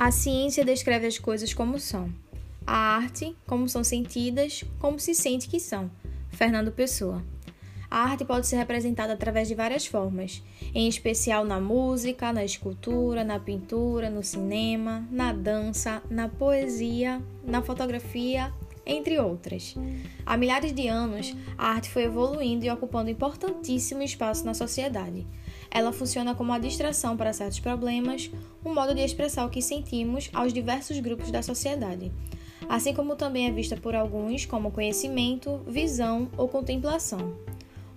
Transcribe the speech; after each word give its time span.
A 0.00 0.12
ciência 0.12 0.64
descreve 0.64 1.08
as 1.08 1.18
coisas 1.18 1.52
como 1.52 1.76
são. 1.80 2.08
A 2.64 2.76
arte, 2.76 3.36
como 3.48 3.68
são 3.68 3.82
sentidas, 3.82 4.62
como 4.78 5.00
se 5.00 5.12
sente 5.12 5.48
que 5.48 5.58
são. 5.58 5.90
Fernando 6.30 6.70
Pessoa. 6.70 7.20
A 7.90 8.04
arte 8.04 8.24
pode 8.24 8.46
ser 8.46 8.58
representada 8.58 9.14
através 9.14 9.48
de 9.48 9.56
várias 9.56 9.86
formas, 9.86 10.40
em 10.72 10.86
especial 10.86 11.44
na 11.44 11.60
música, 11.60 12.32
na 12.32 12.44
escultura, 12.44 13.24
na 13.24 13.40
pintura, 13.40 14.08
no 14.08 14.22
cinema, 14.22 15.04
na 15.10 15.32
dança, 15.32 16.00
na 16.08 16.28
poesia, 16.28 17.20
na 17.44 17.60
fotografia, 17.60 18.52
entre 18.86 19.18
outras. 19.18 19.74
Há 20.24 20.36
milhares 20.36 20.72
de 20.72 20.86
anos, 20.86 21.34
a 21.58 21.70
arte 21.70 21.90
foi 21.90 22.04
evoluindo 22.04 22.64
e 22.64 22.70
ocupando 22.70 23.10
importantíssimo 23.10 24.00
espaço 24.02 24.46
na 24.46 24.54
sociedade. 24.54 25.26
Ela 25.70 25.92
funciona 25.92 26.34
como 26.34 26.50
uma 26.50 26.60
distração 26.60 27.16
para 27.16 27.32
certos 27.32 27.60
problemas, 27.60 28.30
um 28.64 28.74
modo 28.74 28.94
de 28.94 29.02
expressar 29.02 29.46
o 29.46 29.50
que 29.50 29.62
sentimos 29.62 30.30
aos 30.32 30.52
diversos 30.52 30.98
grupos 31.00 31.30
da 31.30 31.42
sociedade, 31.42 32.12
assim 32.68 32.94
como 32.94 33.16
também 33.16 33.46
é 33.46 33.50
vista 33.50 33.76
por 33.76 33.94
alguns 33.94 34.46
como 34.46 34.70
conhecimento, 34.70 35.60
visão 35.66 36.28
ou 36.36 36.48
contemplação. 36.48 37.36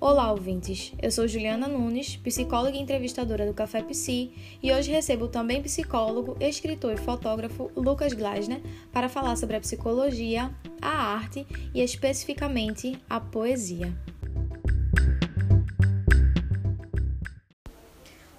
Olá, 0.02 0.31
ouvintes! 0.31 0.93
Eu 0.99 1.12
sou 1.12 1.27
Juliana 1.27 1.67
Nunes, 1.67 2.15
psicóloga 2.15 2.76
e 2.76 2.81
entrevistadora 2.81 3.45
do 3.45 3.53
Café 3.53 3.84
Psi, 3.84 4.31
e 4.63 4.71
hoje 4.71 4.90
recebo 4.90 5.27
também 5.27 5.62
psicólogo, 5.62 6.35
escritor 6.40 6.93
e 6.93 6.98
fotógrafo 6.98 7.70
Lucas 7.76 8.12
Glasner 8.12 8.62
para 8.91 9.07
falar 9.07 9.35
sobre 9.35 9.57
a 9.57 9.59
psicologia, 9.59 10.49
a 10.81 10.90
arte 10.90 11.45
e 11.71 11.81
especificamente 11.84 12.99
a 13.07 13.20
poesia. 13.20 13.95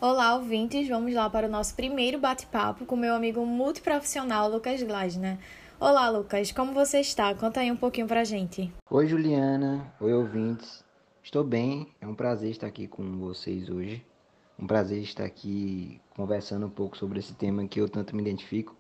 Olá, 0.05 0.34
ouvintes! 0.34 0.88
Vamos 0.88 1.15
lá 1.15 1.30
para 1.30 1.47
o 1.47 1.48
nosso 1.48 1.77
primeiro 1.77 2.19
bate-papo 2.19 2.84
com 2.84 2.97
meu 2.97 3.14
amigo 3.14 3.47
multiprofissional 3.47 4.50
Lucas 4.50 4.83
Glasner. 4.83 5.39
Olá, 5.78 6.11
Lucas, 6.11 6.50
como 6.50 6.72
você 6.72 6.98
está? 6.98 7.33
Conta 7.36 7.61
aí 7.61 7.70
um 7.70 7.77
pouquinho 7.77 8.09
pra 8.09 8.25
gente. 8.25 8.69
Oi, 8.91 9.06
Juliana. 9.06 9.94
Oi, 10.00 10.12
ouvintes. 10.12 10.83
Estou 11.22 11.44
bem, 11.44 11.86
é 12.00 12.06
um 12.09 12.17
prazer 12.17 12.50
estar 12.50 12.67
aqui 12.67 12.89
com 12.89 13.17
vocês 13.20 13.69
hoje. 13.69 14.05
Um 14.59 14.67
prazer 14.67 15.00
estar 15.05 15.22
aqui 15.22 16.00
conversando 16.16 16.66
um 16.66 16.70
pouco 16.70 16.97
sobre 16.97 17.20
esse 17.20 17.34
tema 17.34 17.64
que 17.69 17.81
eu 17.81 17.89
tanto 17.89 18.16
me 18.16 18.22
identifico 18.22 18.77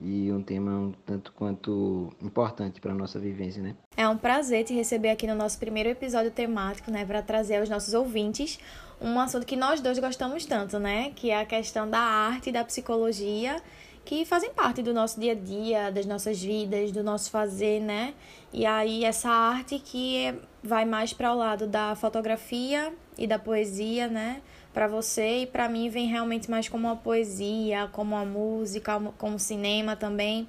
e 0.00 0.32
um 0.32 0.42
tema 0.42 0.72
um 0.72 0.92
tanto 1.06 1.32
quanto 1.34 2.12
importante 2.20 2.80
para 2.80 2.90
a 2.90 2.96
nossa 2.96 3.20
vivência, 3.20 3.62
né? 3.62 3.76
É 3.96 4.08
um 4.08 4.16
prazer 4.16 4.64
te 4.64 4.74
receber 4.74 5.10
aqui 5.10 5.26
no 5.26 5.36
nosso 5.36 5.56
primeiro 5.58 5.88
episódio 5.88 6.30
temático, 6.30 6.90
né, 6.90 7.04
para 7.04 7.22
trazer 7.22 7.56
aos 7.58 7.68
nossos 7.68 7.94
ouvintes 7.94 8.58
um 9.00 9.18
assunto 9.20 9.46
que 9.46 9.56
nós 9.56 9.80
dois 9.80 9.98
gostamos 9.98 10.44
tanto, 10.44 10.78
né, 10.78 11.12
que 11.14 11.30
é 11.30 11.40
a 11.40 11.46
questão 11.46 11.88
da 11.88 12.00
arte 12.00 12.50
e 12.50 12.52
da 12.52 12.64
psicologia 12.64 13.62
que 14.08 14.24
fazem 14.24 14.50
parte 14.54 14.82
do 14.82 14.94
nosso 14.94 15.20
dia 15.20 15.32
a 15.32 15.34
dia, 15.34 15.92
das 15.92 16.06
nossas 16.06 16.42
vidas, 16.42 16.90
do 16.90 17.04
nosso 17.04 17.30
fazer, 17.30 17.78
né? 17.78 18.14
E 18.50 18.64
aí 18.64 19.04
essa 19.04 19.28
arte 19.28 19.78
que 19.78 20.34
vai 20.62 20.86
mais 20.86 21.12
para 21.12 21.30
o 21.30 21.36
lado 21.36 21.66
da 21.66 21.94
fotografia 21.94 22.90
e 23.18 23.26
da 23.26 23.38
poesia, 23.38 24.08
né? 24.08 24.40
Para 24.72 24.88
você 24.88 25.42
e 25.42 25.46
para 25.46 25.68
mim 25.68 25.90
vem 25.90 26.06
realmente 26.06 26.50
mais 26.50 26.70
como 26.70 26.88
a 26.88 26.96
poesia, 26.96 27.90
como 27.92 28.16
a 28.16 28.24
música, 28.24 28.98
como 29.18 29.36
o 29.36 29.38
cinema 29.38 29.94
também. 29.94 30.48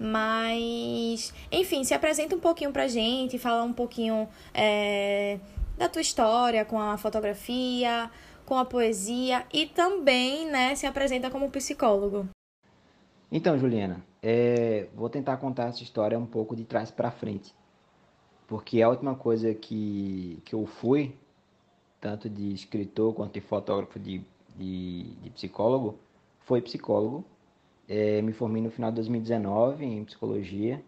Mas, 0.00 1.32
enfim, 1.52 1.84
se 1.84 1.94
apresenta 1.94 2.34
um 2.34 2.40
pouquinho 2.40 2.72
pra 2.72 2.88
gente, 2.88 3.38
fala 3.38 3.62
um 3.62 3.72
pouquinho 3.72 4.28
é, 4.52 5.38
da 5.76 5.88
tua 5.88 6.02
história 6.02 6.64
com 6.64 6.80
a 6.80 6.96
fotografia, 6.96 8.10
com 8.44 8.56
a 8.56 8.64
poesia 8.64 9.44
e 9.52 9.66
também, 9.66 10.46
né, 10.50 10.74
se 10.74 10.86
apresenta 10.86 11.30
como 11.30 11.50
psicólogo. 11.50 12.28
Então, 13.30 13.58
Juliana, 13.58 14.04
é, 14.22 14.88
vou 14.94 15.10
tentar 15.10 15.36
contar 15.38 15.68
essa 15.68 15.82
história 15.82 16.18
um 16.18 16.26
pouco 16.26 16.54
de 16.54 16.64
trás 16.64 16.90
para 16.90 17.10
frente. 17.10 17.54
Porque 18.46 18.80
a 18.80 18.88
última 18.88 19.16
coisa 19.16 19.52
que, 19.52 20.40
que 20.44 20.54
eu 20.54 20.64
fui, 20.64 21.14
tanto 22.00 22.30
de 22.30 22.52
escritor 22.52 23.12
quanto 23.12 23.34
de 23.34 23.40
fotógrafo, 23.40 23.98
de, 23.98 24.22
de, 24.56 25.02
de 25.16 25.30
psicólogo, 25.30 25.98
foi 26.40 26.62
psicólogo. 26.62 27.24
É, 27.88 28.22
me 28.22 28.32
formei 28.32 28.62
no 28.62 28.70
final 28.70 28.90
de 28.90 28.96
2019 28.96 29.84
em 29.84 30.04
psicologia, 30.04 30.82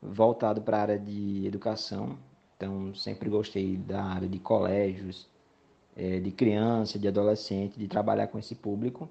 voltado 0.00 0.62
para 0.62 0.78
a 0.78 0.80
área 0.80 0.98
de 0.98 1.46
educação. 1.46 2.18
Então, 2.58 2.94
sempre 2.94 3.30
gostei 3.30 3.78
da 3.78 4.02
área 4.04 4.28
de 4.28 4.38
colégios, 4.38 5.26
é, 5.96 6.20
de 6.20 6.30
criança, 6.30 6.98
de 6.98 7.08
adolescente, 7.08 7.78
de 7.78 7.88
trabalhar 7.88 8.26
com 8.26 8.38
esse 8.38 8.54
público 8.54 9.08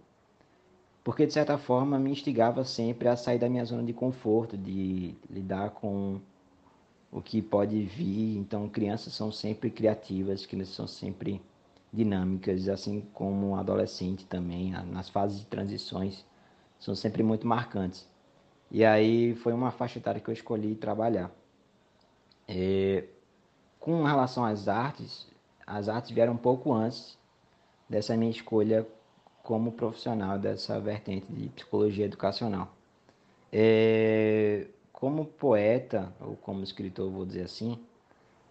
porque 1.08 1.26
de 1.26 1.32
certa 1.32 1.58
forma 1.58 1.98
me 1.98 2.12
instigava 2.12 2.66
sempre 2.66 3.08
a 3.08 3.16
sair 3.16 3.40
da 3.40 3.48
minha 3.48 3.64
zona 3.64 3.82
de 3.82 3.94
conforto, 3.94 4.58
de 4.58 5.16
lidar 5.30 5.70
com 5.70 6.20
o 7.10 7.22
que 7.22 7.42
pode 7.42 7.82
vir. 7.82 8.36
Então, 8.36 8.68
crianças 8.68 9.14
são 9.14 9.32
sempre 9.32 9.70
criativas, 9.70 10.46
crianças 10.46 10.76
são 10.76 10.86
sempre 10.86 11.42
dinâmicas, 11.94 12.68
assim 12.68 13.00
como 13.14 13.56
adolescente 13.56 14.26
também, 14.26 14.72
nas 14.92 15.08
fases 15.08 15.40
de 15.40 15.46
transições, 15.46 16.26
são 16.78 16.94
sempre 16.94 17.24
muito 17.24 17.48
marcantes. 17.48 18.06
E 18.70 18.84
aí 18.84 19.34
foi 19.36 19.54
uma 19.54 19.72
faixa 19.72 20.00
etária 20.00 20.20
que 20.20 20.30
eu 20.30 20.34
escolhi 20.34 20.76
trabalhar. 20.76 21.32
É, 22.50 23.06
com 23.80 24.04
relação 24.04 24.46
às 24.46 24.68
artes, 24.68 25.28
as 25.66 25.90
artes 25.90 26.12
vieram 26.12 26.34
um 26.34 26.38
pouco 26.38 26.74
antes 26.74 27.18
dessa 27.90 28.16
minha 28.16 28.32
escolha 28.32 28.88
como 29.44 29.72
profissional 29.72 30.38
dessa 30.38 30.80
vertente 30.80 31.26
de 31.30 31.50
psicologia 31.50 32.06
educacional. 32.06 32.74
É, 33.52 34.68
como 34.92 35.26
poeta, 35.26 36.14
ou 36.20 36.36
como 36.36 36.64
escritor, 36.64 37.10
vou 37.10 37.26
dizer 37.26 37.44
assim, 37.44 37.80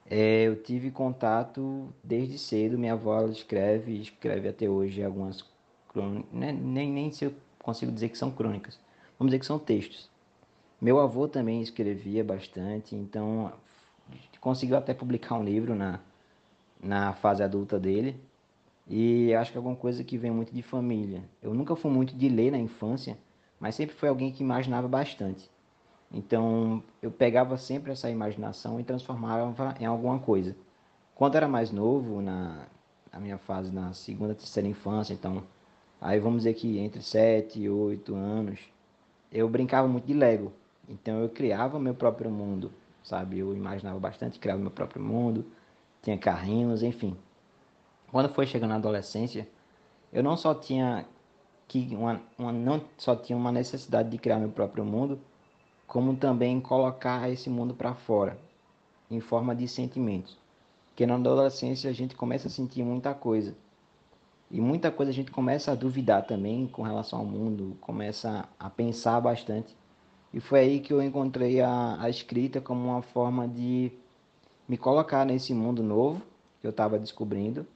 é, 0.08 0.44
eu 0.44 0.62
tive 0.62 0.90
contato 0.90 1.88
desde 2.02 2.38
cedo. 2.38 2.78
Minha 2.78 2.94
avó 2.94 3.26
escreve, 3.26 4.00
escreve 4.00 4.48
até 4.48 4.68
hoje 4.68 5.02
algumas 5.02 5.44
crônicas, 5.88 6.32
né? 6.32 6.52
nem, 6.52 6.90
nem 6.90 7.12
se 7.12 7.24
eu 7.24 7.34
consigo 7.58 7.90
dizer 7.90 8.08
que 8.08 8.18
são 8.18 8.30
crônicas, 8.30 8.78
vamos 9.18 9.30
dizer 9.30 9.40
que 9.40 9.46
são 9.46 9.58
textos. 9.58 10.08
Meu 10.80 11.00
avô 11.00 11.26
também 11.26 11.62
escrevia 11.62 12.22
bastante, 12.22 12.94
então 12.94 13.52
conseguiu 14.46 14.76
até 14.76 14.94
publicar 14.94 15.34
um 15.34 15.42
livro 15.42 15.74
na, 15.74 15.98
na 16.80 17.12
fase 17.14 17.42
adulta 17.42 17.80
dele, 17.80 18.16
e 18.86 19.34
acho 19.34 19.50
que 19.50 19.56
é 19.56 19.58
alguma 19.58 19.74
coisa 19.74 20.04
que 20.04 20.16
vem 20.16 20.30
muito 20.30 20.54
de 20.54 20.62
família. 20.62 21.24
Eu 21.42 21.52
nunca 21.52 21.74
fui 21.74 21.90
muito 21.90 22.14
de 22.14 22.28
ler 22.28 22.52
na 22.52 22.58
infância, 22.58 23.18
mas 23.58 23.74
sempre 23.74 23.96
foi 23.96 24.08
alguém 24.08 24.30
que 24.30 24.44
imaginava 24.44 24.86
bastante. 24.86 25.50
Então 26.12 26.80
eu 27.02 27.10
pegava 27.10 27.58
sempre 27.58 27.90
essa 27.90 28.08
imaginação 28.08 28.78
e 28.78 28.84
transformava 28.84 29.52
em 29.80 29.84
alguma 29.84 30.20
coisa. 30.20 30.54
Quando 31.12 31.34
era 31.34 31.48
mais 31.48 31.72
novo, 31.72 32.22
na, 32.22 32.68
na 33.12 33.18
minha 33.18 33.38
fase 33.38 33.72
na 33.72 33.92
segunda, 33.94 34.32
terceira 34.32 34.68
infância, 34.68 35.12
então 35.12 35.42
aí 36.00 36.20
vamos 36.20 36.44
dizer 36.44 36.54
que 36.54 36.78
entre 36.78 37.02
7 37.02 37.62
e 37.62 37.68
8 37.68 38.14
anos, 38.14 38.60
eu 39.32 39.48
brincava 39.48 39.88
muito 39.88 40.06
de 40.06 40.14
Lego. 40.14 40.52
Então 40.88 41.18
eu 41.20 41.28
criava 41.28 41.80
meu 41.80 41.96
próprio 41.96 42.30
mundo, 42.30 42.70
sabe? 43.06 43.38
Eu 43.38 43.54
imaginava 43.54 43.98
bastante, 43.98 44.38
criava 44.38 44.60
meu 44.60 44.70
próprio 44.70 45.02
mundo, 45.02 45.46
tinha 46.02 46.18
carrinhos, 46.18 46.82
enfim. 46.82 47.16
Quando 48.10 48.28
foi 48.28 48.46
chegando 48.46 48.70
na 48.70 48.76
adolescência, 48.76 49.48
eu 50.12 50.22
não 50.22 50.36
só 50.36 50.54
tinha 50.54 51.06
que 51.68 51.88
uma, 51.94 52.20
uma, 52.38 52.52
não 52.52 52.84
só 52.96 53.14
tinha 53.16 53.36
uma 53.36 53.52
necessidade 53.52 54.10
de 54.10 54.18
criar 54.18 54.38
meu 54.38 54.50
próprio 54.50 54.84
mundo, 54.84 55.20
como 55.86 56.16
também 56.16 56.60
colocar 56.60 57.30
esse 57.30 57.48
mundo 57.48 57.74
para 57.74 57.94
fora, 57.94 58.38
em 59.10 59.20
forma 59.20 59.54
de 59.54 59.68
sentimentos. 59.68 60.36
Porque 60.88 61.06
na 61.06 61.14
adolescência 61.14 61.90
a 61.90 61.92
gente 61.92 62.16
começa 62.16 62.48
a 62.48 62.50
sentir 62.50 62.82
muita 62.82 63.14
coisa. 63.14 63.56
E 64.50 64.60
muita 64.60 64.90
coisa 64.90 65.10
a 65.10 65.14
gente 65.14 65.30
começa 65.30 65.72
a 65.72 65.74
duvidar 65.74 66.26
também 66.26 66.66
com 66.66 66.82
relação 66.82 67.20
ao 67.20 67.24
mundo, 67.24 67.76
começa 67.80 68.48
a 68.58 68.70
pensar 68.70 69.20
bastante. 69.20 69.76
E 70.36 70.40
foi 70.40 70.60
aí 70.60 70.80
que 70.80 70.92
eu 70.92 71.00
encontrei 71.00 71.62
a, 71.62 71.96
a 71.98 72.10
escrita 72.10 72.60
como 72.60 72.90
uma 72.90 73.00
forma 73.00 73.48
de 73.48 73.90
me 74.68 74.76
colocar 74.76 75.24
nesse 75.24 75.54
mundo 75.54 75.82
novo 75.82 76.20
que 76.60 76.66
eu 76.66 76.72
estava 76.72 76.98
descobrindo 76.98 77.66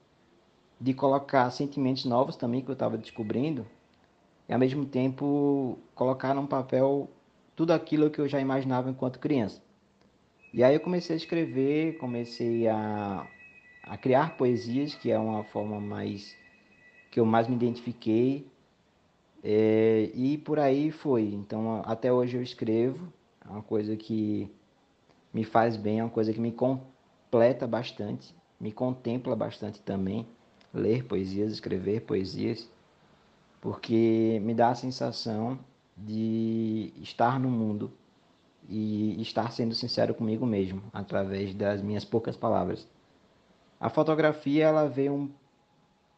de 0.79 0.93
colocar 0.93 1.51
sentimentos 1.53 2.05
novos 2.05 2.37
também 2.37 2.61
que 2.61 2.69
eu 2.69 2.75
estava 2.75 2.99
descobrindo 2.99 3.67
e 4.47 4.53
ao 4.53 4.59
mesmo 4.59 4.85
tempo 4.85 5.79
colocar 5.95 6.35
num 6.35 6.47
papel 6.47 7.09
tudo 7.57 7.71
aquilo 7.73 8.11
que 8.11 8.21
eu 8.21 8.29
já 8.29 8.39
imaginava 8.39 8.91
enquanto 8.91 9.19
criança. 9.19 9.63
E 10.53 10.63
aí 10.63 10.75
eu 10.75 10.81
comecei 10.81 11.15
a 11.15 11.17
escrever, 11.17 11.97
comecei 11.97 12.69
a, 12.69 13.27
a 13.85 13.97
criar 13.97 14.37
poesias, 14.37 14.95
que 14.95 15.11
é 15.11 15.19
uma 15.19 15.45
forma 15.45 15.81
mais 15.81 16.37
que 17.11 17.21
eu 17.21 17.25
mais 17.25 17.49
me 17.49 17.55
identifiquei. 17.55 18.47
É, 19.43 20.11
e 20.15 20.39
por 20.39 20.59
aí 20.59 20.91
foi. 20.91 21.23
Então 21.35 21.83
até 21.85 22.13
hoje 22.13 22.37
eu 22.37 22.43
escrevo, 22.43 23.13
é 23.45 23.51
uma 23.51 23.63
coisa 23.63 23.97
que 23.97 24.51
me 25.33 25.45
faz 25.45 25.77
bem, 25.77 26.01
é 26.01 26.05
uma 26.05 26.11
coisa 26.11 26.33
que 26.33 26.41
me 26.41 26.53
completa 26.53 27.67
bastante, 27.67 28.35
me 28.61 28.73
contempla 28.73 29.35
bastante 29.35 29.81
também 29.81 30.27
ler 30.73 31.05
poesias, 31.05 31.53
escrever 31.53 32.03
poesias, 32.03 32.69
porque 33.61 34.41
me 34.43 34.55
dá 34.55 34.71
a 34.71 34.75
sensação 34.75 35.59
de 35.97 36.93
estar 37.03 37.39
no 37.39 37.51
mundo 37.51 37.91
e 38.69 39.21
estar 39.21 39.51
sendo 39.51 39.75
sincero 39.75 40.15
comigo 40.15 40.47
mesmo 40.47 40.83
através 40.93 41.55
das 41.55 41.83
minhas 41.83 42.05
poucas 42.05 42.37
palavras. 42.37 42.87
A 43.81 43.89
fotografia 43.89 44.67
ela 44.67 44.89
veio 44.89 45.13
um 45.13 45.31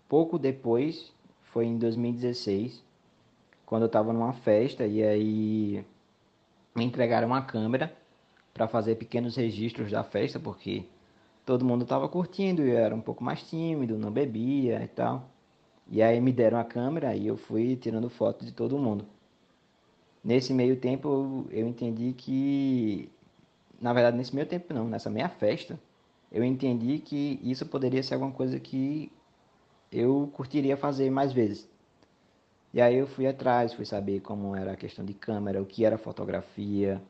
pouco 0.08 0.38
depois, 0.38 1.12
foi 1.42 1.66
em 1.66 1.78
2016, 1.78 2.82
quando 3.72 3.84
eu 3.84 3.86
estava 3.86 4.12
numa 4.12 4.34
festa 4.34 4.86
e 4.86 5.02
aí 5.02 5.82
me 6.76 6.84
entregaram 6.84 7.26
uma 7.26 7.40
câmera 7.40 7.90
para 8.52 8.68
fazer 8.68 8.96
pequenos 8.96 9.34
registros 9.34 9.90
da 9.90 10.04
festa, 10.04 10.38
porque 10.38 10.84
todo 11.46 11.64
mundo 11.64 11.84
estava 11.84 12.06
curtindo 12.06 12.62
e 12.62 12.68
eu 12.68 12.76
era 12.76 12.94
um 12.94 13.00
pouco 13.00 13.24
mais 13.24 13.42
tímido, 13.42 13.96
não 13.96 14.10
bebia 14.10 14.84
e 14.84 14.88
tal. 14.88 15.26
E 15.88 16.02
aí 16.02 16.20
me 16.20 16.30
deram 16.30 16.58
a 16.58 16.64
câmera 16.64 17.16
e 17.16 17.26
eu 17.26 17.34
fui 17.34 17.74
tirando 17.74 18.10
foto 18.10 18.44
de 18.44 18.52
todo 18.52 18.76
mundo. 18.76 19.06
Nesse 20.22 20.52
meio 20.52 20.76
tempo 20.76 21.08
eu, 21.08 21.62
eu 21.62 21.66
entendi 21.66 22.12
que, 22.12 23.08
na 23.80 23.94
verdade 23.94 24.18
nesse 24.18 24.34
meio 24.34 24.46
tempo 24.46 24.74
não, 24.74 24.86
nessa 24.86 25.08
meia 25.08 25.30
festa, 25.30 25.80
eu 26.30 26.44
entendi 26.44 26.98
que 26.98 27.40
isso 27.42 27.64
poderia 27.64 28.02
ser 28.02 28.12
alguma 28.12 28.32
coisa 28.32 28.60
que 28.60 29.10
eu 29.90 30.30
curtiria 30.34 30.76
fazer 30.76 31.08
mais 31.08 31.32
vezes. 31.32 31.71
E 32.72 32.80
aí 32.80 32.96
eu 32.96 33.06
fui 33.06 33.26
atrás, 33.26 33.74
fui 33.74 33.84
saber 33.84 34.20
como 34.20 34.56
era 34.56 34.72
a 34.72 34.76
questão 34.76 35.04
de 35.04 35.12
câmera, 35.12 35.60
o 35.60 35.66
que 35.66 35.84
era 35.84 35.98
fotografia, 35.98 37.02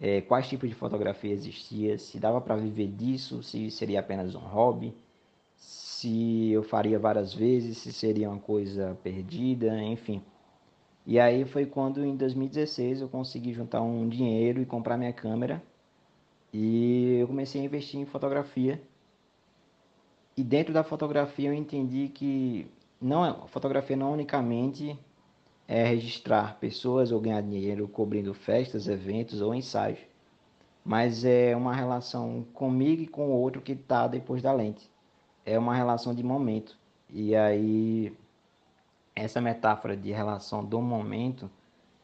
é, 0.00 0.20
quais 0.20 0.48
tipos 0.48 0.68
de 0.68 0.74
fotografia 0.74 1.32
existia, 1.32 1.98
se 1.98 2.18
dava 2.18 2.40
para 2.40 2.56
viver 2.56 2.88
disso, 2.88 3.42
se 3.42 3.70
seria 3.70 4.00
apenas 4.00 4.34
um 4.34 4.40
hobby, 4.40 4.94
se 5.56 6.50
eu 6.50 6.62
faria 6.62 6.98
várias 6.98 7.32
vezes, 7.32 7.78
se 7.78 7.92
seria 7.92 8.28
uma 8.28 8.38
coisa 8.38 8.96
perdida, 9.02 9.82
enfim. 9.82 10.22
E 11.06 11.18
aí 11.18 11.44
foi 11.44 11.64
quando 11.64 12.04
em 12.04 12.16
2016 12.16 13.00
eu 13.00 13.08
consegui 13.08 13.52
juntar 13.52 13.80
um 13.80 14.08
dinheiro 14.08 14.60
e 14.60 14.66
comprar 14.66 14.98
minha 14.98 15.12
câmera 15.12 15.62
e 16.52 17.18
eu 17.20 17.28
comecei 17.28 17.60
a 17.60 17.64
investir 17.64 18.00
em 18.00 18.04
fotografia. 18.06 18.82
E 20.36 20.42
dentro 20.44 20.74
da 20.74 20.84
fotografia 20.84 21.48
eu 21.48 21.54
entendi 21.54 22.08
que 22.08 22.66
não 23.00 23.24
é, 23.24 23.34
fotografia 23.48 23.96
não 23.96 24.12
unicamente 24.12 24.98
é 25.68 25.84
registrar 25.84 26.58
pessoas 26.58 27.12
ou 27.12 27.20
ganhar 27.20 27.42
dinheiro 27.42 27.88
cobrindo 27.88 28.32
festas, 28.34 28.88
eventos 28.88 29.40
ou 29.40 29.54
ensaios, 29.54 29.98
mas 30.84 31.24
é 31.24 31.56
uma 31.56 31.74
relação 31.74 32.46
comigo 32.54 33.02
e 33.02 33.06
com 33.06 33.28
o 33.28 33.40
outro 33.40 33.60
que 33.60 33.72
está 33.72 34.06
depois 34.06 34.42
da 34.42 34.52
lente. 34.52 34.88
É 35.44 35.58
uma 35.58 35.74
relação 35.74 36.14
de 36.14 36.22
momento. 36.22 36.78
E 37.10 37.34
aí, 37.34 38.16
essa 39.14 39.40
metáfora 39.40 39.96
de 39.96 40.12
relação 40.12 40.64
do 40.64 40.80
momento 40.80 41.50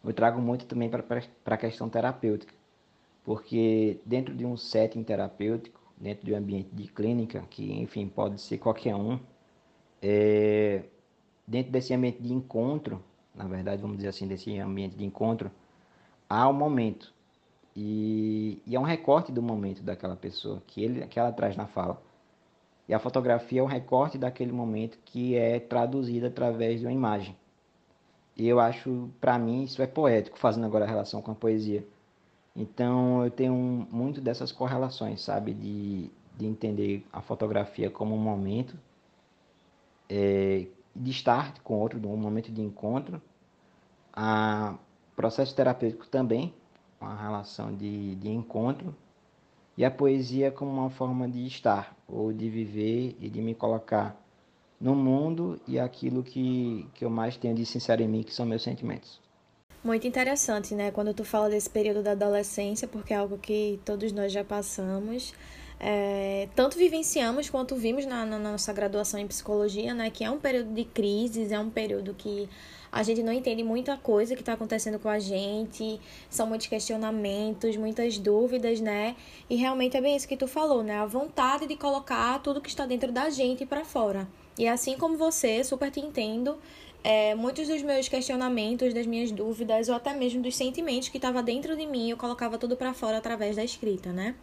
eu 0.04 0.12
trago 0.12 0.40
muito 0.40 0.66
também 0.66 0.90
para 0.90 1.04
a 1.46 1.56
questão 1.56 1.88
terapêutica, 1.88 2.52
porque 3.24 4.00
dentro 4.04 4.34
de 4.34 4.44
um 4.44 4.56
setting 4.56 5.04
terapêutico, 5.04 5.80
dentro 5.96 6.26
de 6.26 6.32
um 6.32 6.36
ambiente 6.36 6.70
de 6.72 6.88
clínica, 6.88 7.44
que 7.48 7.72
enfim 7.72 8.08
pode 8.08 8.40
ser 8.40 8.58
qualquer 8.58 8.96
um, 8.96 9.20
é, 10.02 10.82
dentro 11.46 11.70
desse 11.70 11.94
ambiente 11.94 12.20
de 12.20 12.32
encontro, 12.32 13.02
na 13.34 13.46
verdade, 13.46 13.80
vamos 13.80 13.96
dizer 13.96 14.08
assim, 14.08 14.26
desse 14.26 14.58
ambiente 14.58 14.96
de 14.96 15.04
encontro, 15.04 15.50
há 16.28 16.48
um 16.48 16.52
momento. 16.52 17.12
E, 17.74 18.60
e 18.66 18.76
é 18.76 18.80
um 18.80 18.84
recorte 18.84 19.32
do 19.32 19.42
momento 19.42 19.82
daquela 19.82 20.16
pessoa 20.16 20.62
que, 20.66 20.82
ele, 20.82 21.06
que 21.06 21.18
ela 21.18 21.32
traz 21.32 21.56
na 21.56 21.66
fala. 21.66 22.00
E 22.88 22.94
a 22.94 22.98
fotografia 22.98 23.60
é 23.60 23.62
um 23.62 23.66
recorte 23.66 24.18
daquele 24.18 24.52
momento 24.52 24.98
que 25.04 25.34
é 25.36 25.58
traduzido 25.58 26.26
através 26.26 26.80
de 26.80 26.86
uma 26.86 26.92
imagem. 26.92 27.36
E 28.36 28.46
eu 28.46 28.60
acho, 28.60 29.10
para 29.20 29.38
mim, 29.38 29.62
isso 29.62 29.80
é 29.82 29.86
poético, 29.86 30.38
fazendo 30.38 30.66
agora 30.66 30.84
a 30.84 30.88
relação 30.88 31.22
com 31.22 31.30
a 31.30 31.34
poesia. 31.34 31.86
Então 32.54 33.24
eu 33.24 33.30
tenho 33.30 33.54
muito 33.54 34.20
dessas 34.20 34.52
correlações, 34.52 35.22
sabe? 35.22 35.54
De, 35.54 36.10
de 36.36 36.46
entender 36.46 37.06
a 37.12 37.22
fotografia 37.22 37.90
como 37.90 38.14
um 38.14 38.18
momento 38.18 38.76
é, 40.08 40.66
de 40.94 41.10
estar 41.10 41.54
com 41.62 41.74
outro, 41.74 41.98
um 42.08 42.16
momento 42.16 42.50
de 42.50 42.60
encontro. 42.60 43.20
A 44.12 44.74
processo 45.16 45.54
terapêutico 45.54 46.06
também, 46.08 46.54
uma 47.00 47.14
relação 47.14 47.74
de, 47.74 48.14
de 48.16 48.28
encontro. 48.28 48.94
E 49.76 49.84
a 49.84 49.90
poesia 49.90 50.50
como 50.50 50.70
uma 50.70 50.90
forma 50.90 51.28
de 51.28 51.46
estar, 51.46 51.96
ou 52.06 52.32
de 52.32 52.48
viver 52.50 53.16
e 53.18 53.30
de 53.30 53.40
me 53.40 53.54
colocar 53.54 54.20
no 54.78 54.94
mundo 54.94 55.60
e 55.66 55.78
aquilo 55.78 56.22
que, 56.22 56.86
que 56.94 57.04
eu 57.04 57.10
mais 57.10 57.36
tenho 57.36 57.54
de 57.54 57.64
sincero 57.64 58.02
em 58.02 58.08
mim, 58.08 58.22
que 58.22 58.34
são 58.34 58.44
meus 58.44 58.62
sentimentos. 58.62 59.20
Muito 59.82 60.06
interessante, 60.06 60.74
né? 60.74 60.90
Quando 60.90 61.14
tu 61.14 61.24
fala 61.24 61.48
desse 61.48 61.70
período 61.70 62.02
da 62.02 62.12
adolescência, 62.12 62.86
porque 62.86 63.14
é 63.14 63.16
algo 63.16 63.38
que 63.38 63.80
todos 63.84 64.12
nós 64.12 64.32
já 64.32 64.44
passamos 64.44 65.32
é, 65.84 66.48
tanto 66.54 66.78
vivenciamos 66.78 67.50
quanto 67.50 67.74
vimos 67.74 68.06
na, 68.06 68.24
na, 68.24 68.38
nossa 68.38 68.72
graduação 68.72 69.18
em 69.18 69.26
psicologia, 69.26 69.92
né? 69.92 70.10
Que 70.10 70.22
é 70.22 70.30
um 70.30 70.38
período 70.38 70.72
de 70.72 70.84
crises, 70.84 71.50
é 71.50 71.58
um 71.58 71.68
período 71.68 72.14
que 72.14 72.48
a 72.92 73.02
gente 73.02 73.20
não 73.20 73.32
entende 73.32 73.64
muita 73.64 73.96
coisa 73.96 74.36
que 74.36 74.42
está 74.42 74.52
acontecendo 74.52 75.00
com 75.00 75.08
a 75.08 75.18
gente, 75.18 76.00
são 76.30 76.46
muitos 76.46 76.68
questionamentos, 76.68 77.76
muitas 77.76 78.16
dúvidas, 78.16 78.80
né? 78.80 79.16
E 79.50 79.56
realmente 79.56 79.96
é 79.96 80.00
bem 80.00 80.14
isso 80.14 80.28
que 80.28 80.36
tu 80.36 80.46
falou, 80.46 80.84
né? 80.84 80.98
A 80.98 81.06
vontade 81.06 81.66
de 81.66 81.74
colocar 81.74 82.38
tudo 82.38 82.60
que 82.60 82.68
está 82.68 82.86
dentro 82.86 83.10
da 83.10 83.28
gente 83.28 83.66
para 83.66 83.84
fora. 83.84 84.28
E 84.56 84.68
assim 84.68 84.96
como 84.96 85.16
você, 85.16 85.64
super 85.64 85.90
te 85.90 85.98
entendo, 85.98 86.58
é, 87.04 87.34
muitos 87.34 87.68
dos 87.68 87.82
meus 87.82 88.08
questionamentos, 88.08 88.94
das 88.94 89.06
minhas 89.06 89.30
dúvidas, 89.30 89.88
ou 89.88 89.94
até 89.94 90.14
mesmo 90.14 90.42
dos 90.42 90.56
sentimentos 90.56 91.08
que 91.08 91.18
estava 91.18 91.42
dentro 91.42 91.76
de 91.76 91.86
mim, 91.86 92.10
eu 92.10 92.16
colocava 92.16 92.56
tudo 92.58 92.76
para 92.76 92.94
fora 92.94 93.18
através 93.18 93.56
da 93.56 93.64
escrita, 93.64 94.12
né? 94.12 94.34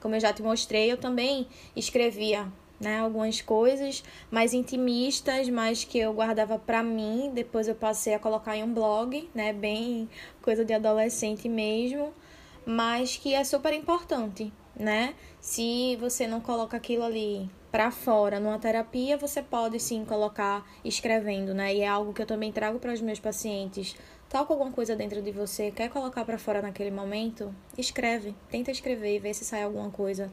Como 0.00 0.14
eu 0.14 0.20
já 0.20 0.32
te 0.32 0.42
mostrei, 0.42 0.90
eu 0.90 0.96
também 0.96 1.46
escrevia 1.76 2.50
né, 2.80 3.00
algumas 3.00 3.40
coisas 3.40 4.04
mais 4.30 4.54
intimistas, 4.54 5.48
mas 5.48 5.84
que 5.84 5.98
eu 5.98 6.12
guardava 6.12 6.58
para 6.58 6.82
mim. 6.82 7.30
Depois 7.34 7.68
eu 7.68 7.74
passei 7.74 8.14
a 8.14 8.18
colocar 8.18 8.56
em 8.56 8.62
um 8.62 8.72
blog, 8.72 9.28
né, 9.34 9.52
bem 9.52 10.08
coisa 10.40 10.64
de 10.64 10.72
adolescente 10.72 11.48
mesmo, 11.48 12.12
mas 12.64 13.16
que 13.16 13.34
é 13.34 13.42
super 13.44 13.72
importante, 13.72 14.52
né? 14.78 15.14
Se 15.40 15.96
você 15.96 16.26
não 16.26 16.40
coloca 16.40 16.76
aquilo 16.76 17.04
ali 17.04 17.48
para 17.70 17.90
fora 17.90 18.40
numa 18.40 18.58
terapia, 18.58 19.16
você 19.16 19.42
pode 19.42 19.78
sim 19.78 20.04
colocar 20.04 20.66
escrevendo, 20.84 21.54
né? 21.54 21.74
E 21.74 21.80
é 21.80 21.88
algo 21.88 22.12
que 22.12 22.22
eu 22.22 22.26
também 22.26 22.50
trago 22.50 22.78
para 22.78 22.92
os 22.92 23.00
meus 23.00 23.20
pacientes 23.20 23.94
com 24.30 24.52
alguma 24.52 24.70
coisa 24.70 24.94
dentro 24.94 25.22
de 25.22 25.32
você, 25.32 25.70
quer 25.70 25.88
colocar 25.88 26.24
para 26.24 26.38
fora 26.38 26.60
naquele 26.60 26.90
momento? 26.90 27.54
Escreve, 27.78 28.34
tenta 28.50 28.70
escrever 28.70 29.16
e 29.16 29.18
ver 29.18 29.34
se 29.34 29.44
sai 29.44 29.62
alguma 29.62 29.90
coisa, 29.90 30.30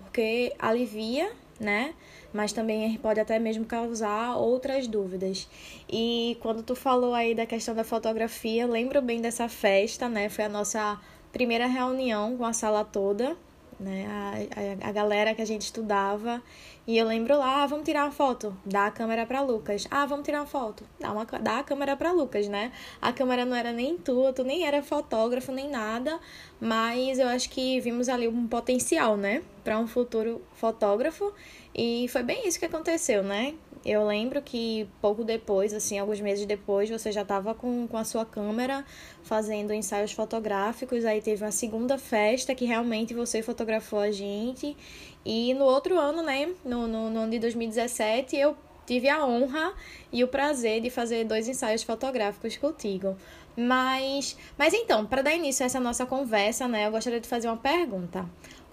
porque 0.00 0.52
alivia, 0.58 1.30
né? 1.60 1.94
Mas 2.32 2.52
também 2.52 2.96
pode 2.98 3.20
até 3.20 3.38
mesmo 3.38 3.64
causar 3.64 4.36
outras 4.36 4.88
dúvidas. 4.88 5.48
E 5.88 6.36
quando 6.40 6.62
tu 6.62 6.74
falou 6.74 7.14
aí 7.14 7.34
da 7.34 7.46
questão 7.46 7.74
da 7.74 7.84
fotografia, 7.84 8.66
lembro 8.66 9.00
bem 9.00 9.20
dessa 9.20 9.48
festa, 9.48 10.08
né? 10.08 10.28
Foi 10.28 10.44
a 10.44 10.48
nossa 10.48 11.00
primeira 11.32 11.66
reunião 11.66 12.36
com 12.36 12.44
a 12.44 12.52
sala 12.52 12.84
toda, 12.84 13.36
né? 13.78 14.06
A, 14.08 14.86
a, 14.86 14.88
a 14.88 14.92
galera 14.92 15.34
que 15.34 15.42
a 15.42 15.46
gente 15.46 15.62
estudava. 15.62 16.42
E 16.86 16.96
eu 16.96 17.06
lembro 17.06 17.36
lá, 17.36 17.64
ah, 17.64 17.66
vamos 17.66 17.84
tirar 17.84 18.04
uma 18.04 18.12
foto, 18.12 18.56
dá 18.64 18.86
a 18.86 18.90
câmera 18.90 19.26
para 19.26 19.40
Lucas. 19.40 19.88
Ah, 19.90 20.06
vamos 20.06 20.24
tirar 20.24 20.40
uma 20.40 20.46
foto, 20.46 20.84
dá, 21.00 21.12
uma, 21.12 21.24
dá 21.24 21.58
a 21.58 21.64
câmera 21.64 21.96
para 21.96 22.12
Lucas, 22.12 22.46
né? 22.46 22.70
A 23.02 23.12
câmera 23.12 23.44
não 23.44 23.56
era 23.56 23.72
nem 23.72 23.98
tua, 23.98 24.32
tu 24.32 24.44
nem 24.44 24.64
era 24.64 24.82
fotógrafo 24.82 25.50
nem 25.50 25.68
nada, 25.68 26.20
mas 26.60 27.18
eu 27.18 27.26
acho 27.28 27.50
que 27.50 27.80
vimos 27.80 28.08
ali 28.08 28.28
um 28.28 28.46
potencial, 28.46 29.16
né, 29.16 29.42
para 29.64 29.78
um 29.78 29.86
futuro 29.86 30.40
fotógrafo. 30.54 31.32
E 31.74 32.06
foi 32.08 32.22
bem 32.22 32.46
isso 32.46 32.58
que 32.58 32.64
aconteceu, 32.64 33.22
né? 33.22 33.54
Eu 33.88 34.04
lembro 34.04 34.42
que 34.42 34.88
pouco 35.00 35.22
depois, 35.22 35.72
assim, 35.72 35.96
alguns 35.96 36.20
meses 36.20 36.44
depois, 36.44 36.90
você 36.90 37.12
já 37.12 37.22
estava 37.22 37.54
com, 37.54 37.86
com 37.86 37.96
a 37.96 38.02
sua 38.02 38.26
câmera 38.26 38.84
fazendo 39.22 39.72
ensaios 39.72 40.10
fotográficos. 40.10 41.04
Aí 41.04 41.22
teve 41.22 41.44
uma 41.44 41.52
segunda 41.52 41.96
festa 41.96 42.52
que 42.52 42.64
realmente 42.64 43.14
você 43.14 43.42
fotografou 43.42 44.00
a 44.00 44.10
gente. 44.10 44.76
E 45.24 45.54
no 45.54 45.64
outro 45.66 45.96
ano, 45.96 46.20
né, 46.20 46.52
no, 46.64 46.88
no, 46.88 47.08
no 47.10 47.20
ano 47.20 47.30
de 47.30 47.38
2017, 47.38 48.36
eu 48.36 48.56
tive 48.84 49.08
a 49.08 49.24
honra 49.24 49.72
e 50.12 50.24
o 50.24 50.28
prazer 50.28 50.80
de 50.80 50.90
fazer 50.90 51.24
dois 51.24 51.46
ensaios 51.46 51.84
fotográficos 51.84 52.56
contigo. 52.56 53.16
Mas, 53.56 54.36
mas 54.58 54.74
então, 54.74 55.06
para 55.06 55.22
dar 55.22 55.32
início 55.32 55.62
a 55.62 55.66
essa 55.66 55.78
nossa 55.78 56.04
conversa, 56.04 56.66
né, 56.66 56.88
eu 56.88 56.90
gostaria 56.90 57.20
de 57.20 57.28
fazer 57.28 57.46
uma 57.46 57.56
pergunta. 57.56 58.26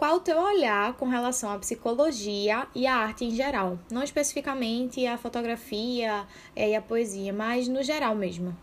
Qual 0.03 0.17
o 0.17 0.19
teu 0.19 0.37
olhar 0.37 0.97
com 0.97 1.07
relação 1.07 1.49
à 1.49 1.57
psicologia 1.57 2.67
e 2.75 2.85
à 2.85 2.93
arte 2.93 3.23
em 3.23 3.31
geral? 3.31 3.79
Não 3.89 4.03
especificamente 4.03 5.07
a 5.07 5.17
fotografia 5.17 6.27
é, 6.53 6.71
e 6.71 6.75
a 6.75 6.81
poesia, 6.81 7.31
mas 7.31 7.69
no 7.69 7.81
geral 7.81 8.13
mesmo. 8.13 8.53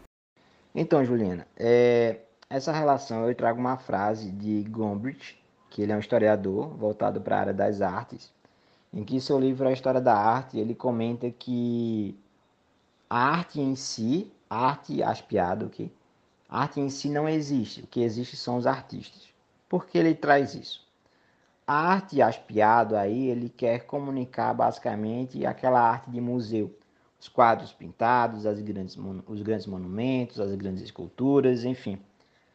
Então, 0.75 1.03
Juliana, 1.03 1.47
é, 1.57 2.19
essa 2.51 2.73
relação 2.73 3.27
eu 3.27 3.35
trago 3.35 3.59
uma 3.59 3.79
frase 3.79 4.31
de 4.31 4.65
Gombrich, 4.65 5.43
que 5.71 5.81
ele 5.81 5.93
é 5.93 5.97
um 5.97 6.01
historiador 6.01 6.77
voltado 6.77 7.23
para 7.23 7.37
a 7.37 7.41
área 7.41 7.55
das 7.55 7.81
artes, 7.81 8.31
em 8.93 9.03
que 9.03 9.19
seu 9.19 9.41
livro 9.41 9.67
A 9.67 9.73
História 9.73 9.99
da 9.99 10.15
Arte, 10.15 10.59
ele 10.59 10.75
comenta 10.75 11.31
que 11.31 12.15
a 13.09 13.19
arte 13.19 13.63
em 13.63 13.75
si, 13.77 14.31
arte 14.51 15.03
aspiado, 15.03 15.69
okay? 15.69 15.91
A 16.51 16.61
arte 16.61 16.81
em 16.81 16.91
si 16.91 17.09
não 17.09 17.27
existe, 17.27 17.81
o 17.81 17.87
que 17.87 18.03
existe 18.03 18.37
são 18.37 18.59
os 18.59 18.67
artistas. 18.67 19.31
Por 19.71 19.87
que 19.87 19.97
ele 19.97 20.15
traz 20.15 20.55
isso? 20.55 20.90
A 21.73 21.93
arte 21.93 22.21
aspiado 22.21 22.97
aí, 22.97 23.29
ele 23.29 23.49
quer 23.49 23.87
comunicar 23.87 24.53
basicamente 24.53 25.47
aquela 25.47 25.81
arte 25.81 26.11
de 26.11 26.21
museu. 26.21 26.77
Os 27.17 27.29
quadros 27.29 27.73
pintados, 27.73 28.45
as 28.45 28.59
grandes, 28.59 28.99
os 29.29 29.41
grandes 29.41 29.69
monumentos, 29.69 30.41
as 30.41 30.53
grandes 30.57 30.83
esculturas, 30.83 31.65
enfim. 31.65 31.97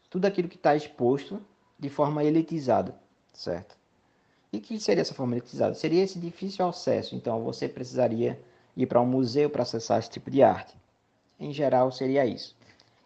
Tudo 0.09 0.25
aquilo 0.25 0.49
que 0.49 0.57
está 0.57 0.75
exposto 0.75 1.41
de 1.79 1.87
forma 1.87 2.25
elitizada, 2.25 2.93
certo? 3.31 3.77
E 4.51 4.59
que 4.59 4.77
seria 4.81 5.01
essa 5.01 5.13
forma 5.13 5.35
elitizada? 5.35 5.73
Seria 5.75 6.03
esse 6.03 6.19
difícil 6.19 6.67
acesso. 6.67 7.15
Então 7.15 7.41
você 7.41 7.69
precisaria 7.69 8.37
ir 8.75 8.85
para 8.85 8.99
um 8.99 9.05
museu 9.05 9.49
para 9.49 9.61
acessar 9.61 9.99
esse 9.99 10.09
tipo 10.09 10.29
de 10.29 10.43
arte. 10.43 10.75
Em 11.39 11.53
geral, 11.53 11.89
seria 11.89 12.25
isso. 12.25 12.53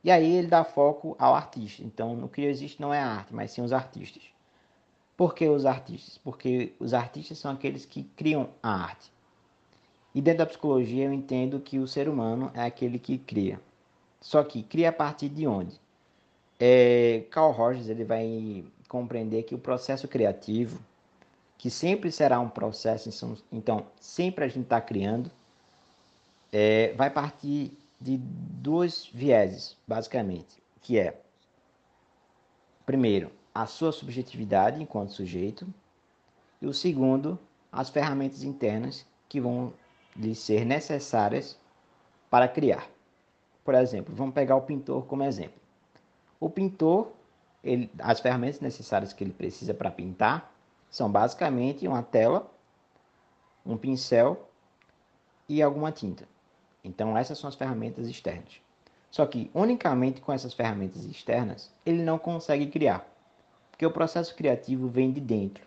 E 0.04 0.10
aí 0.10 0.38
ele 0.38 0.48
dá 0.48 0.64
foco 0.64 1.16
ao 1.20 1.36
artista. 1.36 1.84
Então, 1.84 2.24
o 2.24 2.28
que 2.28 2.42
existe 2.42 2.82
não 2.82 2.92
é 2.92 3.00
a 3.00 3.06
arte, 3.06 3.32
mas 3.32 3.52
sim 3.52 3.62
os 3.62 3.72
artistas. 3.72 4.24
Por 5.20 5.36
que 5.36 5.50
os 5.50 5.66
artistas? 5.66 6.18
Porque 6.18 6.72
os 6.80 6.94
artistas 6.94 7.40
são 7.40 7.52
aqueles 7.52 7.84
que 7.84 8.04
criam 8.16 8.52
a 8.64 8.84
arte. 8.84 9.12
E 10.16 10.22
dentro 10.22 10.38
da 10.38 10.46
psicologia 10.46 11.08
eu 11.08 11.12
entendo 11.12 11.60
que 11.60 11.78
o 11.78 11.86
ser 11.86 12.08
humano 12.08 12.50
é 12.54 12.64
aquele 12.64 12.98
que 12.98 13.18
cria. 13.18 13.60
Só 14.22 14.42
que 14.46 14.64
cria 14.64 14.88
a 14.88 14.94
partir 14.94 15.28
de 15.28 15.46
onde? 15.46 15.78
É, 16.58 17.26
Carl 17.32 17.52
Rogers 17.52 17.90
ele 17.90 18.06
vai 18.06 18.64
compreender 18.88 19.44
que 19.44 19.54
o 19.54 19.58
processo 19.58 20.08
criativo, 20.08 20.80
que 21.58 21.70
sempre 21.70 22.14
será 22.14 22.40
um 22.40 22.48
processo, 22.48 23.10
então 23.52 23.88
sempre 24.00 24.46
a 24.46 24.48
gente 24.48 24.64
está 24.64 24.80
criando, 24.80 25.30
é, 26.50 26.94
vai 26.94 27.10
partir 27.10 27.74
de 28.00 28.18
dois 28.18 29.10
vieses, 29.14 29.76
basicamente, 29.86 30.64
que 30.82 30.98
é, 30.98 31.22
primeiro, 32.86 33.38
a 33.54 33.66
sua 33.66 33.92
subjetividade 33.92 34.82
enquanto 34.82 35.14
sujeito, 35.14 35.68
e 36.62 36.68
o 36.68 36.74
segundo, 36.74 37.40
as 37.72 37.90
ferramentas 37.90 38.44
internas 38.44 39.06
que 39.28 39.40
vão 39.40 39.74
lhe 40.16 40.36
ser 40.36 40.66
necessárias 40.66 41.58
para 42.30 42.48
criar. 42.48 42.88
Por 43.64 43.76
exemplo, 43.76 44.14
vamos 44.16 44.34
pegar 44.34 44.56
o 44.56 44.62
pintor 44.62 45.06
como 45.06 45.24
exemplo. 45.24 45.60
O 46.40 46.50
pintor, 46.50 47.12
ele, 47.64 47.90
as 48.00 48.20
ferramentas 48.20 48.60
necessárias 48.60 49.14
que 49.14 49.24
ele 49.24 49.34
precisa 49.34 49.74
para 49.74 49.92
pintar 49.92 50.52
são 50.90 51.12
basicamente 51.12 51.88
uma 51.88 52.02
tela, 52.02 52.50
um 53.66 53.78
pincel 53.78 54.50
e 55.48 55.62
alguma 55.62 55.92
tinta. 55.92 56.28
Então, 56.84 57.18
essas 57.18 57.38
são 57.38 57.48
as 57.48 57.56
ferramentas 57.56 58.08
externas. 58.08 58.62
Só 59.12 59.26
que, 59.26 59.50
unicamente 59.54 60.22
com 60.22 60.32
essas 60.32 60.54
ferramentas 60.54 61.04
externas, 61.04 61.72
ele 61.86 62.04
não 62.04 62.18
consegue 62.18 62.68
criar. 62.68 63.06
Porque 63.80 63.86
o 63.86 63.92
processo 63.92 64.36
criativo 64.36 64.90
vem 64.90 65.10
de 65.10 65.22
dentro. 65.22 65.66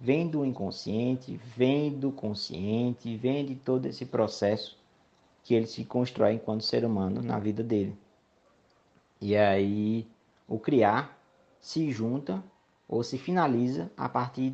Vem 0.00 0.26
do 0.26 0.44
inconsciente, 0.44 1.36
vem 1.56 1.96
do 1.96 2.10
consciente, 2.10 3.16
vem 3.16 3.46
de 3.46 3.54
todo 3.54 3.86
esse 3.86 4.04
processo 4.04 4.76
que 5.44 5.54
ele 5.54 5.68
se 5.68 5.84
constrói 5.84 6.32
enquanto 6.32 6.64
ser 6.64 6.84
humano 6.84 7.22
na 7.22 7.38
vida 7.38 7.62
dele. 7.62 7.96
E 9.20 9.36
aí, 9.36 10.04
o 10.48 10.58
criar 10.58 11.16
se 11.60 11.92
junta 11.92 12.42
ou 12.88 13.04
se 13.04 13.16
finaliza 13.16 13.88
a 13.96 14.08
partir 14.08 14.52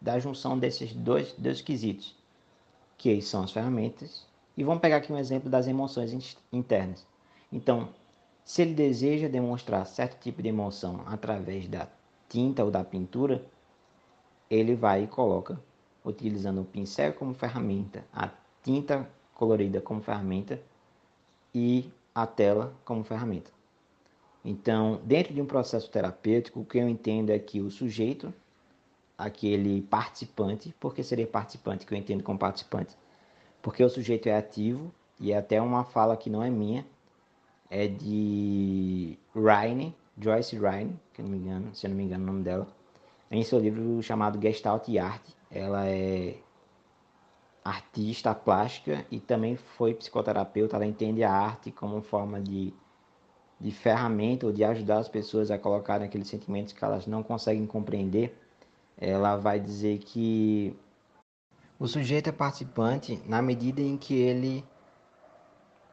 da, 0.00 0.18
junção 0.18 0.58
desses 0.58 0.94
dois, 0.94 1.34
dois 1.36 1.60
quesitos, 1.60 2.16
que 2.96 3.20
são 3.20 3.42
as 3.42 3.52
ferramentas 3.52 4.26
e 4.56 4.64
vamos 4.64 4.80
pegar 4.80 4.96
aqui 4.96 5.12
um 5.12 5.18
exemplo 5.18 5.50
das 5.50 5.66
emoções 5.66 6.34
internas. 6.50 7.06
Então, 7.52 7.90
se 8.44 8.62
ele 8.62 8.74
deseja 8.74 9.28
demonstrar 9.28 9.86
certo 9.86 10.20
tipo 10.20 10.42
de 10.42 10.48
emoção 10.48 11.02
através 11.06 11.68
da 11.68 11.88
tinta 12.28 12.64
ou 12.64 12.70
da 12.70 12.84
pintura, 12.84 13.44
ele 14.48 14.74
vai 14.74 15.04
e 15.04 15.06
coloca, 15.06 15.60
utilizando 16.04 16.62
o 16.62 16.64
pincel 16.64 17.12
como 17.12 17.34
ferramenta, 17.34 18.04
a 18.12 18.30
tinta 18.62 19.08
colorida 19.34 19.80
como 19.80 20.00
ferramenta 20.00 20.60
e 21.54 21.90
a 22.14 22.26
tela 22.26 22.74
como 22.84 23.04
ferramenta. 23.04 23.50
Então, 24.44 25.00
dentro 25.04 25.34
de 25.34 25.40
um 25.40 25.46
processo 25.46 25.90
terapêutico, 25.90 26.60
o 26.60 26.64
que 26.64 26.78
eu 26.78 26.88
entendo 26.88 27.30
é 27.30 27.38
que 27.38 27.60
o 27.60 27.70
sujeito, 27.70 28.32
aquele 29.16 29.82
participante, 29.82 30.74
porque 30.80 31.02
seria 31.02 31.26
participante 31.26 31.84
que 31.84 31.92
eu 31.92 31.98
entendo 31.98 32.22
como 32.22 32.38
participante, 32.38 32.96
porque 33.60 33.84
o 33.84 33.88
sujeito 33.88 34.28
é 34.28 34.36
ativo, 34.36 34.92
e 35.18 35.32
é 35.32 35.36
até 35.36 35.60
uma 35.60 35.84
fala 35.84 36.16
que 36.16 36.30
não 36.30 36.42
é 36.42 36.48
minha, 36.48 36.86
é 37.70 37.86
de 37.86 39.16
Ryan, 39.34 39.92
Joyce 40.18 40.58
Ryan, 40.58 40.90
que 41.14 41.22
não 41.22 41.30
me 41.30 41.38
engano, 41.38 41.74
se 41.74 41.86
eu 41.86 41.90
não 41.90 41.96
me 41.96 42.04
engano 42.04 42.24
o 42.24 42.26
nome 42.26 42.42
dela, 42.42 42.66
em 43.30 43.42
seu 43.44 43.60
livro 43.60 44.02
chamado 44.02 44.40
Gestalt 44.42 44.88
e 44.88 44.98
Arte. 44.98 45.34
Ela 45.50 45.86
é 45.86 46.36
artista 47.64 48.34
plástica 48.34 49.06
e 49.10 49.20
também 49.20 49.56
foi 49.56 49.94
psicoterapeuta. 49.94 50.76
Ela 50.76 50.86
entende 50.86 51.22
a 51.22 51.32
arte 51.32 51.70
como 51.70 52.02
forma 52.02 52.40
de, 52.40 52.74
de 53.60 53.70
ferramenta 53.70 54.46
ou 54.46 54.52
de 54.52 54.64
ajudar 54.64 54.98
as 54.98 55.08
pessoas 55.08 55.50
a 55.50 55.58
colocarem 55.58 56.06
aqueles 56.06 56.28
sentimentos 56.28 56.72
que 56.72 56.84
elas 56.84 57.06
não 57.06 57.22
conseguem 57.22 57.66
compreender. 57.66 58.36
Ela 58.96 59.36
vai 59.36 59.60
dizer 59.60 59.98
que 59.98 60.76
o 61.78 61.86
sujeito 61.86 62.28
é 62.28 62.32
participante 62.32 63.22
na 63.26 63.40
medida 63.40 63.80
em 63.80 63.96
que 63.96 64.14
ele 64.14 64.64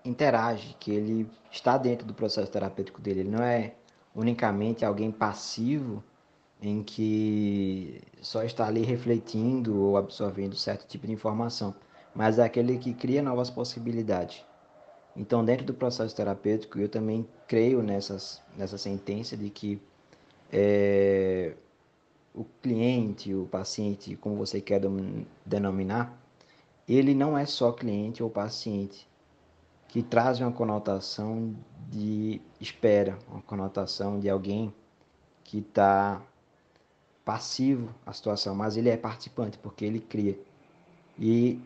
interage, 0.07 0.75
que 0.79 0.91
ele 0.91 1.29
está 1.51 1.77
dentro 1.77 2.05
do 2.05 2.13
processo 2.13 2.51
terapêutico 2.51 3.01
dele. 3.01 3.21
Ele 3.21 3.29
não 3.29 3.43
é 3.43 3.73
unicamente 4.15 4.83
alguém 4.83 5.11
passivo 5.11 6.03
em 6.61 6.81
que 6.81 8.01
só 8.21 8.43
está 8.43 8.67
ali 8.67 8.83
refletindo 8.83 9.79
ou 9.79 9.97
absorvendo 9.97 10.55
certo 10.55 10.87
tipo 10.87 11.05
de 11.05 11.13
informação, 11.13 11.75
mas 12.15 12.39
é 12.39 12.43
aquele 12.43 12.77
que 12.77 12.93
cria 12.93 13.21
novas 13.21 13.49
possibilidades. 13.49 14.43
Então, 15.15 15.43
dentro 15.43 15.65
do 15.65 15.73
processo 15.73 16.15
terapêutico, 16.15 16.79
eu 16.79 16.89
também 16.89 17.27
creio 17.47 17.81
nessas, 17.81 18.41
nessa 18.55 18.77
sentença 18.77 19.35
de 19.35 19.49
que 19.49 19.81
é, 20.51 21.53
o 22.33 22.45
cliente, 22.61 23.33
o 23.33 23.45
paciente, 23.45 24.15
como 24.15 24.35
você 24.35 24.61
quer 24.61 24.81
denominar, 25.45 26.15
ele 26.87 27.13
não 27.13 27.37
é 27.37 27.45
só 27.45 27.71
cliente 27.71 28.21
ou 28.21 28.29
paciente, 28.29 29.07
que 29.87 30.03
traz 30.03 30.39
uma 30.39 30.51
conotação 30.51 31.55
de 31.89 32.41
espera, 32.59 33.17
uma 33.29 33.41
conotação 33.41 34.19
de 34.19 34.29
alguém 34.29 34.73
que 35.43 35.59
está 35.59 36.21
passivo 37.23 37.93
à 38.05 38.13
situação, 38.13 38.55
mas 38.55 38.77
ele 38.77 38.89
é 38.89 38.97
participante 38.97 39.57
porque 39.57 39.85
ele 39.85 39.99
cria. 39.99 40.37
E 41.17 41.59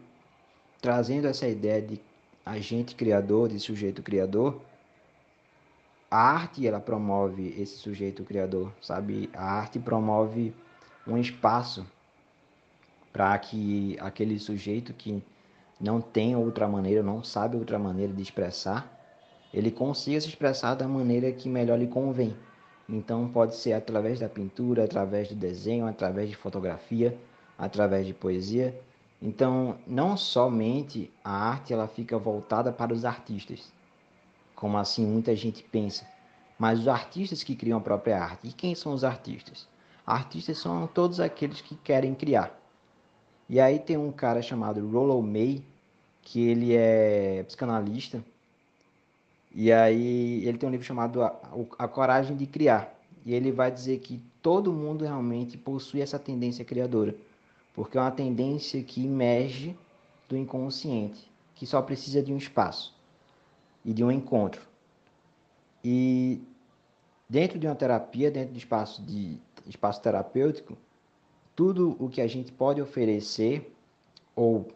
trazendo 0.82 1.28
essa 1.28 1.48
ideia 1.48 1.82
de 1.82 2.01
agente 2.46 2.96
criador, 2.96 3.50
de 3.50 3.60
sujeito 3.60 4.01
criador, 4.01 4.62
a 6.10 6.18
arte 6.18 6.68
ela 6.68 6.80
promove 6.80 7.56
esse 7.58 7.78
sujeito 7.78 8.24
criador, 8.24 8.74
sabe? 8.82 9.30
A 9.34 9.44
arte 9.54 9.80
promove 9.80 10.54
um 11.08 11.18
espaço 11.18 11.86
para 13.13 13.38
que 13.40 13.98
aquele 14.00 14.38
sujeito 14.40 14.94
que 14.94 15.24
não 15.81 16.00
tem 16.00 16.35
outra 16.35 16.67
maneira, 16.67 17.01
não 17.01 17.23
sabe 17.23 17.57
outra 17.57 17.79
maneira 17.79 18.13
de 18.13 18.21
expressar, 18.21 19.00
ele 19.53 19.71
consiga 19.71 20.21
se 20.21 20.29
expressar 20.29 20.75
da 20.75 20.88
maneira 20.88 21.31
que 21.31 21.50
melhor 21.50 21.77
lhe 21.77 21.88
convém. 21.88 22.35
Então 22.88 23.27
pode 23.27 23.55
ser 23.55 23.73
através 23.73 24.19
da 24.19 24.29
pintura, 24.29 24.83
através 24.83 25.29
do 25.29 25.35
desenho, 25.35 25.88
através 25.88 26.29
de 26.29 26.35
fotografia, 26.35 27.17
através 27.57 28.05
de 28.05 28.13
poesia. 28.13 28.79
Então, 29.21 29.77
não 29.85 30.17
somente 30.17 31.11
a 31.23 31.31
arte 31.31 31.73
ela 31.73 31.88
fica 31.88 32.17
voltada 32.17 32.71
para 32.71 32.93
os 32.93 33.05
artistas, 33.05 33.71
como 34.55 34.77
assim 34.77 35.05
muita 35.05 35.35
gente 35.35 35.63
pensa. 35.63 36.05
Mas 36.57 36.79
os 36.79 36.88
artistas 36.88 37.43
que 37.43 37.55
criam 37.55 37.79
a 37.79 37.81
própria 37.81 38.19
arte. 38.21 38.47
E 38.47 38.53
quem 38.53 38.75
são 38.75 38.93
os 38.93 39.03
artistas? 39.03 39.67
Artistas 40.05 40.57
são 40.57 40.88
todos 40.88 41.19
aqueles 41.19 41.61
que 41.61 41.75
querem 41.75 42.13
criar. 42.13 42.59
E 43.47 43.59
aí 43.59 43.79
tem 43.79 43.97
um 43.97 44.11
cara 44.11 44.41
chamado 44.41 44.88
Rollo 44.89 45.21
May, 45.21 45.63
que 46.22 46.48
ele 46.48 46.75
é 46.75 47.44
psicanalista. 47.44 48.24
E 49.54 49.72
aí 49.72 50.46
ele 50.46 50.58
tem 50.58 50.68
um 50.68 50.72
livro 50.72 50.86
chamado 50.86 51.22
a, 51.24 51.88
Coragem 51.88 52.36
de 52.36 52.46
Criar. 52.46 52.94
E 53.25 53.34
ele 53.34 53.51
vai 53.51 53.72
dizer 53.72 54.00
que 54.00 54.22
todo 54.42 54.72
mundo 54.72 55.04
realmente 55.04 55.58
possui 55.58 56.01
essa 56.01 56.18
tendência 56.18 56.63
criadora. 56.63 57.16
Porque 57.74 57.98
é 57.98 58.01
uma 58.01 58.12
tendência 58.12 58.82
que 58.82 59.06
emerge 59.06 59.75
do 60.28 60.38
inconsciente, 60.38 61.30
que 61.56 61.66
só 61.66 61.82
precisa 61.82 62.22
de 62.22 62.34
um 62.34 62.38
espaço 62.38 62.96
e 63.84 63.94
de 63.94 64.04
um 64.04 64.12
encontro. 64.12 64.62
E 65.84 66.42
dentro 67.30 67.60
de 67.60 67.68
uma 67.68 67.75
terapia, 67.75 68.32
dentro 68.32 68.54
de 68.54 68.60
espaço 68.60 69.01
de 69.01 69.38
espaço 69.68 70.01
terapêutico, 70.01 70.78
tudo 71.56 71.96
o 72.00 72.10
que 72.10 72.22
a 72.22 72.28
gente 72.28 72.51
pode 72.51 72.82
oferecer, 72.82 73.74
ou 74.36 74.68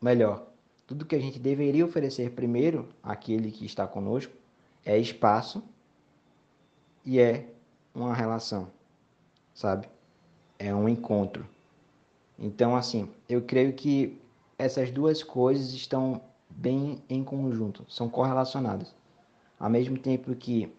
melhor, 0.00 0.45
tudo 0.86 1.04
que 1.04 1.16
a 1.16 1.20
gente 1.20 1.38
deveria 1.38 1.84
oferecer 1.84 2.30
primeiro 2.30 2.88
àquele 3.02 3.50
que 3.50 3.66
está 3.66 3.86
conosco, 3.86 4.32
é 4.84 4.96
espaço 4.96 5.62
e 7.04 7.18
é 7.18 7.48
uma 7.94 8.14
relação, 8.14 8.70
sabe? 9.52 9.88
É 10.58 10.74
um 10.74 10.88
encontro. 10.88 11.46
Então, 12.38 12.76
assim, 12.76 13.08
eu 13.28 13.42
creio 13.42 13.72
que 13.72 14.20
essas 14.58 14.90
duas 14.90 15.22
coisas 15.22 15.72
estão 15.72 16.20
bem 16.48 17.02
em 17.08 17.24
conjunto, 17.24 17.84
são 17.88 18.08
correlacionadas. 18.08 18.94
Ao 19.58 19.68
mesmo 19.68 19.98
tempo 19.98 20.34
que 20.34 20.72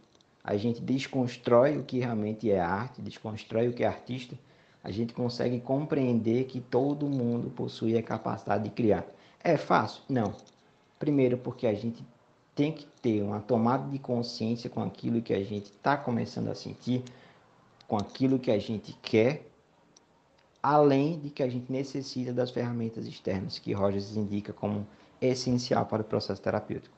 a 0.43 0.55
gente 0.55 0.81
desconstrói 0.81 1.77
o 1.77 1.83
que 1.83 1.99
realmente 1.99 2.49
é 2.49 2.59
arte, 2.59 3.01
desconstrói 3.01 3.67
o 3.67 3.73
que 3.73 3.83
é 3.83 3.87
artista, 3.87 4.37
a 4.83 4.91
gente 4.91 5.13
consegue 5.13 5.59
compreender 5.59 6.45
que 6.45 6.61
todo 6.61 7.09
mundo 7.09 7.49
possui 7.49 7.97
a 7.97 8.03
capacidade 8.03 8.63
de 8.63 8.69
criar. 8.69 9.05
É 9.43 9.57
fácil? 9.57 10.01
Não. 10.09 10.35
Primeiro, 10.99 11.37
porque 11.37 11.67
a 11.67 11.73
gente 11.73 12.03
tem 12.55 12.71
que 12.71 12.85
ter 13.01 13.21
uma 13.21 13.39
tomada 13.39 13.87
de 13.89 13.99
consciência 13.99 14.69
com 14.69 14.81
aquilo 14.81 15.21
que 15.21 15.33
a 15.33 15.43
gente 15.43 15.65
está 15.65 15.95
começando 15.95 16.49
a 16.49 16.55
sentir, 16.55 17.03
com 17.87 17.97
aquilo 17.97 18.39
que 18.39 18.49
a 18.49 18.57
gente 18.57 18.93
quer, 19.01 19.47
além 20.61 21.19
de 21.19 21.29
que 21.29 21.43
a 21.43 21.47
gente 21.47 21.71
necessita 21.71 22.33
das 22.33 22.49
ferramentas 22.49 23.05
externas 23.05 23.59
que 23.59 23.73
Rogers 23.73 24.17
indica 24.17 24.51
como 24.51 24.87
essencial 25.21 25.85
para 25.85 26.01
o 26.01 26.05
processo 26.05 26.41
terapêutico. 26.41 26.97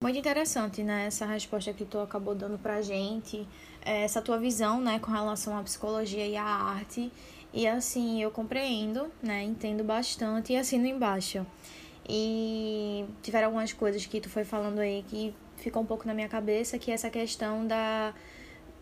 Muito 0.00 0.18
interessante, 0.18 0.82
né? 0.84 1.06
Essa 1.06 1.26
resposta 1.26 1.72
que 1.72 1.84
tu 1.84 1.98
acabou 1.98 2.34
dando 2.34 2.56
pra 2.56 2.80
gente, 2.82 3.48
é, 3.84 4.02
essa 4.02 4.22
tua 4.22 4.38
visão, 4.38 4.80
né, 4.80 4.98
com 5.00 5.10
relação 5.10 5.58
à 5.58 5.62
psicologia 5.62 6.24
e 6.24 6.36
à 6.36 6.44
arte. 6.44 7.10
E 7.52 7.66
assim, 7.66 8.22
eu 8.22 8.30
compreendo, 8.30 9.10
né? 9.22 9.42
Entendo 9.42 9.82
bastante 9.82 10.52
e 10.52 10.56
assino 10.56 10.86
embaixo. 10.86 11.46
E 12.08 13.04
tiveram 13.22 13.48
algumas 13.48 13.72
coisas 13.72 14.04
que 14.06 14.20
tu 14.20 14.28
foi 14.28 14.44
falando 14.44 14.78
aí 14.78 15.04
que 15.08 15.34
ficou 15.56 15.82
um 15.82 15.86
pouco 15.86 16.06
na 16.06 16.14
minha 16.14 16.28
cabeça, 16.28 16.78
que 16.78 16.90
é 16.90 16.94
essa 16.94 17.10
questão 17.10 17.66
da, 17.66 18.14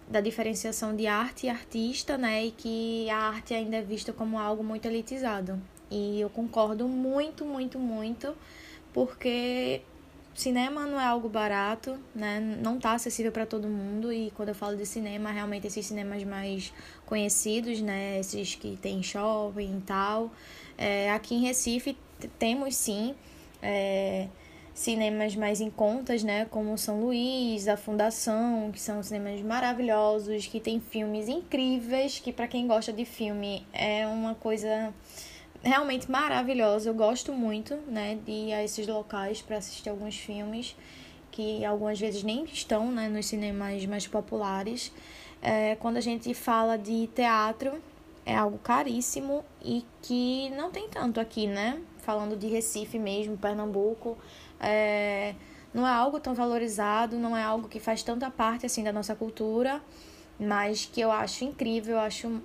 da 0.08 0.20
diferenciação 0.20 0.94
de 0.94 1.06
arte 1.06 1.46
e 1.46 1.48
artista, 1.48 2.16
né? 2.16 2.46
E 2.46 2.50
que 2.50 3.10
a 3.10 3.16
arte 3.16 3.54
ainda 3.54 3.76
é 3.76 3.82
vista 3.82 4.12
como 4.12 4.38
algo 4.38 4.62
muito 4.62 4.86
elitizado. 4.86 5.60
E 5.90 6.20
eu 6.20 6.30
concordo 6.30 6.88
muito, 6.88 7.44
muito, 7.44 7.78
muito, 7.78 8.36
porque 8.92 9.82
cinema 10.36 10.86
não 10.86 11.00
é 11.00 11.04
algo 11.04 11.28
barato, 11.28 11.98
né? 12.14 12.40
Não 12.40 12.78
tá 12.78 12.92
acessível 12.92 13.32
para 13.32 13.46
todo 13.46 13.66
mundo 13.66 14.12
e 14.12 14.30
quando 14.32 14.50
eu 14.50 14.54
falo 14.54 14.76
de 14.76 14.84
cinema, 14.84 15.30
realmente 15.30 15.66
esses 15.66 15.86
cinemas 15.86 16.22
mais 16.24 16.72
conhecidos, 17.06 17.80
né? 17.80 18.18
Esses 18.20 18.54
que 18.54 18.76
tem 18.76 19.02
shopping 19.02 19.78
e 19.78 19.80
tal. 19.82 20.30
É, 20.76 21.10
aqui 21.10 21.34
em 21.34 21.40
Recife 21.40 21.96
temos 22.38 22.76
sim 22.76 23.14
é, 23.62 24.28
cinemas 24.74 25.34
mais 25.34 25.60
em 25.62 25.70
contas, 25.70 26.22
né? 26.22 26.44
Como 26.50 26.76
São 26.76 27.00
Luís, 27.00 27.66
a 27.66 27.76
Fundação, 27.76 28.70
que 28.70 28.80
são 28.80 29.02
cinemas 29.02 29.40
maravilhosos, 29.40 30.46
que 30.46 30.60
tem 30.60 30.80
filmes 30.80 31.28
incríveis, 31.28 32.18
que 32.18 32.30
para 32.30 32.46
quem 32.46 32.66
gosta 32.66 32.92
de 32.92 33.06
filme 33.06 33.66
é 33.72 34.06
uma 34.06 34.34
coisa 34.34 34.92
realmente 35.66 36.10
maravilhosa. 36.10 36.88
Eu 36.88 36.94
gosto 36.94 37.32
muito, 37.32 37.74
né, 37.88 38.18
de 38.24 38.30
ir 38.30 38.52
a 38.52 38.62
esses 38.62 38.86
locais 38.86 39.42
para 39.42 39.58
assistir 39.58 39.90
alguns 39.90 40.16
filmes 40.16 40.76
que 41.30 41.64
algumas 41.64 42.00
vezes 42.00 42.22
nem 42.22 42.44
estão, 42.44 42.90
né, 42.90 43.08
nos 43.08 43.26
cinemas 43.26 43.84
mais 43.84 44.06
populares. 44.06 44.92
É, 45.42 45.76
quando 45.76 45.98
a 45.98 46.00
gente 46.00 46.32
fala 46.32 46.78
de 46.78 47.08
teatro, 47.08 47.82
é 48.24 48.34
algo 48.34 48.58
caríssimo 48.58 49.44
e 49.62 49.84
que 50.00 50.50
não 50.50 50.70
tem 50.70 50.88
tanto 50.88 51.20
aqui, 51.20 51.46
né? 51.46 51.80
Falando 51.98 52.36
de 52.36 52.46
Recife 52.46 52.98
mesmo, 52.98 53.36
Pernambuco, 53.36 54.16
é, 54.58 55.34
não 55.74 55.86
é 55.86 55.92
algo 55.92 56.18
tão 56.18 56.34
valorizado, 56.34 57.18
não 57.18 57.36
é 57.36 57.42
algo 57.42 57.68
que 57.68 57.78
faz 57.78 58.02
tanta 58.02 58.30
parte 58.30 58.64
assim 58.64 58.82
da 58.82 58.92
nossa 58.92 59.14
cultura, 59.14 59.82
mas 60.40 60.86
que 60.86 61.00
eu 61.00 61.12
acho 61.12 61.44
incrível, 61.44 61.96
eu 61.96 62.00
acho 62.00 62.42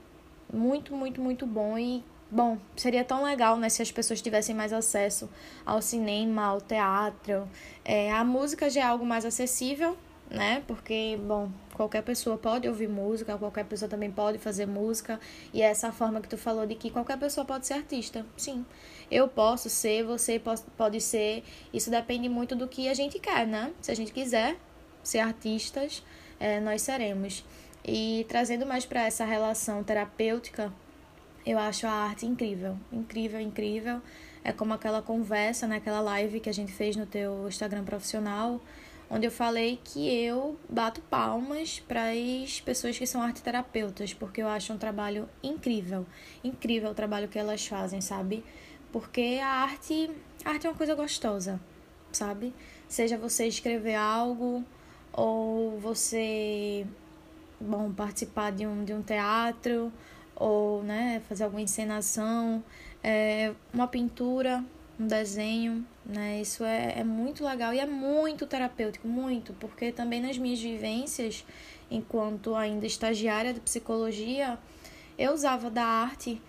muito, 0.52 0.94
muito, 0.94 1.22
muito 1.22 1.48
bom 1.48 1.78
e 1.78 2.04
Bom, 2.34 2.58
seria 2.78 3.04
tão 3.04 3.24
legal, 3.24 3.58
né, 3.58 3.68
se 3.68 3.82
as 3.82 3.92
pessoas 3.92 4.22
tivessem 4.22 4.56
mais 4.56 4.72
acesso 4.72 5.30
ao 5.66 5.82
cinema, 5.82 6.46
ao 6.46 6.62
teatro. 6.62 7.46
É, 7.84 8.10
a 8.10 8.24
música 8.24 8.70
já 8.70 8.80
é 8.80 8.84
algo 8.86 9.06
mais 9.06 9.26
acessível, 9.26 9.98
né? 10.30 10.64
Porque, 10.66 11.20
bom, 11.22 11.52
qualquer 11.74 12.02
pessoa 12.04 12.38
pode 12.38 12.70
ouvir 12.70 12.88
música, 12.88 13.38
qualquer 13.38 13.66
pessoa 13.66 13.90
também 13.90 14.10
pode 14.10 14.38
fazer 14.38 14.66
música. 14.66 15.20
E 15.54 15.62
é 15.62 15.66
essa 15.66 15.92
forma 15.92 16.22
que 16.22 16.30
tu 16.30 16.38
falou 16.38 16.66
de 16.66 16.74
que 16.74 16.90
qualquer 16.90 17.20
pessoa 17.20 17.46
pode 17.46 17.68
ser 17.68 17.74
artista. 17.74 18.26
Sim, 18.38 18.66
eu 19.12 19.28
posso 19.28 19.70
ser, 19.70 20.06
você 20.06 20.42
pode 20.78 21.02
ser. 21.02 21.44
Isso 21.74 21.92
depende 21.92 22.30
muito 22.30 22.56
do 22.56 22.66
que 22.66 22.88
a 22.88 22.94
gente 22.94 23.20
quer, 23.20 23.46
né? 23.46 23.74
Se 23.82 23.92
a 23.92 23.96
gente 23.96 24.14
quiser 24.14 24.56
ser 25.04 25.20
artistas, 25.20 26.02
é, 26.40 26.62
nós 26.62 26.82
seremos. 26.82 27.44
E 27.84 28.26
trazendo 28.30 28.66
mais 28.66 28.86
para 28.86 29.04
essa 29.06 29.26
relação 29.26 29.84
terapêutica 29.84 30.72
eu 31.46 31.58
acho 31.58 31.88
a 31.88 31.92
arte 31.92 32.26
incrível, 32.26 32.78
incrível, 32.92 33.40
incrível. 33.40 34.02
É 34.44 34.52
como 34.52 34.74
aquela 34.74 35.02
conversa, 35.02 35.68
né, 35.68 35.82
live 35.86 36.40
que 36.40 36.50
a 36.50 36.54
gente 36.54 36.72
fez 36.72 36.96
no 36.96 37.06
teu 37.06 37.48
Instagram 37.48 37.84
profissional, 37.84 38.60
onde 39.10 39.28
eu 39.28 39.32
falei 39.32 39.80
que 39.84 40.10
eu 40.24 40.58
bato 40.70 41.02
palmas 41.02 41.80
para 41.80 42.12
as 42.12 42.62
pessoas 42.62 42.98
que 42.98 43.06
são 43.06 43.22
arteterapeutas, 43.22 44.14
porque 44.14 44.42
eu 44.42 44.48
acho 44.48 44.72
um 44.74 44.78
trabalho 44.78 45.28
incrível, 45.44 46.06
incrível 46.44 46.92
o 46.92 46.96
trabalho 46.96 47.28
que 47.28 47.38
elas 47.38 47.66
fazem, 47.66 48.02
sabe? 48.02 48.44
Porque 48.92 49.40
a 49.42 49.48
arte, 49.48 50.10
a 50.44 50.52
arte 50.52 50.66
é 50.66 50.70
uma 50.70 50.76
coisa 50.76 50.96
gostosa, 50.96 51.60
sabe? 52.12 52.54
Seja 52.88 53.18
você 53.18 53.48
escrever 53.48 53.96
algo 53.96 54.64
ou 55.14 55.78
você, 55.80 56.86
bom, 57.60 57.92
participar 57.92 58.52
de 58.52 58.66
um, 58.66 58.84
de 58.84 58.94
um 58.94 59.02
teatro 59.02 59.92
ou 60.42 60.82
né, 60.82 61.22
fazer 61.30 61.44
alguma 61.44 61.62
encenação, 61.62 62.64
é, 63.04 63.54
uma 63.72 63.88
pintura, 63.88 64.64
um 65.00 65.06
desenho, 65.06 65.86
né? 66.04 66.42
Isso 66.42 66.64
é, 66.64 67.00
é 67.00 67.04
muito 67.04 67.46
legal 67.46 67.72
e 67.74 67.80
é 67.80 67.86
muito 67.86 68.48
terapêutico, 68.48 69.08
muito, 69.08 69.54
porque 69.54 69.92
também 69.92 70.20
nas 70.20 70.40
minhas 70.40 70.60
vivências, 70.60 71.46
enquanto 71.92 72.56
ainda 72.56 72.88
estagiária 72.88 73.54
de 73.54 73.60
psicologia, 73.60 74.58
eu 75.16 75.32
usava 75.32 75.70
da 75.70 75.86
arte 75.86 76.42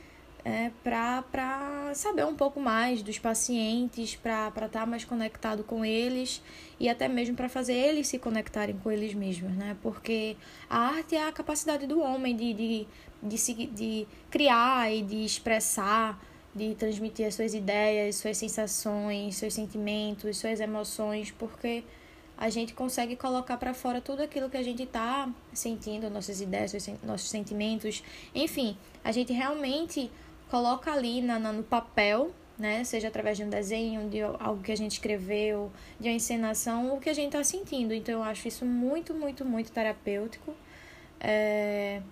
é, 0.43 0.71
para 0.83 1.93
saber 1.95 2.25
um 2.25 2.35
pouco 2.35 2.59
mais 2.61 3.03
dos 3.03 3.19
pacientes, 3.19 4.17
para 4.17 4.49
estar 4.49 4.69
tá 4.69 4.87
mais 4.87 5.05
conectado 5.05 5.63
com 5.63 5.85
eles 5.85 6.43
e 6.81 6.89
até 6.89 7.09
mesmo 7.09 7.37
para 7.37 7.49
fazer 7.49 7.75
eles 7.75 8.09
se 8.09 8.19
conectarem 8.19 8.77
com 8.77 8.91
eles 8.91 9.13
mesmos, 9.13 9.53
né? 9.53 9.77
Porque 9.83 10.37
a 10.69 10.79
arte 10.79 11.15
é 11.15 11.29
a 11.29 11.33
capacidade 11.33 11.87
do 11.87 12.01
homem 12.01 12.35
de, 12.35 12.55
de, 12.55 12.87
de, 13.23 13.39
se, 13.39 13.55
de 13.55 14.07
criar 14.31 14.93
e 14.93 15.03
de 15.03 15.25
expressar, 15.25 16.21
de 16.55 16.75
transmitir 16.75 17.27
as 17.27 17.35
suas 17.35 17.55
ideias, 17.55 18.17
suas 18.17 18.37
sensações, 18.37 19.37
seus 19.37 19.55
sentimentos, 19.55 20.37
suas 20.37 20.61
emoções, 20.61 21.31
porque 21.31 21.85
a 22.37 22.51
gente 22.51 22.75
consegue 22.75 23.15
colocar 23.15 23.57
para 23.57 23.73
fora 23.73 24.01
tudo 24.01 24.23
aquilo 24.23 24.51
que 24.51 24.57
a 24.57 24.63
gente 24.63 24.83
está 24.83 25.31
sentindo, 25.53 26.11
nossas 26.11 26.41
ideias, 26.41 26.73
nossos 27.05 27.31
sentimentos, 27.31 28.03
enfim, 28.35 28.77
a 29.05 29.13
gente 29.13 29.33
realmente 29.33 30.11
coloca 30.51 30.93
ali 30.93 31.23
na, 31.23 31.39
no 31.39 31.63
papel, 31.63 32.33
né? 32.59 32.85
Seja 32.85 33.09
através 33.09 33.39
de 33.39 33.45
um 33.45 33.49
desenho, 33.49 34.09
de 34.11 34.21
algo 34.21 34.63
que 34.63 34.71
a 34.71 34.77
gente 34.77 34.93
escreveu, 34.93 35.73
de 35.99 36.09
uma 36.09 36.15
encenação, 36.15 36.95
o 36.95 37.01
que 37.01 37.09
a 37.09 37.15
gente 37.15 37.29
está 37.29 37.43
sentindo. 37.43 37.95
Então 37.95 38.17
eu 38.17 38.23
acho 38.23 38.47
isso 38.47 38.65
muito, 38.67 39.15
muito, 39.15 39.45
muito 39.45 39.73
terapêutico. 39.73 40.55
É... 41.19 42.03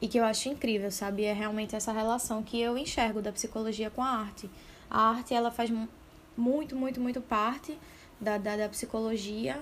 E 0.00 0.06
que 0.06 0.18
eu 0.18 0.24
acho 0.24 0.48
incrível, 0.48 0.90
sabe? 0.90 1.24
É 1.24 1.32
realmente 1.32 1.74
essa 1.74 1.92
relação 1.92 2.42
que 2.42 2.60
eu 2.60 2.78
enxergo 2.78 3.20
da 3.20 3.32
psicologia 3.32 3.90
com 3.90 4.02
a 4.02 4.08
arte. 4.08 4.48
A 4.88 5.10
arte, 5.10 5.34
ela 5.34 5.50
faz 5.50 5.70
muito, 6.36 6.76
muito, 6.76 7.00
muito 7.00 7.20
parte 7.20 7.76
da, 8.20 8.38
da, 8.38 8.56
da 8.56 8.68
psicologia. 8.68 9.60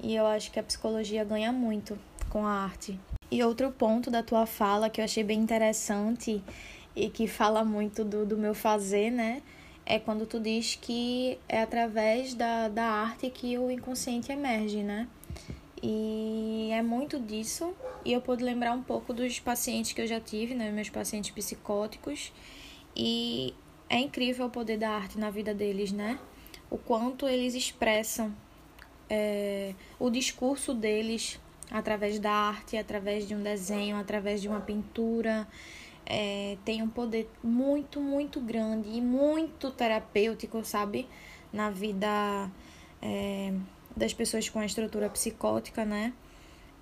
E 0.00 0.14
eu 0.14 0.26
acho 0.26 0.50
que 0.50 0.58
a 0.58 0.62
psicologia 0.62 1.22
ganha 1.24 1.52
muito 1.52 1.98
com 2.30 2.46
a 2.46 2.50
arte. 2.50 2.98
E 3.30 3.42
outro 3.42 3.70
ponto 3.70 4.10
da 4.10 4.22
tua 4.22 4.46
fala 4.46 4.88
que 4.88 5.00
eu 5.00 5.04
achei 5.04 5.22
bem 5.22 5.38
interessante 5.38 6.42
e 6.96 7.10
que 7.10 7.26
fala 7.26 7.62
muito 7.62 8.04
do, 8.04 8.24
do 8.24 8.38
meu 8.38 8.54
fazer, 8.54 9.10
né? 9.10 9.42
É 9.84 9.98
quando 9.98 10.26
tu 10.26 10.40
diz 10.40 10.78
que 10.80 11.38
é 11.48 11.62
através 11.62 12.34
da, 12.34 12.68
da 12.68 12.84
arte 12.84 13.28
que 13.30 13.58
o 13.58 13.70
inconsciente 13.70 14.32
emerge, 14.32 14.82
né? 14.82 15.06
E 15.82 16.70
é 16.72 16.82
muito 16.82 17.18
disso. 17.18 17.74
E 18.04 18.12
eu 18.12 18.20
pude 18.20 18.42
lembrar 18.42 18.72
um 18.72 18.82
pouco 18.82 19.12
dos 19.12 19.38
pacientes 19.38 19.92
que 19.92 20.00
eu 20.00 20.06
já 20.06 20.20
tive, 20.20 20.54
né? 20.54 20.70
Meus 20.70 20.90
pacientes 20.90 21.30
psicóticos. 21.30 22.32
E 22.96 23.54
é 23.88 23.98
incrível 23.98 24.46
o 24.46 24.50
poder 24.50 24.78
da 24.78 24.90
arte 24.90 25.18
na 25.18 25.30
vida 25.30 25.54
deles, 25.54 25.92
né? 25.92 26.18
O 26.70 26.76
quanto 26.76 27.26
eles 27.28 27.54
expressam 27.54 28.34
é, 29.08 29.74
o 29.98 30.10
discurso 30.10 30.74
deles 30.74 31.40
através 31.70 32.18
da 32.18 32.32
arte, 32.32 32.76
através 32.76 33.26
de 33.26 33.34
um 33.34 33.42
desenho, 33.42 33.96
através 33.96 34.40
de 34.40 34.48
uma 34.48 34.60
pintura 34.60 35.46
é, 36.08 36.56
tem 36.64 36.82
um 36.82 36.88
poder 36.88 37.30
muito, 37.44 38.00
muito 38.00 38.40
grande 38.40 38.88
e 38.88 39.00
muito 39.00 39.70
terapêutico, 39.70 40.64
sabe? 40.64 41.06
Na 41.52 41.68
vida 41.70 42.50
é, 43.02 43.52
das 43.98 44.14
pessoas 44.14 44.48
com 44.48 44.58
a 44.58 44.66
estrutura 44.66 45.10
psicótica, 45.10 45.84
né? 45.84 46.12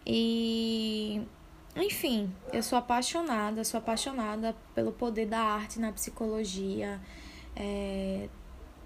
E 0.07 1.22
enfim, 1.74 2.33
eu 2.52 2.62
sou 2.62 2.79
apaixonada, 2.79 3.62
sou 3.64 3.79
apaixonada 3.79 4.57
pelo 4.74 4.92
poder 4.92 5.26
da 5.26 5.40
arte 5.40 5.79
na 5.79 5.92
psicologia, 5.92 6.98
é, 7.55 8.29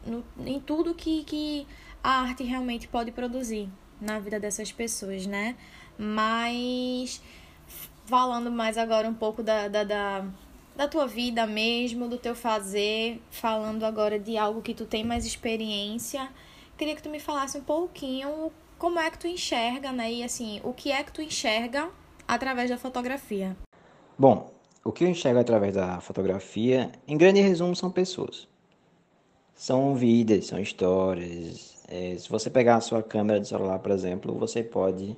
no, 0.05 0.25
em 0.45 0.59
tudo 0.59 0.95
que, 0.95 1.23
que 1.25 1.67
a 2.03 2.23
arte 2.23 2.43
realmente 2.43 2.89
pode 2.89 3.13
produzir 3.13 3.69
na 4.01 4.19
vida 4.19 4.41
dessas 4.41 4.73
pessoas, 4.73 5.27
né? 5.27 5.57
Mas 5.97 7.23
falando 8.07 8.51
mais 8.51 8.77
agora 8.77 9.09
um 9.09 9.15
pouco 9.15 9.41
da, 9.41 9.69
da, 9.69 9.85
da, 9.85 10.25
da 10.75 10.89
tua 10.89 11.07
vida 11.07 11.47
mesmo, 11.47 12.09
do 12.09 12.19
teu 12.19 12.35
fazer, 12.35 13.23
falando 13.31 13.85
agora 13.85 14.19
de 14.19 14.37
algo 14.37 14.63
que 14.63 14.75
tu 14.75 14.85
tem 14.85 15.05
mais 15.05 15.25
experiência, 15.25 16.29
queria 16.81 16.97
que 16.97 17.03
tu 17.03 17.11
me 17.11 17.21
falasse 17.21 17.59
um 17.59 17.63
pouquinho 17.63 18.51
como 18.79 18.99
é 18.99 19.11
que 19.11 19.19
tu 19.19 19.27
enxerga, 19.27 19.93
né? 19.93 20.11
E 20.11 20.25
assim, 20.25 20.63
o 20.65 20.73
que 20.73 20.91
é 20.91 21.05
que 21.05 21.13
tu 21.13 21.21
enxerga 21.21 21.91
através 22.27 22.71
da 22.71 22.79
fotografia? 22.79 23.55
Bom, 24.19 24.51
o 24.83 24.91
que 24.91 25.05
eu 25.05 25.09
enxergo 25.09 25.39
através 25.39 25.75
da 25.75 26.01
fotografia, 26.01 26.91
em 27.07 27.19
grande 27.19 27.39
resumo, 27.43 27.77
são 27.77 27.91
pessoas. 27.91 28.49
São 29.55 29.95
vidas, 29.95 30.47
são 30.47 30.59
histórias. 30.59 31.85
É, 31.87 32.17
se 32.17 32.27
você 32.31 32.49
pegar 32.49 32.77
a 32.77 32.81
sua 32.81 33.03
câmera 33.03 33.39
de 33.39 33.47
celular, 33.47 33.79
por 33.79 33.91
exemplo, 33.91 34.33
você 34.33 34.63
pode 34.63 35.15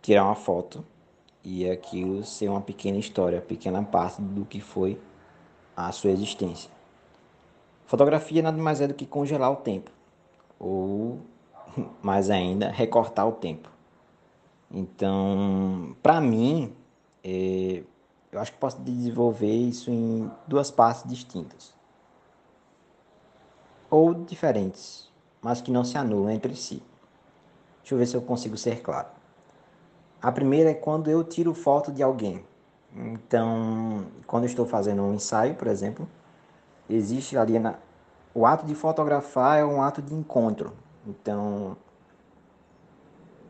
tirar 0.00 0.24
uma 0.24 0.34
foto 0.34 0.82
e 1.44 1.68
aquilo 1.68 2.24
ser 2.24 2.48
uma 2.48 2.62
pequena 2.62 2.96
história, 2.96 3.38
pequena 3.38 3.82
parte 3.82 4.22
do 4.22 4.46
que 4.46 4.60
foi 4.60 4.98
a 5.76 5.92
sua 5.92 6.10
existência. 6.10 6.70
Fotografia 7.84 8.42
nada 8.42 8.56
mais 8.56 8.80
é 8.80 8.88
do 8.88 8.94
que 8.94 9.04
congelar 9.04 9.52
o 9.52 9.56
tempo, 9.56 9.90
ou 10.64 11.20
mais 12.02 12.30
ainda, 12.30 12.70
recortar 12.70 13.28
o 13.28 13.32
tempo. 13.32 13.68
Então, 14.70 15.94
para 16.02 16.20
mim, 16.20 16.74
é, 17.22 17.82
eu 18.32 18.40
acho 18.40 18.52
que 18.52 18.58
posso 18.58 18.80
desenvolver 18.80 19.52
isso 19.52 19.90
em 19.90 20.30
duas 20.46 20.70
partes 20.70 21.04
distintas. 21.06 21.74
Ou 23.90 24.14
diferentes, 24.14 25.12
mas 25.42 25.60
que 25.60 25.70
não 25.70 25.84
se 25.84 25.98
anulam 25.98 26.30
entre 26.30 26.56
si. 26.56 26.82
Deixa 27.80 27.94
eu 27.94 27.98
ver 27.98 28.06
se 28.06 28.16
eu 28.16 28.22
consigo 28.22 28.56
ser 28.56 28.80
claro. 28.80 29.08
A 30.20 30.32
primeira 30.32 30.70
é 30.70 30.74
quando 30.74 31.10
eu 31.10 31.22
tiro 31.22 31.52
foto 31.52 31.92
de 31.92 32.02
alguém. 32.02 32.44
Então, 32.96 34.06
quando 34.26 34.44
eu 34.44 34.48
estou 34.48 34.64
fazendo 34.64 35.02
um 35.02 35.12
ensaio, 35.12 35.54
por 35.54 35.68
exemplo, 35.68 36.08
existe 36.88 37.36
ali 37.36 37.58
na... 37.58 37.74
o 38.34 38.44
ato 38.44 38.66
de 38.66 38.74
fotografar 38.74 39.58
é 39.58 39.64
um 39.64 39.80
ato 39.80 40.02
de 40.02 40.12
encontro. 40.12 40.72
Então, 41.06 41.76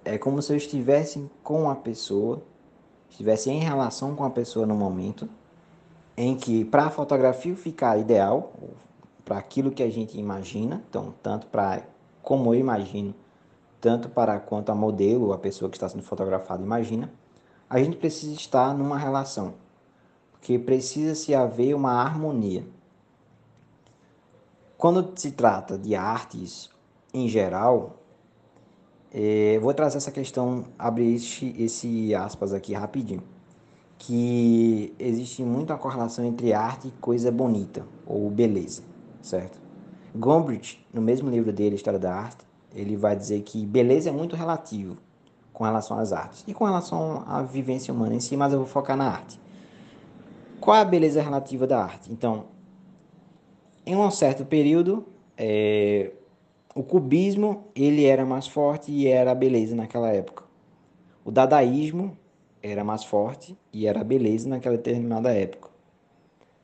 é 0.05 0.18
como 0.18 0.42
se 0.42 0.53
eu 0.53 0.57
estivesse 0.57 1.29
com 1.42 1.70
a 1.70 1.75
pessoa, 1.75 2.42
estivesse 3.09 3.51
em 3.51 3.61
relação 3.61 4.14
com 4.14 4.25
a 4.25 4.31
pessoa 4.31 4.66
no 4.66 4.75
momento, 4.75 5.29
em 6.16 6.37
que 6.37 6.64
para 6.64 6.87
a 6.87 6.90
fotografia 6.90 7.57
ficar 7.57 7.99
ideal, 7.99 8.53
para 9.25 9.38
aquilo 9.38 9.70
que 9.70 9.83
a 9.83 9.90
gente 9.90 10.18
imagina, 10.18 10.83
então 10.88 11.14
tanto 11.23 11.47
para 11.47 11.83
como 12.23 12.55
eu 12.55 12.61
imagino, 12.61 13.14
tanto 13.81 14.09
para 14.09 14.38
quanto 14.38 14.70
a 14.70 14.75
modelo, 14.75 15.33
a 15.33 15.38
pessoa 15.38 15.70
que 15.70 15.77
está 15.77 15.88
sendo 15.88 16.03
fotografada 16.03 16.62
imagina, 16.62 17.11
a 17.68 17.79
gente 17.83 17.97
precisa 17.97 18.35
estar 18.35 18.75
numa 18.75 18.99
relação, 18.99 19.55
porque 20.33 20.59
precisa 20.59 21.14
se 21.14 21.35
haver 21.35 21.75
uma 21.75 21.92
harmonia. 21.92 22.64
Quando 24.85 25.18
se 25.18 25.31
trata 25.31 25.79
de 25.79 25.94
artes 25.94 26.68
em 27.14 27.27
geral, 27.27 28.03
é, 29.11 29.59
vou 29.59 29.73
trazer 29.73 29.97
essa 29.97 30.11
questão, 30.11 30.66
abrir 30.79 31.14
esse, 31.14 31.57
esse 31.59 32.14
aspas 32.14 32.53
aqui 32.53 32.75
rapidinho. 32.75 33.23
Que 33.97 34.94
existe 34.99 35.42
muita 35.42 35.75
correlação 35.79 36.23
entre 36.23 36.53
arte 36.53 36.88
e 36.88 36.90
coisa 37.01 37.33
bonita, 37.33 37.87
ou 38.07 38.29
beleza, 38.29 38.83
certo? 39.23 39.59
Gombrich, 40.14 40.87
no 40.92 41.01
mesmo 41.01 41.31
livro 41.31 41.51
dele, 41.51 41.77
História 41.77 41.99
da 41.99 42.14
Arte, 42.14 42.44
ele 42.75 42.94
vai 42.94 43.16
dizer 43.16 43.40
que 43.40 43.64
beleza 43.64 44.11
é 44.11 44.12
muito 44.12 44.37
relativo 44.37 44.99
com 45.51 45.64
relação 45.64 45.99
às 45.99 46.12
artes 46.12 46.44
e 46.47 46.53
com 46.53 46.66
relação 46.66 47.25
à 47.27 47.40
vivência 47.40 47.94
humana 47.94 48.16
em 48.16 48.20
si, 48.20 48.37
mas 48.37 48.53
eu 48.53 48.59
vou 48.59 48.68
focar 48.68 48.99
na 48.99 49.09
arte. 49.09 49.40
Qual 50.61 50.77
é 50.77 50.83
a 50.83 50.85
beleza 50.85 51.23
relativa 51.23 51.66
da 51.66 51.83
arte? 51.83 52.12
Então, 52.12 52.53
em 53.87 53.97
um 53.97 54.11
certo 54.11 54.44
período, 54.44 55.07
é, 55.37 56.12
o 56.75 56.83
cubismo 56.83 57.64
ele 57.75 58.05
era 58.05 58.25
mais 58.25 58.47
forte 58.47 58.90
e 58.90 59.07
era 59.07 59.31
a 59.31 59.35
beleza 59.35 59.77
naquela 59.77 60.11
época. 60.11 60.44
O 61.25 61.31
dadaísmo 61.31 62.16
era 62.62 62.83
mais 62.83 63.05
forte 63.05 63.57
e 63.73 63.87
era 63.87 64.01
a 64.01 64.05
beleza 64.05 64.49
naquela 64.49 64.77
determinada 64.77 65.33
época. 65.33 65.68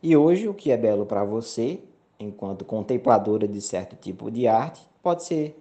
E 0.03 0.17
hoje 0.17 0.49
o 0.49 0.55
que 0.55 0.71
é 0.71 0.77
belo 0.77 1.05
para 1.05 1.25
você, 1.25 1.81
enquanto 2.19 2.65
contempladora 2.65 3.47
de 3.47 3.61
certo 3.61 3.97
tipo 3.97 4.31
de 4.31 4.47
arte, 4.47 4.81
pode 5.03 5.25
ser 5.25 5.57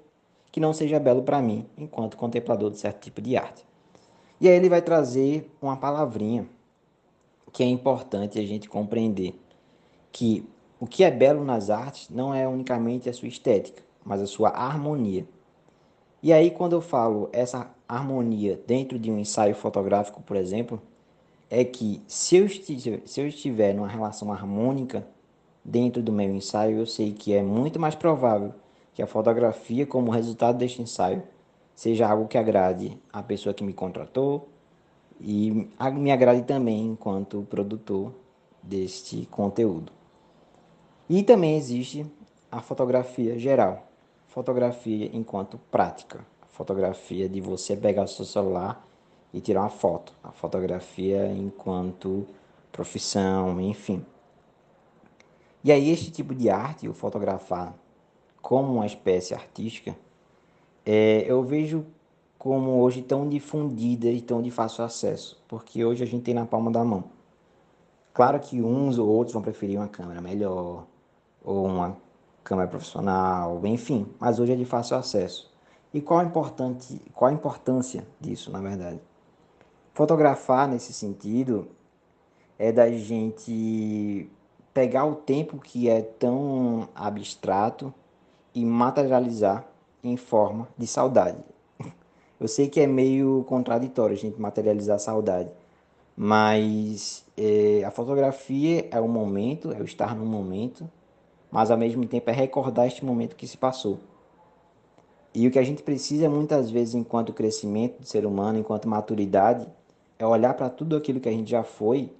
que 0.51 0.59
não 0.59 0.73
seja 0.73 0.99
belo 0.99 1.23
para 1.23 1.41
mim, 1.41 1.67
enquanto 1.77 2.17
contemplador 2.17 2.71
de 2.71 2.77
certo 2.77 3.01
tipo 3.01 3.21
de 3.21 3.35
arte. 3.35 3.65
E 4.39 4.47
aí 4.47 4.55
ele 4.55 4.69
vai 4.69 4.81
trazer 4.81 5.51
uma 5.61 5.75
palavrinha 5.75 6.47
que 7.51 7.63
é 7.63 7.65
importante 7.65 8.39
a 8.39 8.45
gente 8.45 8.69
compreender 8.69 9.33
que 10.11 10.47
o 10.79 10.87
que 10.87 11.03
é 11.03 11.11
belo 11.11 11.43
nas 11.43 11.69
artes 11.69 12.09
não 12.09 12.33
é 12.33 12.47
unicamente 12.47 13.09
a 13.09 13.13
sua 13.13 13.27
estética, 13.27 13.83
mas 14.03 14.21
a 14.21 14.25
sua 14.25 14.49
harmonia. 14.49 15.27
E 16.23 16.31
aí, 16.31 16.49
quando 16.51 16.73
eu 16.73 16.81
falo 16.81 17.29
essa 17.31 17.69
harmonia 17.87 18.59
dentro 18.65 18.97
de 18.97 19.11
um 19.11 19.17
ensaio 19.19 19.55
fotográfico, 19.55 20.21
por 20.21 20.37
exemplo, 20.37 20.81
é 21.49 21.63
que 21.63 22.01
se 22.07 22.37
eu 22.37 22.45
estiver, 22.45 23.01
se 23.05 23.19
eu 23.19 23.27
estiver 23.27 23.73
numa 23.73 23.87
relação 23.87 24.31
harmônica 24.31 25.05
dentro 25.63 26.01
do 26.01 26.11
meu 26.11 26.33
ensaio, 26.33 26.79
eu 26.79 26.85
sei 26.85 27.11
que 27.13 27.33
é 27.33 27.41
muito 27.41 27.79
mais 27.79 27.95
provável 27.95 28.53
que 28.93 29.01
a 29.01 29.07
fotografia, 29.07 29.85
como 29.85 30.11
resultado 30.11 30.57
deste 30.57 30.81
ensaio, 30.81 31.23
seja 31.75 32.07
algo 32.07 32.27
que 32.27 32.37
agrade 32.37 32.97
a 33.11 33.23
pessoa 33.23 33.53
que 33.53 33.63
me 33.63 33.73
contratou 33.73 34.49
e 35.19 35.69
me 35.93 36.11
agrade 36.11 36.43
também 36.43 36.87
enquanto 36.87 37.47
produtor 37.49 38.13
deste 38.61 39.25
conteúdo. 39.31 39.98
E 41.09 41.23
também 41.23 41.57
existe 41.57 42.05
a 42.51 42.61
fotografia 42.61 43.37
geral, 43.39 43.87
fotografia 44.27 45.09
enquanto 45.11 45.57
prática. 45.71 46.19
A 46.39 46.45
fotografia 46.45 47.27
de 47.27 47.41
você 47.41 47.75
pegar 47.75 48.03
o 48.03 48.07
seu 48.07 48.25
celular 48.25 48.85
e 49.33 49.41
tirar 49.41 49.61
uma 49.61 49.69
foto. 49.69 50.13
A 50.23 50.31
fotografia 50.31 51.25
enquanto 51.31 52.27
profissão, 52.71 53.59
enfim. 53.59 54.05
E 55.63 55.71
aí 55.71 55.89
este 55.89 56.11
tipo 56.11 56.35
de 56.35 56.47
arte, 56.47 56.87
o 56.87 56.93
fotografar 56.93 57.73
como 58.39 58.75
uma 58.75 58.85
espécie 58.85 59.33
artística, 59.33 59.97
é, 60.85 61.25
eu 61.27 61.41
vejo 61.43 61.85
como 62.37 62.81
hoje 62.81 63.01
tão 63.01 63.27
difundida 63.27 64.07
e 64.09 64.21
tão 64.21 64.43
de 64.43 64.51
fácil 64.51 64.83
acesso, 64.83 65.41
porque 65.47 65.83
hoje 65.83 66.03
a 66.03 66.07
gente 66.07 66.23
tem 66.23 66.35
na 66.35 66.45
palma 66.45 66.69
da 66.69 66.85
mão. 66.85 67.05
Claro 68.13 68.39
que 68.39 68.61
uns 68.61 68.97
ou 68.97 69.09
outros 69.09 69.33
vão 69.33 69.41
preferir 69.41 69.77
uma 69.77 69.87
câmera 69.87 70.21
melhor, 70.21 70.85
ou 71.43 71.65
uma 71.65 71.97
câmera 72.43 72.67
profissional, 72.67 73.61
enfim, 73.65 74.07
mas 74.19 74.39
hoje 74.39 74.53
é 74.53 74.55
de 74.55 74.65
fácil 74.65 74.97
acesso. 74.97 75.51
E 75.93 76.01
qual 76.01 76.19
a, 76.19 76.23
importante, 76.23 77.01
qual 77.13 77.29
a 77.29 77.33
importância 77.33 78.05
disso, 78.19 78.51
na 78.51 78.59
verdade? 78.59 78.99
Fotografar 79.93 80.67
nesse 80.67 80.93
sentido 80.93 81.67
é 82.57 82.71
da 82.71 82.89
gente 82.91 84.29
pegar 84.73 85.05
o 85.05 85.15
tempo 85.15 85.57
que 85.57 85.89
é 85.89 86.01
tão 86.01 86.87
abstrato 86.93 87.93
e 88.53 88.63
materializar 88.65 89.65
em 90.03 90.15
forma 90.15 90.67
de 90.77 90.87
saudade. 90.87 91.43
Eu 92.39 92.47
sei 92.47 92.69
que 92.69 92.79
é 92.79 92.87
meio 92.87 93.43
contraditório 93.47 94.15
a 94.15 94.17
gente 94.17 94.39
materializar 94.39 94.95
a 94.95 94.99
saudade, 94.99 95.49
mas 96.15 97.25
é, 97.35 97.83
a 97.83 97.91
fotografia 97.91 98.87
é 98.91 98.99
o 98.99 99.07
momento, 99.07 99.73
é 99.73 99.79
o 99.79 99.83
estar 99.83 100.15
no 100.15 100.25
momento, 100.25 100.89
mas 101.51 101.71
ao 101.71 101.77
mesmo 101.77 102.05
tempo 102.05 102.29
é 102.29 102.33
recordar 102.33 102.87
este 102.87 103.03
momento 103.03 103.35
que 103.35 103.47
se 103.47 103.57
passou. 103.57 103.99
E 105.33 105.47
o 105.47 105.51
que 105.51 105.59
a 105.59 105.63
gente 105.63 105.83
precisa 105.83 106.29
muitas 106.29 106.71
vezes, 106.71 106.95
enquanto 106.95 107.33
crescimento 107.33 107.99
do 107.99 108.05
ser 108.05 108.25
humano, 108.25 108.59
enquanto 108.59 108.87
maturidade, 108.87 109.67
é 110.17 110.25
olhar 110.25 110.53
para 110.53 110.69
tudo 110.69 110.95
aquilo 110.95 111.19
que 111.19 111.29
a 111.29 111.31
gente 111.31 111.51
já 111.51 111.63
foi 111.63 112.11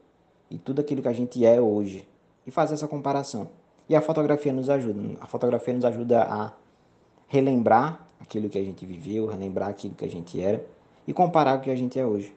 e 0.49 0.57
tudo 0.57 0.81
aquilo 0.81 1.01
que 1.01 1.07
a 1.07 1.13
gente 1.13 1.45
é 1.45 1.59
hoje 1.59 2.07
e 2.45 2.51
fazer 2.51 2.75
essa 2.75 2.87
comparação. 2.87 3.49
E 3.87 3.95
a 3.95 4.01
fotografia 4.01 4.53
nos 4.53 4.69
ajuda. 4.69 5.17
A 5.19 5.25
fotografia 5.25 5.73
nos 5.73 5.83
ajuda 5.83 6.23
a 6.23 6.53
relembrar 7.27 8.07
aquilo 8.19 8.49
que 8.49 8.57
a 8.57 8.63
gente 8.63 8.85
viveu, 8.85 9.25
relembrar 9.25 9.69
aquilo 9.69 9.95
que 9.95 10.05
a 10.05 10.09
gente 10.09 10.39
era 10.39 10.63
e 11.07 11.13
comparar 11.13 11.53
com 11.53 11.59
o 11.59 11.63
que 11.63 11.71
a 11.71 11.75
gente 11.75 11.99
é 11.99 12.05
hoje. 12.05 12.33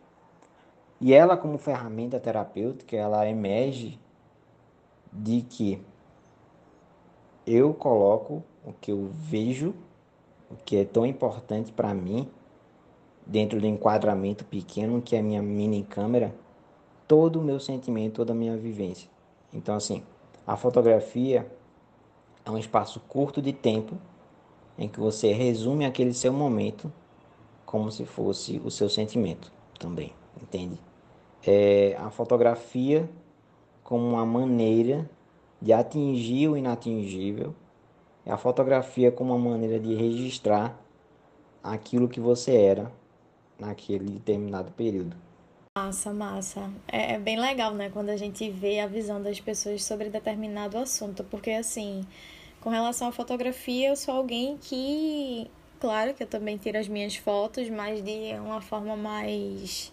E 1.00 1.12
ela, 1.12 1.36
como 1.36 1.58
ferramenta 1.58 2.18
terapêutica, 2.18 2.96
ela 2.96 3.28
emerge 3.28 3.98
de 5.12 5.42
que 5.42 5.82
eu 7.46 7.74
coloco 7.74 8.42
o 8.64 8.72
que 8.72 8.92
eu 8.92 9.10
vejo, 9.12 9.74
o 10.50 10.56
que 10.64 10.76
é 10.76 10.84
tão 10.84 11.04
importante 11.04 11.72
para 11.72 11.92
mim, 11.94 12.28
dentro 13.26 13.60
do 13.60 13.66
enquadramento 13.66 14.44
pequeno 14.44 15.00
que 15.00 15.16
é 15.16 15.20
a 15.20 15.22
minha 15.22 15.42
mini 15.42 15.82
câmera, 15.84 16.34
todo 17.06 17.40
o 17.40 17.42
meu 17.42 17.60
sentimento, 17.60 18.14
toda 18.14 18.32
a 18.32 18.36
minha 18.36 18.56
vivência. 18.56 19.08
Então, 19.52 19.74
assim, 19.74 20.02
a 20.46 20.56
fotografia 20.56 21.46
é 22.44 22.50
um 22.50 22.58
espaço 22.58 23.00
curto 23.00 23.40
de 23.40 23.52
tempo 23.52 23.96
em 24.78 24.88
que 24.88 24.98
você 24.98 25.32
resume 25.32 25.84
aquele 25.84 26.12
seu 26.12 26.32
momento 26.32 26.92
como 27.64 27.90
se 27.90 28.04
fosse 28.04 28.60
o 28.64 28.70
seu 28.70 28.88
sentimento 28.88 29.52
também, 29.78 30.12
entende? 30.40 30.80
É 31.44 31.96
a 31.98 32.10
fotografia 32.10 33.08
como 33.82 34.06
uma 34.08 34.26
maneira 34.26 35.08
de 35.62 35.72
atingir 35.72 36.48
o 36.48 36.56
inatingível, 36.56 37.54
é 38.26 38.32
a 38.32 38.36
fotografia 38.36 39.12
como 39.12 39.34
uma 39.34 39.50
maneira 39.50 39.78
de 39.78 39.94
registrar 39.94 40.76
aquilo 41.62 42.08
que 42.08 42.18
você 42.18 42.52
era 42.52 42.90
naquele 43.58 44.10
determinado 44.10 44.72
período. 44.72 45.16
Massa, 45.78 46.12
massa. 46.12 46.70
É, 46.88 47.14
é, 47.14 47.18
bem 47.18 47.38
legal, 47.38 47.72
né, 47.72 47.88
quando 47.90 48.10
a 48.10 48.16
gente 48.16 48.50
vê 48.50 48.80
a 48.80 48.88
visão 48.88 49.22
das 49.22 49.40
pessoas 49.40 49.84
sobre 49.84 50.10
determinado 50.10 50.76
assunto, 50.76 51.22
porque 51.24 51.52
assim, 51.52 52.04
com 52.60 52.68
relação 52.68 53.08
à 53.08 53.12
fotografia, 53.12 53.90
eu 53.90 53.96
sou 53.96 54.14
alguém 54.14 54.58
que, 54.58 55.48
claro 55.80 56.12
que 56.12 56.24
eu 56.24 56.26
também 56.26 56.56
tiro 56.56 56.76
as 56.76 56.88
minhas 56.88 57.14
fotos, 57.14 57.70
mas 57.70 58.02
de 58.02 58.34
uma 58.34 58.60
forma 58.60 58.96
mais 58.96 59.92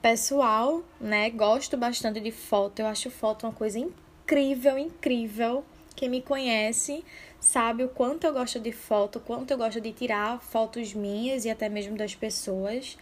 pessoal, 0.00 0.82
né? 0.98 1.28
Gosto 1.28 1.76
bastante 1.76 2.18
de 2.18 2.32
foto, 2.32 2.80
eu 2.80 2.86
acho 2.86 3.10
foto 3.10 3.46
uma 3.46 3.52
coisa 3.52 3.78
incrível, 3.78 4.09
incrível. 4.38 5.64
Quem 5.96 6.08
me 6.08 6.22
conhece 6.22 7.04
sabe 7.40 7.82
o 7.82 7.88
quanto 7.88 8.24
eu 8.24 8.32
gosto 8.32 8.60
de 8.60 8.72
foto, 8.72 9.16
o 9.16 9.20
quanto 9.20 9.50
eu 9.50 9.58
gosto 9.58 9.80
de 9.80 9.92
tirar 9.92 10.40
fotos 10.40 10.94
minhas 10.94 11.44
e 11.44 11.50
até 11.50 11.68
mesmo 11.68 11.96
das 11.96 12.14
pessoas. 12.14 12.96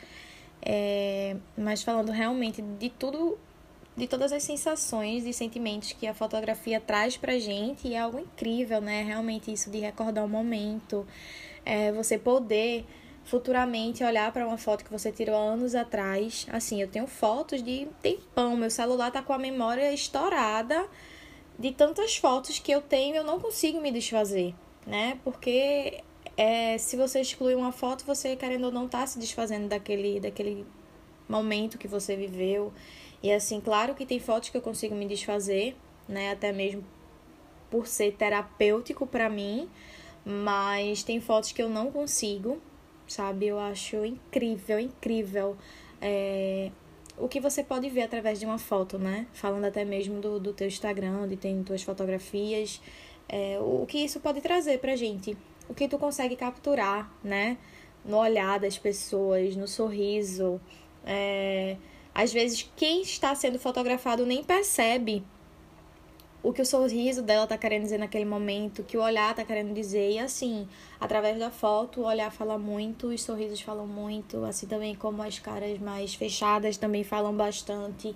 É, 0.62 1.36
mas 1.56 1.82
falando 1.82 2.10
realmente 2.10 2.62
de 2.62 2.90
tudo, 2.90 3.38
de 3.96 4.06
todas 4.06 4.32
as 4.32 4.42
sensações 4.42 5.26
e 5.26 5.32
sentimentos 5.32 5.92
que 5.92 6.06
a 6.06 6.14
fotografia 6.14 6.80
traz 6.80 7.16
pra 7.16 7.38
gente, 7.38 7.92
é 7.92 7.98
algo 7.98 8.18
incrível, 8.18 8.80
né? 8.80 9.02
Realmente 9.02 9.52
isso 9.52 9.70
de 9.70 9.78
recordar 9.78 10.24
o 10.24 10.28
momento, 10.28 11.06
é, 11.64 11.92
você 11.92 12.18
poder 12.18 12.84
futuramente 13.24 14.02
olhar 14.02 14.32
para 14.32 14.46
uma 14.46 14.56
foto 14.56 14.82
que 14.84 14.90
você 14.90 15.12
tirou 15.12 15.36
anos 15.36 15.74
atrás. 15.74 16.46
Assim, 16.50 16.80
eu 16.80 16.88
tenho 16.88 17.06
fotos 17.06 17.62
de 17.62 17.86
tempão, 18.00 18.56
meu 18.56 18.70
celular 18.70 19.10
tá 19.10 19.22
com 19.22 19.32
a 19.32 19.38
memória 19.38 19.92
estourada 19.92 20.88
de 21.58 21.72
tantas 21.72 22.16
fotos 22.16 22.58
que 22.58 22.70
eu 22.70 22.80
tenho, 22.80 23.16
eu 23.16 23.24
não 23.24 23.40
consigo 23.40 23.80
me 23.80 23.90
desfazer, 23.90 24.54
né? 24.86 25.18
Porque 25.24 26.02
é, 26.36 26.78
se 26.78 26.96
você 26.96 27.20
exclui 27.20 27.54
uma 27.54 27.72
foto, 27.72 28.04
você 28.04 28.36
querendo 28.36 28.64
ou 28.64 28.70
não 28.70 28.86
tá 28.86 29.06
se 29.06 29.18
desfazendo 29.18 29.68
daquele, 29.68 30.20
daquele 30.20 30.64
momento 31.28 31.76
que 31.76 31.88
você 31.88 32.14
viveu. 32.14 32.72
E 33.22 33.32
assim, 33.32 33.60
claro 33.60 33.94
que 33.94 34.06
tem 34.06 34.20
fotos 34.20 34.48
que 34.48 34.56
eu 34.56 34.62
consigo 34.62 34.94
me 34.94 35.06
desfazer, 35.06 35.76
né? 36.08 36.30
Até 36.30 36.52
mesmo 36.52 36.84
por 37.68 37.86
ser 37.86 38.12
terapêutico 38.14 39.06
para 39.06 39.28
mim, 39.28 39.68
mas 40.24 41.02
tem 41.02 41.20
fotos 41.20 41.52
que 41.52 41.60
eu 41.60 41.68
não 41.68 41.90
consigo, 41.90 42.62
sabe? 43.06 43.48
Eu 43.48 43.58
acho 43.58 44.04
incrível, 44.04 44.78
incrível. 44.78 45.56
É, 46.00 46.70
o 47.20 47.28
que 47.28 47.40
você 47.40 47.62
pode 47.62 47.88
ver 47.88 48.02
através 48.02 48.38
de 48.38 48.46
uma 48.46 48.58
foto, 48.58 48.98
né? 48.98 49.26
Falando 49.32 49.64
até 49.64 49.84
mesmo 49.84 50.20
do, 50.20 50.38
do 50.38 50.52
teu 50.52 50.66
Instagram, 50.66 51.20
onde 51.22 51.36
tem 51.36 51.62
tuas 51.62 51.82
fotografias, 51.82 52.80
é, 53.28 53.58
o 53.60 53.84
que 53.86 53.98
isso 53.98 54.20
pode 54.20 54.40
trazer 54.40 54.78
pra 54.78 54.96
gente, 54.96 55.36
o 55.68 55.74
que 55.74 55.88
tu 55.88 55.98
consegue 55.98 56.36
capturar, 56.36 57.12
né? 57.22 57.58
No 58.04 58.16
olhar 58.16 58.58
das 58.58 58.78
pessoas, 58.78 59.54
no 59.56 59.66
sorriso. 59.66 60.60
É, 61.04 61.76
às 62.14 62.32
vezes, 62.32 62.70
quem 62.76 63.02
está 63.02 63.34
sendo 63.34 63.58
fotografado 63.58 64.24
nem 64.24 64.42
percebe 64.42 65.22
o 66.42 66.52
que 66.52 66.62
o 66.62 66.66
sorriso 66.66 67.22
dela 67.22 67.46
tá 67.46 67.58
querendo 67.58 67.82
dizer 67.82 67.98
naquele 67.98 68.24
momento, 68.24 68.80
o 68.80 68.84
que 68.84 68.96
o 68.96 69.02
olhar 69.02 69.34
tá 69.34 69.44
querendo 69.44 69.74
dizer. 69.74 70.12
E 70.12 70.18
assim, 70.18 70.68
através 71.00 71.38
da 71.38 71.50
foto, 71.50 72.02
o 72.02 72.04
olhar 72.04 72.30
fala 72.30 72.58
muito, 72.58 73.08
os 73.08 73.22
sorrisos 73.22 73.60
falam 73.60 73.86
muito, 73.86 74.44
assim 74.44 74.66
também 74.66 74.94
como 74.94 75.22
as 75.22 75.38
caras 75.38 75.78
mais 75.78 76.14
fechadas 76.14 76.76
também 76.76 77.02
falam 77.02 77.34
bastante. 77.34 78.14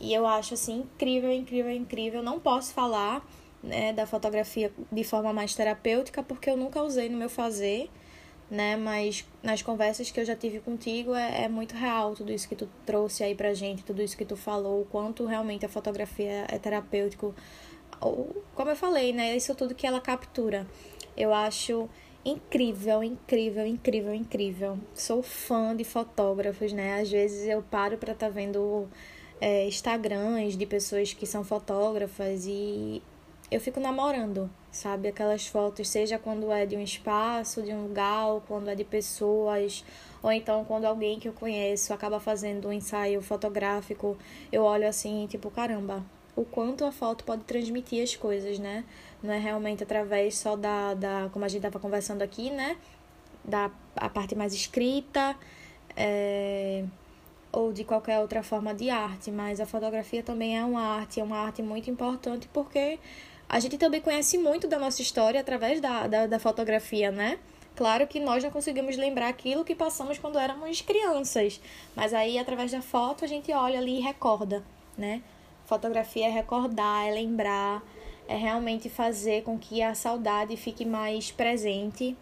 E 0.00 0.12
eu 0.12 0.26
acho 0.26 0.54
assim 0.54 0.80
incrível, 0.80 1.32
incrível, 1.32 1.72
incrível. 1.72 2.22
Não 2.22 2.38
posso 2.38 2.74
falar 2.74 3.26
né, 3.62 3.92
da 3.92 4.06
fotografia 4.06 4.70
de 4.92 5.04
forma 5.04 5.32
mais 5.32 5.54
terapêutica 5.54 6.22
porque 6.22 6.50
eu 6.50 6.56
nunca 6.56 6.82
usei 6.82 7.08
no 7.08 7.16
meu 7.16 7.30
fazer, 7.30 7.90
né? 8.50 8.76
Mas 8.76 9.26
nas 9.42 9.62
conversas 9.62 10.10
que 10.10 10.20
eu 10.20 10.24
já 10.24 10.36
tive 10.36 10.60
contigo 10.60 11.14
é, 11.14 11.44
é 11.44 11.48
muito 11.48 11.74
real 11.74 12.14
tudo 12.14 12.32
isso 12.32 12.48
que 12.48 12.56
tu 12.56 12.68
trouxe 12.84 13.24
aí 13.24 13.34
pra 13.34 13.54
gente, 13.54 13.82
tudo 13.84 14.02
isso 14.02 14.16
que 14.16 14.24
tu 14.24 14.36
falou, 14.36 14.82
o 14.82 14.84
quanto 14.84 15.24
realmente 15.24 15.64
a 15.66 15.68
fotografia 15.68 16.46
é 16.48 16.58
terapêutico. 16.58 17.34
Como 18.00 18.70
eu 18.70 18.76
falei, 18.76 19.12
né? 19.12 19.36
Isso 19.36 19.54
tudo 19.54 19.74
que 19.74 19.86
ela 19.86 20.00
captura. 20.00 20.66
Eu 21.16 21.32
acho 21.32 21.88
incrível, 22.24 23.02
incrível, 23.02 23.66
incrível, 23.66 24.14
incrível. 24.14 24.78
Sou 24.94 25.22
fã 25.22 25.76
de 25.76 25.84
fotógrafos, 25.84 26.72
né? 26.72 27.00
Às 27.00 27.10
vezes 27.10 27.46
eu 27.46 27.62
paro 27.62 27.98
para 27.98 28.12
estar 28.12 28.26
tá 28.26 28.32
vendo 28.32 28.88
é, 29.40 29.66
Instagrams 29.66 30.56
de 30.56 30.66
pessoas 30.66 31.12
que 31.12 31.26
são 31.26 31.44
fotógrafas 31.44 32.46
e 32.46 33.02
eu 33.50 33.60
fico 33.60 33.78
namorando, 33.78 34.50
sabe? 34.74 35.08
Aquelas 35.08 35.46
fotos, 35.46 35.88
seja 35.88 36.18
quando 36.18 36.50
é 36.52 36.66
de 36.66 36.76
um 36.76 36.82
espaço, 36.82 37.62
de 37.62 37.72
um 37.72 37.84
lugar, 37.84 38.26
ou 38.26 38.40
quando 38.40 38.68
é 38.68 38.74
de 38.74 38.84
pessoas, 38.84 39.84
ou 40.22 40.32
então 40.32 40.64
quando 40.64 40.84
alguém 40.84 41.18
que 41.20 41.28
eu 41.28 41.32
conheço 41.32 41.94
acaba 41.94 42.18
fazendo 42.18 42.68
um 42.68 42.72
ensaio 42.72 43.22
fotográfico, 43.22 44.18
eu 44.52 44.64
olho 44.64 44.86
assim, 44.88 45.26
tipo, 45.28 45.50
caramba, 45.50 46.04
o 46.36 46.44
quanto 46.44 46.84
a 46.84 46.90
foto 46.90 47.24
pode 47.24 47.44
transmitir 47.44 48.02
as 48.02 48.16
coisas, 48.16 48.58
né? 48.58 48.84
Não 49.22 49.32
é 49.32 49.38
realmente 49.38 49.84
através 49.84 50.36
só 50.36 50.56
da, 50.56 50.94
da 50.94 51.30
como 51.32 51.44
a 51.44 51.48
gente 51.48 51.58
estava 51.58 51.78
conversando 51.78 52.22
aqui, 52.22 52.50
né? 52.50 52.76
Da 53.44 53.70
a 53.96 54.08
parte 54.08 54.34
mais 54.34 54.52
escrita, 54.52 55.36
é, 55.96 56.84
ou 57.52 57.72
de 57.72 57.84
qualquer 57.84 58.18
outra 58.18 58.42
forma 58.42 58.74
de 58.74 58.90
arte, 58.90 59.30
mas 59.30 59.60
a 59.60 59.66
fotografia 59.66 60.22
também 60.22 60.58
é 60.58 60.64
uma 60.64 60.82
arte, 60.82 61.20
é 61.20 61.24
uma 61.24 61.38
arte 61.38 61.62
muito 61.62 61.88
importante 61.88 62.48
porque 62.52 62.98
a 63.54 63.60
gente 63.60 63.78
também 63.78 64.00
conhece 64.00 64.36
muito 64.36 64.66
da 64.66 64.80
nossa 64.80 65.00
história 65.00 65.40
através 65.40 65.80
da, 65.80 66.08
da, 66.08 66.26
da 66.26 66.40
fotografia, 66.40 67.12
né? 67.12 67.38
Claro 67.76 68.04
que 68.04 68.18
nós 68.18 68.42
não 68.42 68.50
conseguimos 68.50 68.96
lembrar 68.96 69.28
aquilo 69.28 69.64
que 69.64 69.76
passamos 69.76 70.18
quando 70.18 70.40
éramos 70.40 70.80
crianças, 70.80 71.60
mas 71.94 72.12
aí 72.12 72.36
através 72.36 72.72
da 72.72 72.82
foto 72.82 73.24
a 73.24 73.28
gente 73.28 73.52
olha 73.52 73.78
ali 73.78 73.98
e 73.98 74.00
recorda, 74.00 74.64
né? 74.98 75.22
Fotografia 75.66 76.26
é 76.26 76.30
recordar, 76.30 77.06
é 77.06 77.12
lembrar, 77.12 77.80
é 78.26 78.34
realmente 78.34 78.88
fazer 78.88 79.44
com 79.44 79.56
que 79.56 79.80
a 79.80 79.94
saudade 79.94 80.56
fique 80.56 80.84
mais 80.84 81.30
presente, 81.30 82.16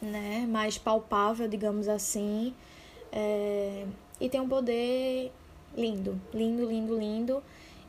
né? 0.00 0.46
Mais 0.48 0.78
palpável, 0.78 1.46
digamos 1.46 1.86
assim. 1.86 2.54
É... 3.12 3.84
E 4.18 4.30
tem 4.30 4.40
um 4.40 4.48
poder 4.48 5.30
lindo, 5.76 6.18
lindo, 6.32 6.64
lindo, 6.64 6.98
lindo. 6.98 7.42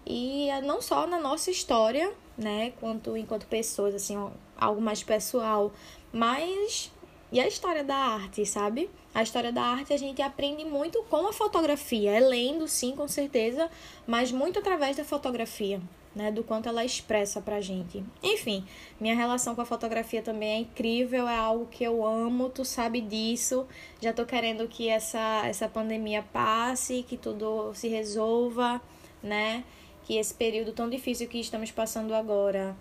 E 0.05 0.49
não 0.65 0.81
só 0.81 1.07
na 1.07 1.17
nossa 1.17 1.49
história, 1.49 2.13
né? 2.37 2.71
Quanto 2.79 3.17
enquanto 3.17 3.47
pessoas, 3.47 3.95
assim, 3.95 4.15
algo 4.57 4.81
mais 4.81 5.03
pessoal, 5.03 5.71
mas 6.11 6.91
e 7.29 7.41
a 7.41 7.47
história 7.47 7.83
da 7.83 7.95
arte, 7.95 8.45
sabe? 8.45 8.89
A 9.13 9.21
história 9.21 9.51
da 9.51 9.61
arte 9.61 9.91
a 9.91 9.97
gente 9.97 10.21
aprende 10.21 10.63
muito 10.63 11.03
com 11.09 11.27
a 11.27 11.33
fotografia, 11.33 12.11
é 12.11 12.19
lendo, 12.21 12.67
sim, 12.67 12.95
com 12.95 13.07
certeza, 13.07 13.69
mas 14.05 14.31
muito 14.31 14.59
através 14.59 14.95
da 14.95 15.03
fotografia, 15.03 15.81
né? 16.15 16.31
Do 16.31 16.41
quanto 16.41 16.69
ela 16.69 16.85
expressa 16.85 17.41
pra 17.41 17.59
gente. 17.59 18.01
Enfim, 18.23 18.65
minha 18.97 19.13
relação 19.13 19.55
com 19.55 19.61
a 19.61 19.65
fotografia 19.65 20.21
também 20.21 20.49
é 20.51 20.59
incrível, 20.59 21.27
é 21.27 21.35
algo 21.35 21.65
que 21.65 21.83
eu 21.83 22.05
amo, 22.05 22.49
tu 22.49 22.63
sabe 22.63 23.01
disso. 23.01 23.67
Já 23.99 24.13
tô 24.13 24.25
querendo 24.25 24.65
que 24.69 24.87
essa, 24.87 25.41
essa 25.45 25.67
pandemia 25.67 26.23
passe, 26.31 27.03
que 27.03 27.17
tudo 27.17 27.73
se 27.73 27.89
resolva, 27.89 28.81
né? 29.21 29.65
Que 30.07 30.15
esse 30.17 30.33
período 30.33 30.71
tão 30.71 30.89
difícil 30.89 31.27
que 31.27 31.37
estamos 31.37 31.69
passando 31.69 32.15
agora 32.15 32.73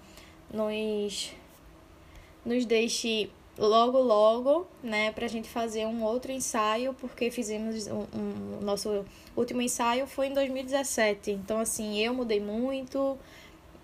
nos, 0.49 1.33
nos 2.45 2.65
deixe 2.65 3.29
logo 3.59 3.99
logo, 3.99 4.65
né, 4.81 5.11
pra 5.11 5.27
gente 5.27 5.49
fazer 5.49 5.87
um 5.87 6.05
outro 6.05 6.31
ensaio, 6.31 6.95
porque 6.95 7.29
fizemos 7.29 7.89
um, 7.89 8.07
um 8.15 8.61
nosso 8.61 9.05
último 9.37 9.61
ensaio 9.61 10.07
foi 10.07 10.29
em 10.29 10.35
2017. 10.35 11.33
Então 11.33 11.59
assim, 11.59 11.99
eu 11.99 12.15
mudei 12.15 12.39
muito 12.39 13.19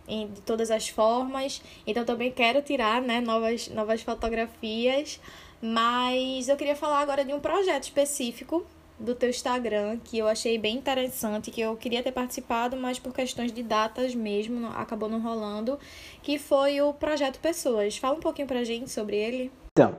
em, 0.07 0.29
de 0.29 0.41
todas 0.43 0.71
as 0.71 0.89
formas. 0.89 1.61
Então 1.85 2.05
também 2.05 2.31
quero 2.31 2.63
tirar, 2.63 3.03
né, 3.03 3.21
novas 3.21 3.67
novas 3.69 4.03
fotografias, 4.03 5.19
mas 5.61 6.49
eu 6.49 6.57
queria 6.57 6.77
falar 6.77 7.01
agora 7.01 7.25
de 7.25 7.33
um 7.33 7.41
projeto 7.41 7.83
específico 7.85 8.65
do 9.03 9.15
teu 9.15 9.29
Instagram 9.29 9.99
que 10.03 10.19
eu 10.19 10.29
achei 10.29 10.57
bem 10.59 10.77
interessante, 10.77 11.51
que 11.51 11.61
eu 11.61 11.77
queria 11.77 12.03
ter 12.03 12.13
participado, 12.13 12.77
mas 12.77 12.99
por 12.99 13.13
questões 13.13 13.53
de 13.53 13.63
datas 13.63 14.15
mesmo 14.15 14.69
acabou 14.69 15.09
não 15.09 15.21
rolando, 15.21 15.79
que 16.23 16.39
foi 16.39 16.81
o 16.81 16.95
projeto 16.95 17.41
Pessoas. 17.41 17.97
Fala 17.97 18.17
um 18.17 18.21
pouquinho 18.21 18.47
pra 18.47 18.65
gente 18.65 18.91
sobre 18.91 19.17
ele. 19.17 19.53
Então, 19.73 19.97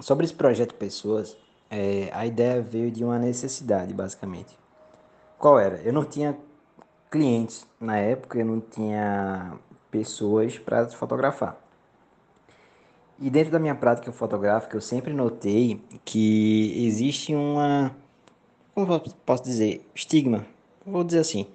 sobre 0.00 0.24
esse 0.24 0.34
projeto 0.34 0.74
Pessoas, 0.74 1.36
é, 1.70 2.10
a 2.12 2.26
ideia 2.26 2.60
veio 2.60 2.90
de 2.90 3.04
uma 3.04 3.18
necessidade, 3.18 3.94
basicamente. 3.94 4.58
Qual 5.38 5.58
era? 5.58 5.76
Eu 5.82 5.92
não 5.92 6.04
tinha 6.04 6.36
clientes 7.10 7.66
na 7.80 7.96
época, 7.96 8.38
eu 8.38 8.44
não 8.44 8.60
tinha 8.60 9.54
pessoas 9.90 10.58
para 10.58 10.88
fotografar. 10.90 11.58
E 13.18 13.28
dentro 13.28 13.52
da 13.52 13.58
minha 13.58 13.74
prática 13.74 14.10
fotográfica, 14.12 14.76
eu 14.76 14.80
sempre 14.80 15.12
notei 15.12 15.82
que 16.04 16.86
existe 16.86 17.34
uma, 17.34 17.94
como 18.86 19.00
posso 19.24 19.42
dizer, 19.42 19.84
estigma, 19.94 20.46
vou 20.86 21.04
dizer 21.04 21.20
assim, 21.20 21.46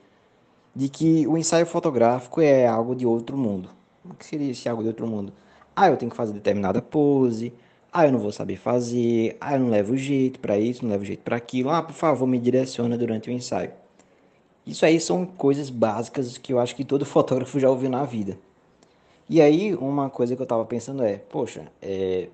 de 0.76 0.90
que 0.90 1.26
o 1.28 1.38
ensaio 1.38 1.66
fotográfico 1.66 2.42
é 2.42 2.68
algo 2.68 2.96
de 2.96 3.06
outro 3.06 3.38
mundo. 3.38 3.70
O 4.04 4.14
que 4.14 4.26
seria 4.26 4.52
esse 4.52 4.68
algo 4.68 4.82
de 4.82 4.90
outro 4.90 5.08
mundo? 5.08 5.34
Ah, 5.76 5.90
eu 5.90 5.98
tenho 5.98 6.12
que 6.12 6.18
fazer 6.18 6.34
determinada 6.34 6.82
pose. 6.82 7.54
Ah, 7.92 8.06
eu 8.06 8.12
não 8.12 8.20
vou 8.20 8.32
saber 8.32 8.58
fazer. 8.58 9.38
Ah, 9.40 9.56
eu 9.56 9.60
não 9.62 9.70
levo 9.70 9.96
jeito 9.98 10.40
para 10.40 10.58
isso, 10.60 10.84
não 10.84 10.92
levo 10.92 11.06
jeito 11.06 11.22
para 11.24 11.36
aquilo. 11.38 11.70
Ah, 11.70 11.82
por 11.82 11.94
favor, 11.94 12.28
me 12.28 12.40
direciona 12.40 12.98
durante 12.98 13.30
o 13.30 13.34
ensaio. 13.34 13.72
Isso 14.66 14.86
aí 14.86 15.00
são 15.00 15.26
coisas 15.26 15.70
básicas 15.70 16.38
que 16.38 16.52
eu 16.52 16.60
acho 16.60 16.76
que 16.76 16.84
todo 16.84 17.06
fotógrafo 17.06 17.60
já 17.60 17.70
ouviu 17.70 17.90
na 17.90 18.04
vida. 18.04 18.38
E 19.30 19.42
aí, 19.42 19.74
uma 19.76 20.10
coisa 20.10 20.36
que 20.36 20.42
eu 20.42 20.46
estava 20.46 20.66
pensando 20.66 21.04
é: 21.04 21.18
poxa, 21.18 21.72
é, 21.82 22.30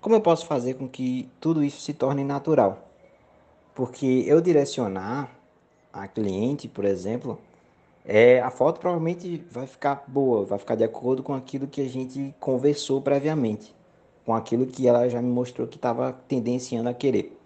como 0.00 0.14
eu 0.14 0.20
posso 0.20 0.46
fazer 0.46 0.74
com 0.74 0.88
que 0.88 1.28
tudo 1.40 1.64
isso 1.64 1.80
se 1.80 1.92
torne 1.92 2.24
natural? 2.24 2.89
Porque 3.74 4.24
eu 4.26 4.40
direcionar 4.40 5.30
a 5.92 6.06
cliente, 6.06 6.68
por 6.68 6.84
exemplo, 6.84 7.38
é, 8.04 8.40
a 8.40 8.50
foto 8.50 8.80
provavelmente 8.80 9.44
vai 9.50 9.66
ficar 9.66 10.04
boa, 10.06 10.44
vai 10.44 10.58
ficar 10.58 10.74
de 10.74 10.84
acordo 10.84 11.22
com 11.22 11.34
aquilo 11.34 11.66
que 11.66 11.80
a 11.80 11.88
gente 11.88 12.34
conversou 12.40 13.00
previamente, 13.00 13.74
com 14.24 14.34
aquilo 14.34 14.66
que 14.66 14.88
ela 14.88 15.08
já 15.08 15.20
me 15.20 15.30
mostrou 15.30 15.66
que 15.66 15.76
estava 15.76 16.12
tendenciando 16.26 16.88
a 16.88 16.94
querer. 16.94 17.36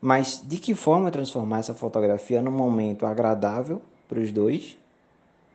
Mas 0.00 0.42
de 0.44 0.58
que 0.58 0.74
forma 0.74 1.10
transformar 1.10 1.58
essa 1.58 1.74
fotografia 1.74 2.40
num 2.40 2.52
momento 2.52 3.04
agradável 3.04 3.82
para 4.08 4.20
os 4.20 4.30
dois 4.30 4.78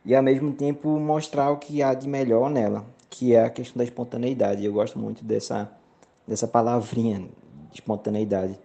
e 0.06 0.14
ao 0.14 0.22
mesmo 0.22 0.52
tempo 0.52 0.90
mostrar 1.00 1.50
o 1.52 1.58
que 1.58 1.82
há 1.82 1.94
de 1.94 2.08
melhor 2.08 2.50
nela, 2.50 2.86
que 3.10 3.34
é 3.34 3.44
a 3.44 3.50
questão 3.50 3.78
da 3.78 3.84
espontaneidade. 3.84 4.66
Eu 4.66 4.74
gosto 4.74 5.00
muito 5.00 5.24
dessa, 5.24 5.72
dessa 6.28 6.48
palavrinha, 6.48 7.20
de 7.72 7.76
espontaneidade. 7.76 8.60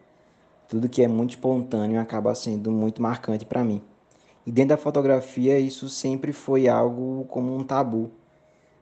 Tudo 0.68 0.88
que 0.88 1.02
é 1.02 1.08
muito 1.08 1.30
espontâneo 1.30 2.00
acaba 2.00 2.34
sendo 2.34 2.70
muito 2.70 3.00
marcante 3.00 3.44
para 3.46 3.64
mim. 3.64 3.82
E 4.46 4.52
dentro 4.52 4.70
da 4.70 4.76
fotografia, 4.76 5.58
isso 5.58 5.88
sempre 5.88 6.32
foi 6.32 6.68
algo 6.68 7.24
como 7.28 7.56
um 7.56 7.64
tabu, 7.64 8.10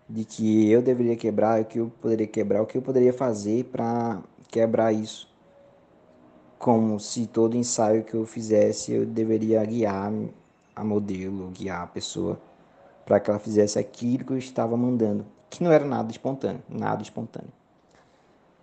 de 0.08 0.24
que 0.24 0.70
eu 0.70 0.80
deveria 0.80 1.16
quebrar, 1.16 1.60
o 1.60 1.64
que 1.64 1.78
eu 1.78 1.92
poderia 2.00 2.26
quebrar, 2.26 2.62
o 2.62 2.66
que 2.66 2.78
eu 2.78 2.82
poderia 2.82 3.12
fazer 3.12 3.64
para 3.64 4.22
quebrar 4.48 4.92
isso. 4.92 5.28
Como 6.58 6.98
se 6.98 7.26
todo 7.26 7.56
ensaio 7.56 8.04
que 8.04 8.14
eu 8.14 8.24
fizesse 8.24 8.92
eu 8.92 9.04
deveria 9.04 9.64
guiar 9.64 10.12
a 10.74 10.84
modelo, 10.84 11.50
guiar 11.50 11.82
a 11.82 11.86
pessoa 11.86 12.40
para 13.04 13.20
que 13.20 13.30
ela 13.30 13.38
fizesse 13.38 13.78
aquilo 13.78 14.24
que 14.24 14.32
eu 14.32 14.38
estava 14.38 14.76
mandando, 14.76 15.24
que 15.48 15.62
não 15.62 15.70
era 15.70 15.84
nada 15.84 16.10
espontâneo, 16.10 16.62
nada 16.68 17.02
espontâneo. 17.02 17.52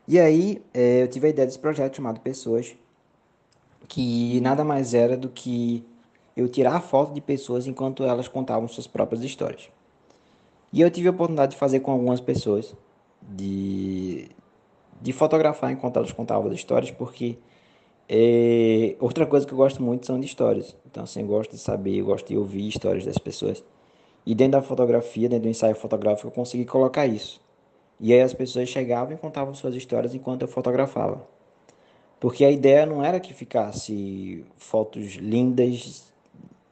E 0.07 0.19
aí 0.19 0.61
é, 0.73 1.03
eu 1.03 1.07
tive 1.07 1.27
a 1.27 1.29
ideia 1.29 1.45
desse 1.45 1.59
projeto 1.59 1.95
chamado 1.95 2.19
Pessoas, 2.19 2.75
que 3.93 4.41
nada 4.41 4.63
mais 4.63 4.95
era 4.95 5.15
do 5.15 5.29
que 5.29 5.85
eu 6.35 6.49
tirar 6.49 6.81
foto 6.81 7.13
de 7.13 7.21
pessoas 7.21 7.67
enquanto 7.67 8.03
elas 8.03 8.27
contavam 8.27 8.67
suas 8.67 8.87
próprias 8.87 9.23
histórias. 9.23 9.69
E 10.71 10.81
eu 10.81 10.89
tive 10.89 11.09
a 11.09 11.11
oportunidade 11.11 11.51
de 11.51 11.59
fazer 11.59 11.79
com 11.81 11.91
algumas 11.91 12.19
pessoas, 12.19 12.75
de, 13.21 14.31
de 14.99 15.13
fotografar 15.13 15.71
enquanto 15.71 15.97
elas 15.97 16.11
contavam 16.11 16.49
as 16.49 16.55
histórias, 16.55 16.89
porque 16.89 17.37
é, 18.09 18.95
outra 18.99 19.27
coisa 19.27 19.45
que 19.45 19.53
eu 19.53 19.57
gosto 19.57 19.83
muito 19.83 20.07
são 20.07 20.19
de 20.19 20.25
histórias. 20.25 20.75
Então, 20.89 21.03
assim, 21.03 21.21
eu 21.21 21.27
gosto 21.27 21.51
de 21.51 21.59
saber, 21.59 21.99
eu 21.99 22.05
gosto 22.05 22.27
de 22.27 22.35
ouvir 22.35 22.67
histórias 22.67 23.05
das 23.05 23.19
pessoas. 23.19 23.63
E 24.25 24.33
dentro 24.33 24.53
da 24.53 24.63
fotografia, 24.63 25.29
dentro 25.29 25.43
do 25.43 25.49
ensaio 25.49 25.75
fotográfico, 25.75 26.29
eu 26.29 26.31
consegui 26.31 26.65
colocar 26.65 27.05
isso. 27.05 27.39
E 27.99 28.11
aí 28.11 28.21
as 28.21 28.33
pessoas 28.33 28.69
chegavam 28.69 29.13
e 29.13 29.17
contavam 29.17 29.53
suas 29.53 29.75
histórias 29.75 30.15
enquanto 30.15 30.41
eu 30.41 30.47
fotografava. 30.47 31.31
Porque 32.23 32.45
a 32.45 32.49
ideia 32.49 32.85
não 32.85 33.03
era 33.03 33.19
que 33.19 33.33
ficasse 33.33 34.45
fotos 34.55 35.15
lindas 35.15 36.09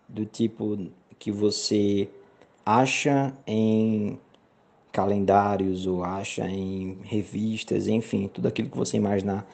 do 0.07 0.25
tipo 0.25 0.87
que 1.19 1.29
você 1.29 2.07
acha 2.65 3.33
em 3.45 4.17
calendários 4.93 5.85
ou 5.85 6.05
acha 6.05 6.47
em 6.47 6.99
revistas, 7.03 7.89
enfim, 7.89 8.29
tudo 8.29 8.47
aquilo 8.47 8.69
que 8.69 8.77
você 8.77 8.95
imaginar 8.95 9.45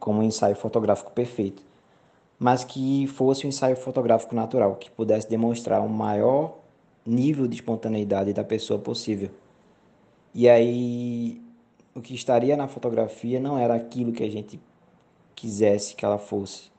como 0.00 0.18
um 0.18 0.22
ensaio 0.24 0.56
fotográfico 0.56 1.12
perfeito, 1.12 1.62
mas 2.36 2.64
que 2.64 3.06
fosse 3.06 3.46
um 3.46 3.48
ensaio 3.48 3.76
fotográfico 3.76 4.34
natural, 4.34 4.74
que 4.74 4.90
pudesse 4.90 5.30
demonstrar 5.30 5.80
o 5.82 5.88
maior 5.88 6.58
nível 7.06 7.46
de 7.46 7.54
espontaneidade 7.54 8.32
da 8.32 8.42
pessoa 8.42 8.80
possível. 8.80 9.30
E 10.34 10.48
aí 10.48 11.40
o 11.94 12.00
que 12.00 12.12
estaria 12.12 12.56
na 12.56 12.66
fotografia 12.66 13.38
não 13.38 13.56
era 13.56 13.76
aquilo 13.76 14.12
que 14.12 14.24
a 14.24 14.28
gente 14.28 14.58
quisesse 15.34 15.94
que 15.94 16.04
ela 16.04 16.18
fosse, 16.18 16.70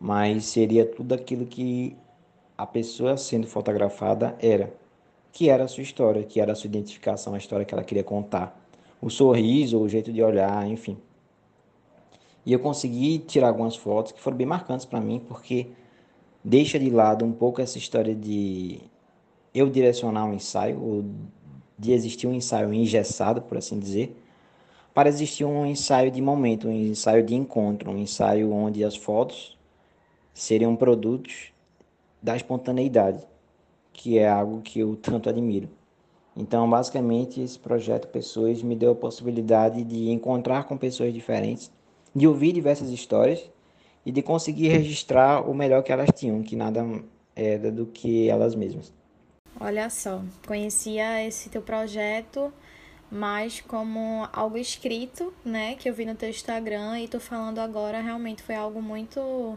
mas 0.00 0.44
seria 0.46 0.84
tudo 0.84 1.14
aquilo 1.14 1.46
que 1.46 1.96
a 2.56 2.66
pessoa 2.66 3.16
sendo 3.16 3.46
fotografada 3.46 4.36
era, 4.40 4.72
que 5.32 5.48
era 5.48 5.64
a 5.64 5.68
sua 5.68 5.82
história, 5.82 6.22
que 6.22 6.40
era 6.40 6.52
a 6.52 6.54
sua 6.54 6.68
identificação, 6.68 7.34
a 7.34 7.38
história 7.38 7.64
que 7.64 7.74
ela 7.74 7.82
queria 7.82 8.04
contar, 8.04 8.60
o 9.00 9.10
sorriso, 9.10 9.78
o 9.78 9.88
jeito 9.88 10.12
de 10.12 10.22
olhar, 10.22 10.66
enfim. 10.66 10.96
E 12.46 12.52
eu 12.52 12.58
consegui 12.58 13.18
tirar 13.18 13.48
algumas 13.48 13.74
fotos 13.74 14.12
que 14.12 14.20
foram 14.20 14.36
bem 14.36 14.46
marcantes 14.46 14.86
para 14.86 15.00
mim, 15.00 15.20
porque 15.26 15.68
deixa 16.42 16.78
de 16.78 16.90
lado 16.90 17.24
um 17.24 17.32
pouco 17.32 17.60
essa 17.60 17.78
história 17.78 18.14
de 18.14 18.80
eu 19.54 19.68
direcionar 19.70 20.26
um 20.26 20.34
ensaio, 20.34 20.80
ou 20.80 21.04
de 21.78 21.92
existir 21.92 22.26
um 22.26 22.34
ensaio 22.34 22.72
engessado, 22.72 23.42
por 23.42 23.58
assim 23.58 23.78
dizer, 23.78 24.16
para 24.94 25.08
existir 25.08 25.44
um 25.44 25.66
ensaio 25.66 26.10
de 26.10 26.22
momento, 26.22 26.68
um 26.68 26.72
ensaio 26.72 27.24
de 27.24 27.34
encontro, 27.34 27.90
um 27.90 27.98
ensaio 27.98 28.52
onde 28.52 28.84
as 28.84 28.94
fotos 28.94 29.58
seriam 30.32 30.76
produtos 30.76 31.52
da 32.22 32.36
espontaneidade, 32.36 33.20
que 33.92 34.18
é 34.18 34.28
algo 34.28 34.62
que 34.62 34.78
eu 34.78 34.94
tanto 34.96 35.28
admiro. 35.28 35.68
Então, 36.36 36.68
basicamente, 36.70 37.40
esse 37.40 37.58
projeto 37.58 38.08
Pessoas 38.08 38.62
me 38.62 38.74
deu 38.74 38.92
a 38.92 38.96
possibilidade 38.96 39.82
de 39.84 40.10
encontrar 40.10 40.64
com 40.64 40.76
pessoas 40.76 41.12
diferentes, 41.12 41.70
de 42.14 42.26
ouvir 42.26 42.52
diversas 42.52 42.90
histórias 42.90 43.50
e 44.06 44.12
de 44.12 44.22
conseguir 44.22 44.68
registrar 44.68 45.48
o 45.48 45.54
melhor 45.54 45.82
que 45.82 45.92
elas 45.92 46.10
tinham, 46.14 46.42
que 46.42 46.54
nada 46.54 46.84
era 47.34 47.70
do 47.70 47.86
que 47.86 48.28
elas 48.28 48.54
mesmas. 48.54 48.92
Olha 49.60 49.88
só, 49.90 50.22
conhecia 50.46 51.24
esse 51.24 51.48
teu 51.48 51.62
projeto 51.62 52.52
mais 53.14 53.60
como 53.60 54.28
algo 54.32 54.58
escrito, 54.58 55.32
né, 55.44 55.76
que 55.76 55.88
eu 55.88 55.94
vi 55.94 56.04
no 56.04 56.16
teu 56.16 56.28
Instagram 56.28 56.98
e 56.98 57.06
tô 57.06 57.20
falando 57.20 57.60
agora, 57.60 58.00
realmente 58.00 58.42
foi 58.42 58.56
algo 58.56 58.82
muito 58.82 59.56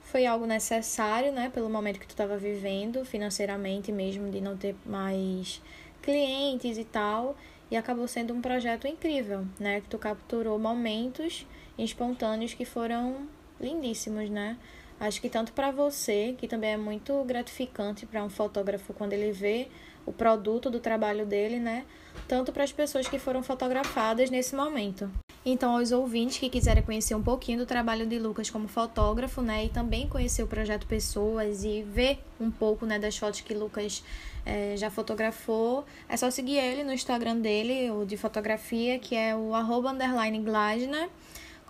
foi 0.00 0.24
algo 0.24 0.46
necessário, 0.46 1.30
né, 1.30 1.50
pelo 1.52 1.68
momento 1.68 2.00
que 2.00 2.06
tu 2.06 2.12
estava 2.12 2.38
vivendo, 2.38 3.04
financeiramente 3.04 3.92
mesmo, 3.92 4.30
de 4.30 4.40
não 4.40 4.56
ter 4.56 4.74
mais 4.86 5.60
clientes 6.00 6.78
e 6.78 6.84
tal, 6.84 7.36
e 7.70 7.76
acabou 7.76 8.08
sendo 8.08 8.32
um 8.32 8.40
projeto 8.40 8.86
incrível, 8.86 9.44
né, 9.58 9.80
que 9.82 9.88
tu 9.88 9.98
capturou 9.98 10.58
momentos 10.58 11.46
espontâneos 11.76 12.54
que 12.54 12.64
foram 12.64 13.28
lindíssimos, 13.60 14.30
né? 14.30 14.56
Acho 14.98 15.20
que 15.20 15.28
tanto 15.28 15.52
para 15.52 15.70
você, 15.70 16.34
que 16.38 16.48
também 16.48 16.70
é 16.70 16.76
muito 16.78 17.22
gratificante 17.24 18.06
para 18.06 18.24
um 18.24 18.30
fotógrafo 18.30 18.94
quando 18.94 19.12
ele 19.12 19.32
vê 19.32 19.68
o 20.06 20.12
produto 20.12 20.70
do 20.70 20.80
trabalho 20.80 21.26
dele, 21.26 21.58
né? 21.58 21.84
Tanto 22.26 22.52
para 22.52 22.64
as 22.64 22.72
pessoas 22.72 23.06
que 23.06 23.18
foram 23.18 23.42
fotografadas 23.42 24.30
nesse 24.30 24.54
momento. 24.54 25.10
Então, 25.44 25.76
aos 25.76 25.92
ouvintes 25.92 26.38
que 26.38 26.48
quiserem 26.48 26.82
conhecer 26.82 27.14
um 27.14 27.22
pouquinho 27.22 27.58
do 27.58 27.66
trabalho 27.66 28.06
de 28.06 28.18
Lucas 28.18 28.50
como 28.50 28.66
fotógrafo, 28.66 29.40
né, 29.42 29.66
e 29.66 29.68
também 29.68 30.08
conhecer 30.08 30.42
o 30.42 30.46
projeto 30.46 30.86
Pessoas 30.86 31.62
e 31.62 31.82
ver 31.82 32.18
um 32.40 32.50
pouco, 32.50 32.84
né, 32.84 32.98
das 32.98 33.16
fotos 33.16 33.42
que 33.42 33.54
Lucas 33.54 34.02
é, 34.44 34.76
já 34.76 34.90
fotografou, 34.90 35.84
é 36.08 36.16
só 36.16 36.30
seguir 36.30 36.56
ele 36.56 36.82
no 36.82 36.92
Instagram 36.92 37.36
dele, 37.36 37.90
o 37.92 38.04
de 38.04 38.16
fotografia, 38.16 38.98
que 38.98 39.14
é 39.14 39.36
o 39.36 39.54
arroba 39.54 39.90
underline. 39.90 40.44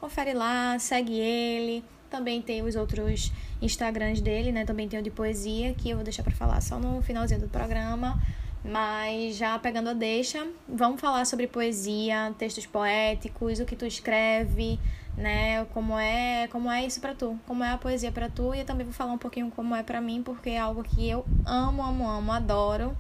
Confere 0.01 0.33
lá, 0.33 0.79
segue 0.79 1.19
ele. 1.19 1.85
Também 2.09 2.41
tem 2.41 2.63
os 2.63 2.77
outros 2.77 3.33
Instagrams 3.61 4.21
dele, 4.21 4.53
né? 4.53 4.65
Também 4.65 4.89
tem 4.89 4.99
o 5.01 5.03
de 5.03 5.11
poesia, 5.11 5.75
que 5.75 5.91
eu 5.91 5.97
vou 5.97 6.05
deixar 6.05 6.23
para 6.23 6.35
falar 6.35 6.61
só 6.61 6.79
no 6.79 7.03
finalzinho 7.03 7.41
do 7.41 7.49
programa. 7.49 8.21
Mas 8.65 9.37
já 9.37 9.57
pegando 9.59 9.91
a 9.91 9.93
deixa, 9.93 10.45
vamos 10.69 11.01
falar 11.01 11.25
sobre 11.25 11.47
poesia, 11.47 12.35
textos 12.37 12.67
poéticos, 12.67 13.61
o 13.61 13.65
que 13.65 13.77
tu 13.77 13.87
escreve, 13.87 14.79
né? 15.17 15.65
Como 15.67 15.97
é, 15.97 16.49
como 16.49 16.71
é 16.71 16.85
isso 16.85 17.01
para 17.01 17.15
tu? 17.15 17.39
Como 17.47 17.63
é 17.63 17.71
a 17.71 17.79
poesia 17.79 18.11
para 18.11 18.29
tu? 18.29 18.53
E 18.55 18.61
eu 18.61 18.65
também 18.65 18.85
vou 18.85 18.93
falar 18.93 19.13
um 19.13 19.19
pouquinho 19.19 19.51
como 19.53 19.75
é 19.75 19.85
para 19.85 20.01
mim, 20.01 20.21
porque 20.21 20.51
é 20.51 20.59
algo 20.59 20.83
que 20.83 21.09
eu 21.09 21.25
amo, 21.45 21.83
amo, 21.83 22.09
amo, 22.09 22.33
adoro. 22.33 22.97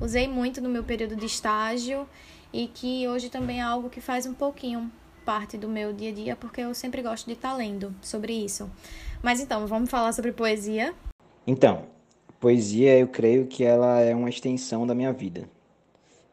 Usei 0.00 0.28
muito 0.28 0.60
no 0.60 0.68
meu 0.68 0.84
período 0.84 1.16
de 1.16 1.26
estágio 1.26 2.08
e 2.52 2.68
que 2.68 3.08
hoje 3.08 3.28
também 3.28 3.58
é 3.58 3.62
algo 3.62 3.90
que 3.90 4.00
faz 4.00 4.24
um 4.24 4.34
pouquinho 4.34 4.90
parte 5.24 5.58
do 5.58 5.68
meu 5.68 5.92
dia 5.92 6.10
a 6.10 6.14
dia, 6.14 6.36
porque 6.36 6.60
eu 6.60 6.72
sempre 6.72 7.02
gosto 7.02 7.26
de 7.26 7.32
estar 7.32 7.50
tá 7.50 7.56
lendo 7.56 7.94
sobre 8.00 8.32
isso. 8.32 8.70
Mas 9.22 9.40
então, 9.40 9.66
vamos 9.66 9.90
falar 9.90 10.12
sobre 10.12 10.32
poesia? 10.32 10.94
Então, 11.46 11.86
poesia 12.38 12.98
eu 12.98 13.08
creio 13.08 13.46
que 13.46 13.64
ela 13.64 14.00
é 14.00 14.14
uma 14.14 14.28
extensão 14.28 14.86
da 14.86 14.94
minha 14.94 15.12
vida. 15.12 15.48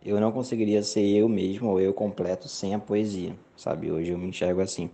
Eu 0.04 0.20
não 0.22 0.32
conseguiria 0.32 0.84
ser 0.84 1.04
eu 1.04 1.28
mesmo 1.28 1.70
ou 1.70 1.82
eu 1.82 1.92
completo 1.92 2.48
sem 2.48 2.76
a 2.76 2.80
poesia, 2.80 3.36
sabe? 3.58 3.92
Hoje 3.92 4.12
eu 4.12 4.18
me 4.20 4.28
enxergo 4.28 4.62
assim. 4.62 4.90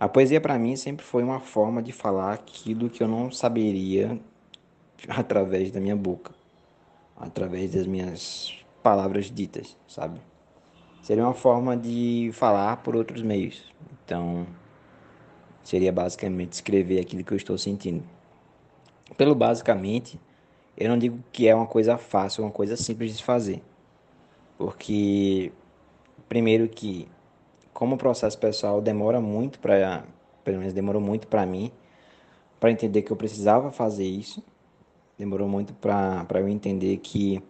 A 0.00 0.08
poesia 0.08 0.40
para 0.40 0.58
mim 0.58 0.74
sempre 0.74 1.04
foi 1.04 1.22
uma 1.22 1.38
forma 1.38 1.80
de 1.80 1.92
falar 1.92 2.32
aquilo 2.32 2.90
que 2.90 3.02
eu 3.02 3.06
não 3.06 3.30
saberia 3.30 4.18
através 5.08 5.70
da 5.70 5.78
minha 5.78 5.94
boca, 5.94 6.32
através 7.16 7.72
das 7.72 7.86
minhas 7.86 8.52
palavras 8.82 9.30
ditas, 9.30 9.76
sabe? 9.86 10.20
Seria 11.02 11.22
uma 11.22 11.34
forma 11.34 11.76
de 11.76 12.30
falar 12.32 12.78
por 12.78 12.96
outros 12.96 13.22
meios. 13.22 13.62
Então, 14.04 14.46
seria 15.62 15.92
basicamente 15.92 16.52
escrever 16.52 17.00
aquilo 17.00 17.24
que 17.24 17.32
eu 17.32 17.36
estou 17.36 17.56
sentindo. 17.58 18.02
Pelo 19.16 19.34
basicamente, 19.34 20.18
eu 20.76 20.88
não 20.88 20.98
digo 20.98 21.22
que 21.32 21.48
é 21.48 21.54
uma 21.54 21.66
coisa 21.66 21.98
fácil, 21.98 22.44
uma 22.44 22.50
coisa 22.50 22.76
simples 22.76 23.16
de 23.16 23.22
fazer. 23.22 23.62
Porque, 24.56 25.52
primeiro 26.28 26.68
que, 26.68 27.08
como 27.72 27.94
o 27.94 27.98
processo 27.98 28.38
pessoal 28.38 28.80
demora 28.80 29.20
muito 29.20 29.58
para, 29.58 30.04
pelo 30.44 30.58
menos 30.58 30.72
demorou 30.72 31.00
muito 31.00 31.26
para 31.26 31.44
mim, 31.44 31.70
para 32.58 32.70
entender 32.70 33.02
que 33.02 33.10
eu 33.10 33.16
precisava 33.16 33.72
fazer 33.72 34.06
isso. 34.06 34.42
Demorou 35.18 35.48
muito 35.48 35.74
para 35.74 36.26
eu 36.40 36.48
entender 36.48 36.96
que 36.98 37.42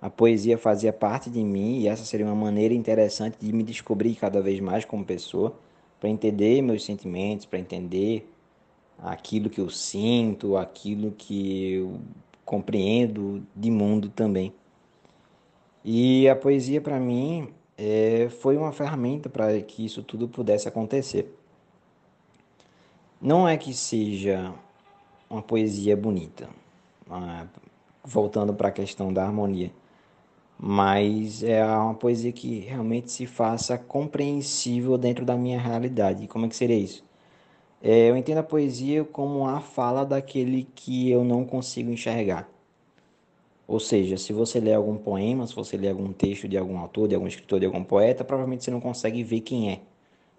a 0.00 0.08
poesia 0.08 0.56
fazia 0.56 0.92
parte 0.92 1.28
de 1.28 1.42
mim 1.42 1.80
e 1.80 1.88
essa 1.88 2.04
seria 2.04 2.24
uma 2.24 2.34
maneira 2.34 2.72
interessante 2.72 3.36
de 3.40 3.52
me 3.52 3.62
descobrir 3.62 4.14
cada 4.14 4.40
vez 4.40 4.58
mais 4.60 4.84
como 4.84 5.04
pessoa, 5.04 5.54
para 6.00 6.08
entender 6.08 6.62
meus 6.62 6.82
sentimentos, 6.84 7.44
para 7.44 7.58
entender 7.58 8.26
aquilo 8.98 9.50
que 9.50 9.60
eu 9.60 9.68
sinto, 9.68 10.56
aquilo 10.56 11.12
que 11.12 11.74
eu 11.74 12.00
compreendo 12.44 13.46
de 13.54 13.70
mundo 13.70 14.08
também. 14.08 14.52
E 15.84 16.28
a 16.28 16.34
poesia 16.34 16.80
para 16.80 16.98
mim 16.98 17.48
é, 17.76 18.28
foi 18.40 18.56
uma 18.56 18.72
ferramenta 18.72 19.28
para 19.28 19.60
que 19.60 19.84
isso 19.84 20.02
tudo 20.02 20.26
pudesse 20.26 20.66
acontecer. 20.66 21.32
Não 23.20 23.46
é 23.46 23.56
que 23.58 23.74
seja 23.74 24.54
uma 25.28 25.42
poesia 25.42 25.94
bonita, 25.94 26.48
voltando 28.02 28.54
para 28.54 28.68
a 28.68 28.72
questão 28.72 29.12
da 29.12 29.24
harmonia 29.24 29.70
mas 30.62 31.42
é 31.42 31.64
uma 31.64 31.94
poesia 31.94 32.30
que 32.32 32.58
realmente 32.60 33.10
se 33.10 33.26
faça 33.26 33.78
compreensível 33.78 34.98
dentro 34.98 35.24
da 35.24 35.34
minha 35.34 35.58
realidade. 35.58 36.28
Como 36.28 36.44
é 36.44 36.48
que 36.50 36.56
seria 36.56 36.76
isso? 36.76 37.02
É, 37.82 38.10
eu 38.10 38.16
entendo 38.16 38.38
a 38.38 38.42
poesia 38.42 39.02
como 39.04 39.46
a 39.46 39.60
fala 39.60 40.04
daquele 40.04 40.68
que 40.74 41.10
eu 41.10 41.24
não 41.24 41.46
consigo 41.46 41.90
enxergar. 41.90 42.46
Ou 43.66 43.80
seja, 43.80 44.18
se 44.18 44.34
você 44.34 44.60
lê 44.60 44.74
algum 44.74 44.98
poema, 44.98 45.46
se 45.46 45.54
você 45.54 45.78
lê 45.78 45.88
algum 45.88 46.12
texto 46.12 46.46
de 46.46 46.58
algum 46.58 46.78
autor, 46.78 47.08
de 47.08 47.14
algum 47.14 47.26
escritor, 47.26 47.58
de 47.60 47.66
algum 47.66 47.82
poeta, 47.82 48.22
provavelmente 48.22 48.64
você 48.64 48.70
não 48.70 48.80
consegue 48.80 49.22
ver 49.24 49.40
quem 49.40 49.70
é, 49.70 49.80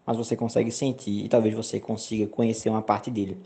mas 0.05 0.17
você 0.17 0.35
consegue 0.35 0.69
sentir 0.71 1.25
e 1.25 1.29
talvez 1.29 1.55
você 1.55 1.79
consiga 1.79 2.27
conhecer 2.27 2.69
uma 2.69 2.81
parte 2.83 3.09
dele. 3.09 3.37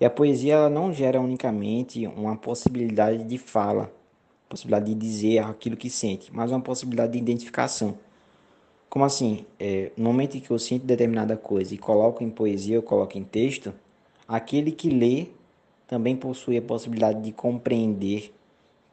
E 0.00 0.06
a 0.06 0.10
poesia 0.10 0.54
ela 0.54 0.70
não 0.70 0.92
gera 0.92 1.20
unicamente 1.20 2.06
uma 2.06 2.36
possibilidade 2.36 3.24
de 3.24 3.36
fala, 3.38 3.92
possibilidade 4.52 4.92
de 4.92 4.94
dizer 4.94 5.38
aquilo 5.38 5.76
que 5.76 5.88
sente, 5.88 6.30
mas 6.32 6.50
uma 6.50 6.60
possibilidade 6.60 7.12
de 7.12 7.18
identificação. 7.18 7.96
Como 8.88 9.02
assim? 9.02 9.46
É, 9.58 9.90
no 9.96 10.04
momento 10.04 10.36
em 10.36 10.40
que 10.40 10.50
eu 10.50 10.58
sinto 10.58 10.84
determinada 10.84 11.34
coisa 11.36 11.74
e 11.74 11.78
coloco 11.78 12.22
em 12.22 12.28
poesia, 12.28 12.76
eu 12.76 12.82
coloco 12.82 13.16
em 13.16 13.24
texto, 13.24 13.72
aquele 14.28 14.70
que 14.70 14.90
lê 14.90 15.28
também 15.86 16.14
possui 16.14 16.58
a 16.58 16.62
possibilidade 16.62 17.22
de 17.22 17.32
compreender 17.32 18.34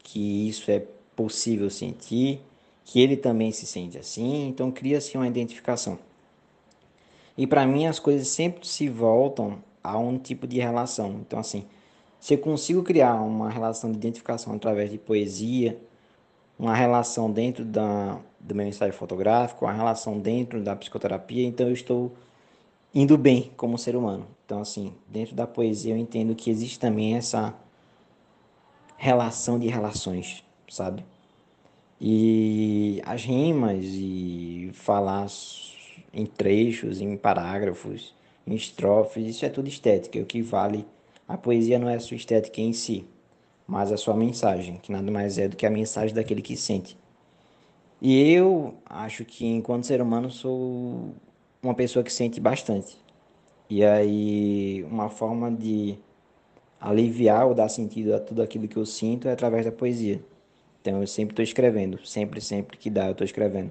que 0.01 0.47
isso 0.47 0.71
é 0.71 0.85
possível 1.15 1.69
sentir, 1.69 2.41
que 2.85 3.01
ele 3.01 3.17
também 3.17 3.51
se 3.51 3.65
sente 3.65 3.97
assim, 3.97 4.47
então 4.47 4.71
cria-se 4.71 5.17
uma 5.17 5.27
identificação. 5.27 5.99
E 7.37 7.45
para 7.45 7.65
mim 7.65 7.85
as 7.85 7.99
coisas 7.99 8.29
sempre 8.29 8.65
se 8.65 8.87
voltam 8.87 9.61
a 9.83 9.97
um 9.97 10.17
tipo 10.17 10.47
de 10.47 10.59
relação. 10.59 11.19
Então 11.21 11.39
assim, 11.39 11.65
se 12.19 12.33
eu 12.33 12.37
consigo 12.37 12.83
criar 12.83 13.15
uma 13.21 13.49
relação 13.49 13.91
de 13.91 13.97
identificação 13.97 14.53
através 14.53 14.91
de 14.91 14.97
poesia, 14.97 15.79
uma 16.57 16.75
relação 16.75 17.31
dentro 17.31 17.63
da, 17.63 18.19
do 18.39 18.53
meu 18.53 18.67
ensaio 18.67 18.91
fotográfico, 18.91 19.65
uma 19.65 19.73
relação 19.73 20.19
dentro 20.19 20.61
da 20.61 20.75
psicoterapia, 20.75 21.47
então 21.47 21.67
eu 21.67 21.73
estou 21.73 22.11
indo 22.93 23.17
bem 23.17 23.51
como 23.55 23.77
ser 23.77 23.95
humano. 23.95 24.27
Então, 24.45 24.61
assim, 24.61 24.93
dentro 25.07 25.35
da 25.35 25.47
poesia 25.47 25.93
eu 25.93 25.97
entendo 25.97 26.35
que 26.35 26.49
existe 26.49 26.77
também 26.77 27.15
essa 27.15 27.53
relação 28.97 29.57
de 29.57 29.67
relações, 29.67 30.43
sabe? 30.67 31.05
E 32.01 33.01
as 33.05 33.23
rimas 33.23 33.85
e 33.85 34.71
falar 34.73 35.27
em 36.13 36.25
trechos, 36.25 36.99
em 36.99 37.15
parágrafos, 37.15 38.13
em 38.45 38.55
estrofes, 38.55 39.35
isso 39.35 39.45
é 39.45 39.49
tudo 39.49 39.69
estética, 39.69 40.19
é 40.19 40.21
o 40.21 40.25
que 40.25 40.41
vale 40.41 40.85
a 41.29 41.37
poesia 41.37 41.77
não 41.77 41.87
é 41.87 41.95
a 41.95 41.99
sua 41.99 42.17
estética 42.17 42.59
em 42.59 42.73
si, 42.73 43.05
mas 43.67 43.91
a 43.91 43.97
sua 43.97 44.15
mensagem, 44.15 44.77
que 44.77 44.91
nada 44.91 45.11
mais 45.11 45.37
é 45.37 45.47
do 45.47 45.55
que 45.55 45.63
a 45.63 45.69
mensagem 45.69 46.13
daquele 46.13 46.41
que 46.41 46.57
sente. 46.57 46.97
E 48.01 48.31
eu 48.31 48.73
acho 48.83 49.23
que, 49.23 49.45
enquanto 49.45 49.85
ser 49.85 50.01
humano, 50.01 50.31
sou 50.31 51.13
uma 51.61 51.75
pessoa 51.75 52.03
que 52.03 52.11
sente 52.11 52.39
bastante. 52.39 52.97
E 53.69 53.85
aí, 53.85 54.83
uma 54.89 55.07
forma 55.07 55.51
de 55.51 55.99
aliviar 56.81 57.45
ou 57.45 57.53
dar 57.53 57.69
sentido 57.69 58.15
a 58.15 58.19
tudo 58.19 58.41
aquilo 58.41 58.67
que 58.67 58.77
eu 58.77 58.85
sinto 58.85 59.27
é 59.27 59.31
através 59.31 59.65
da 59.65 59.71
poesia. 59.71 60.19
Então, 60.81 60.99
eu 60.99 61.07
sempre 61.07 61.33
estou 61.33 61.43
escrevendo, 61.43 62.03
sempre, 62.07 62.41
sempre 62.41 62.75
que 62.75 62.89
dá, 62.89 63.05
eu 63.05 63.11
estou 63.11 63.25
escrevendo. 63.25 63.69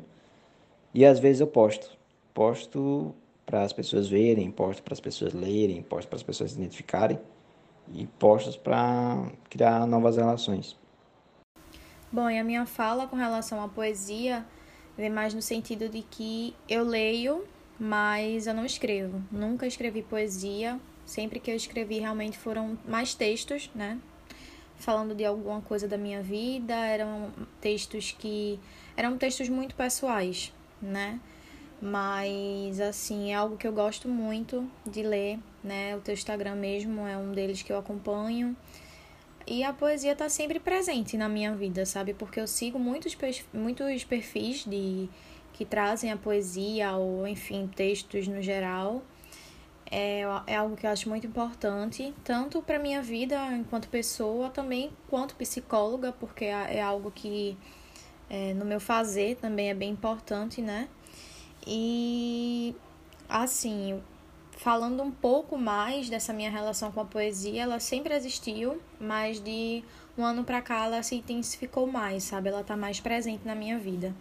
E 0.95 1.05
às 1.05 1.19
vezes 1.19 1.41
eu 1.41 1.47
posto. 1.49 1.99
Posto 2.33 3.13
para 3.45 3.63
as 3.65 3.73
pessoas 3.73 4.09
verem, 4.09 4.49
posto 4.49 4.81
para 4.81 4.95
as 4.95 5.01
pessoas 5.01 5.33
lerem, 5.35 5.83
posto 5.83 6.09
para 6.09 6.17
as 6.17 6.23
pessoas 6.23 6.53
se 6.53 6.59
identificarem 6.59 7.19
e 7.93 8.07
postos 8.07 8.57
para 8.57 9.31
criar 9.49 9.87
novas 9.87 10.17
relações. 10.17 10.77
Bom, 12.11 12.31
e 12.31 12.39
a 12.39 12.45
minha 12.45 12.65
fala 12.65 13.07
com 13.07 13.17
relação 13.17 13.63
à 13.63 13.69
poesia 13.69 14.45
vem 14.97 15.11
mais 15.11 15.35
no 15.35 15.43
sentido 15.43 15.89
de 15.89 16.03
que 16.03 16.55
eu 16.69 16.83
leio, 16.83 17.45
mas 17.79 18.47
eu 18.47 18.55
não 18.55 18.65
escrevo. 18.65 19.23
Nunca 19.31 19.67
escrevi 19.67 20.03
poesia. 20.03 20.81
Sempre 21.05 21.39
que 21.39 21.51
eu 21.51 21.57
escrevi, 21.57 21.99
realmente 21.99 22.37
foram 22.37 22.79
mais 22.87 23.15
textos, 23.15 23.71
né? 23.75 23.99
Falando 24.77 25.15
de 25.15 25.25
alguma 25.25 25.61
coisa 25.61 25.87
da 25.87 25.97
minha 25.97 26.23
vida. 26.23 26.75
Eram 26.75 27.31
textos 27.61 28.15
que. 28.19 28.59
Eram 28.97 29.17
textos 29.17 29.49
muito 29.49 29.75
pessoais, 29.75 30.53
né? 30.81 31.21
Mas, 31.81 32.81
assim, 32.81 33.31
é 33.31 33.35
algo 33.35 33.57
que 33.57 33.67
eu 33.67 33.73
gosto 33.73 34.09
muito 34.09 34.69
de 34.85 35.03
ler, 35.03 35.39
né? 35.63 35.97
O 35.97 36.01
teu 36.01 36.13
Instagram 36.13 36.57
mesmo 36.57 37.07
é 37.07 37.17
um 37.17 37.33
deles 37.33 37.63
que 37.63 37.73
eu 37.73 37.79
acompanho. 37.79 38.57
E 39.47 39.63
a 39.65 39.73
poesia 39.73 40.15
tá 40.15 40.29
sempre 40.29 40.61
presente 40.61 41.17
na 41.17 41.29
minha 41.29 41.55
vida, 41.55 41.87
sabe? 41.87 42.13
Porque 42.13 42.41
eu 42.41 42.47
sigo 42.47 42.79
muitos, 42.79 43.17
muitos 43.53 44.05
perfis 44.05 44.65
de 44.65 45.09
que 45.55 45.65
trazem 45.65 46.13
a 46.13 46.17
poesia 46.17 46.93
ou, 46.93 47.27
enfim, 47.27 47.69
textos 47.75 48.29
no 48.29 48.43
geral. 48.43 49.03
É, 49.91 50.23
é 50.47 50.57
algo 50.57 50.77
que 50.77 50.87
eu 50.87 50.91
acho 50.91 51.09
muito 51.09 51.27
importante, 51.27 52.13
tanto 52.23 52.61
para 52.61 52.79
minha 52.79 53.01
vida 53.01 53.37
enquanto 53.57 53.89
pessoa, 53.89 54.51
também 54.51 54.91
quanto 55.09 55.35
psicóloga, 55.35 56.13
porque 56.13 56.45
é, 56.45 56.77
é 56.77 56.83
algo 56.83 57.11
que 57.11 57.57
é, 58.29 58.53
no 58.53 58.65
meu 58.65 58.81
fazer 58.81 59.37
também 59.37 59.71
é 59.71 59.75
bem 59.75 59.91
importante, 59.91 60.61
né? 60.61 60.89
E 61.71 62.75
assim, 63.29 64.03
falando 64.53 65.03
um 65.03 65.11
pouco 65.11 65.59
mais 65.59 66.09
dessa 66.09 66.33
minha 66.33 66.51
relação 66.51 66.91
com 66.91 67.01
a 67.01 67.05
poesia, 67.05 67.63
ela 67.63 67.79
sempre 67.79 68.15
existiu, 68.15 68.81
mas 68.99 69.39
de 69.39 69.85
um 70.17 70.25
ano 70.25 70.45
para 70.45 70.63
cá 70.63 70.87
ela 70.87 71.03
se 71.03 71.17
intensificou 71.17 71.87
mais, 71.87 72.25
sabe? 72.25 72.49
Ela 72.49 72.65
tá 72.65 72.75
mais 72.75 73.01
presente 73.01 73.43
na 73.45 73.55
minha 73.55 73.79
vida. 73.79 74.15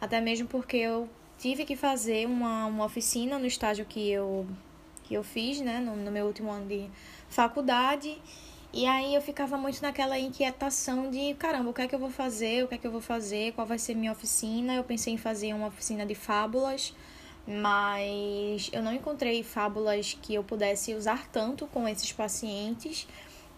Até 0.00 0.20
mesmo 0.20 0.48
porque 0.48 0.76
eu 0.76 1.08
tive 1.38 1.64
que 1.64 1.76
fazer 1.76 2.26
uma, 2.26 2.66
uma 2.66 2.84
oficina 2.84 3.38
no 3.38 3.46
estágio 3.46 3.84
que 3.84 4.10
eu, 4.10 4.44
que 5.04 5.14
eu 5.14 5.22
fiz, 5.22 5.60
né, 5.60 5.78
no, 5.78 5.94
no 5.94 6.10
meu 6.10 6.26
último 6.26 6.50
ano 6.50 6.66
de 6.66 6.90
faculdade. 7.28 8.20
E 8.78 8.86
aí 8.86 9.12
eu 9.12 9.20
ficava 9.20 9.58
muito 9.58 9.82
naquela 9.82 10.16
inquietação 10.16 11.10
de, 11.10 11.34
caramba, 11.34 11.70
o 11.70 11.74
que 11.74 11.82
é 11.82 11.88
que 11.88 11.94
eu 11.96 11.98
vou 11.98 12.10
fazer? 12.10 12.62
O 12.62 12.68
que 12.68 12.76
é 12.76 12.78
que 12.78 12.86
eu 12.86 12.92
vou 12.92 13.00
fazer? 13.00 13.52
Qual 13.54 13.66
vai 13.66 13.76
ser 13.76 13.96
minha 13.96 14.12
oficina? 14.12 14.72
Eu 14.72 14.84
pensei 14.84 15.12
em 15.12 15.16
fazer 15.16 15.52
uma 15.52 15.66
oficina 15.66 16.06
de 16.06 16.14
fábulas, 16.14 16.94
mas 17.44 18.70
eu 18.72 18.80
não 18.80 18.92
encontrei 18.92 19.42
fábulas 19.42 20.16
que 20.22 20.32
eu 20.32 20.44
pudesse 20.44 20.94
usar 20.94 21.26
tanto 21.32 21.66
com 21.66 21.88
esses 21.88 22.12
pacientes. 22.12 23.08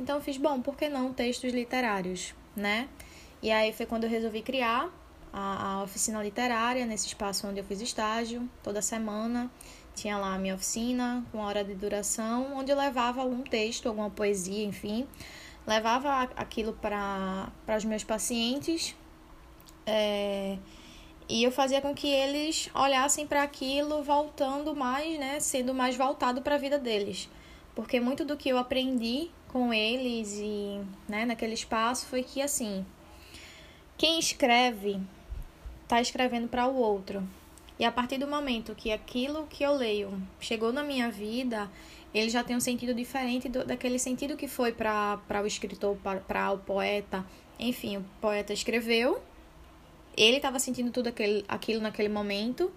Então 0.01 0.17
eu 0.17 0.23
fiz, 0.23 0.39
bom, 0.39 0.63
por 0.63 0.75
que 0.75 0.89
não 0.89 1.13
textos 1.13 1.53
literários, 1.53 2.35
né? 2.57 2.89
E 3.43 3.51
aí 3.51 3.75
foi 3.75 3.85
quando 3.85 4.05
eu 4.05 4.11
resolvi 4.11 4.41
criar 4.41 4.89
a, 5.31 5.75
a 5.75 5.83
oficina 5.83 6.23
literária 6.23 6.87
nesse 6.87 7.09
espaço 7.09 7.47
onde 7.47 7.61
eu 7.61 7.65
fiz 7.65 7.83
estágio, 7.83 8.49
toda 8.63 8.81
semana. 8.81 9.51
Tinha 10.01 10.17
lá 10.17 10.35
a 10.35 10.39
minha 10.39 10.55
oficina, 10.55 11.23
com 11.31 11.41
hora 11.41 11.63
de 11.63 11.75
duração, 11.75 12.57
onde 12.57 12.73
eu 12.73 12.77
levava 12.77 13.21
algum 13.21 13.43
texto, 13.43 13.87
alguma 13.87 14.09
poesia, 14.09 14.65
enfim. 14.65 15.07
Levava 15.67 16.23
aquilo 16.37 16.73
para 16.73 17.53
os 17.77 17.85
meus 17.85 18.03
pacientes. 18.03 18.97
É, 19.85 20.57
e 21.29 21.45
eu 21.45 21.53
fazia 21.53 21.83
com 21.83 21.95
que 21.95 22.09
eles 22.09 22.71
olhassem 22.75 23.27
para 23.27 23.43
aquilo 23.43 24.03
voltando 24.03 24.75
mais, 24.75 25.19
né, 25.19 25.39
sendo 25.39 25.75
mais 25.75 25.95
voltado 25.97 26.41
para 26.41 26.55
a 26.55 26.59
vida 26.59 26.79
deles. 26.79 27.29
Porque 27.75 28.01
muito 28.01 28.25
do 28.25 28.39
que 28.39 28.49
eu 28.49 28.57
aprendi 28.57 29.31
com 29.49 29.71
eles 29.71 30.33
e, 30.39 30.81
né, 31.07 31.27
naquele 31.27 31.53
espaço 31.53 32.07
foi 32.07 32.23
que 32.23 32.41
assim, 32.41 32.87
quem 33.99 34.19
escreve 34.19 34.99
está 35.83 36.01
escrevendo 36.01 36.49
para 36.49 36.67
o 36.67 36.75
outro. 36.75 37.23
E 37.81 37.85
a 37.85 37.91
partir 37.91 38.19
do 38.19 38.29
momento 38.29 38.77
que 38.77 38.93
aquilo 38.93 39.49
que 39.49 39.65
eu 39.65 39.75
leio 39.75 40.23
chegou 40.39 40.73
na 40.73 40.85
minha 40.85 41.11
vida, 41.11 41.69
ele 42.15 42.31
já 42.31 42.45
tem 42.45 42.55
um 42.55 42.61
sentido 42.61 42.95
diferente 42.95 43.49
do, 43.49 43.65
daquele 43.65 43.99
sentido 43.99 44.37
que 44.37 44.47
foi 44.47 44.71
para 44.71 45.43
o 45.43 45.47
escritor, 45.47 45.97
para 46.29 46.53
o 46.53 46.59
poeta. 46.59 47.27
Enfim, 47.59 47.97
o 47.97 48.05
poeta 48.21 48.53
escreveu 48.53 49.21
ele 50.17 50.37
estava 50.37 50.59
sentindo 50.59 50.91
tudo 50.91 51.09
aquele, 51.09 51.45
aquilo 51.49 51.81
naquele 51.81 52.09
momento, 52.09 52.71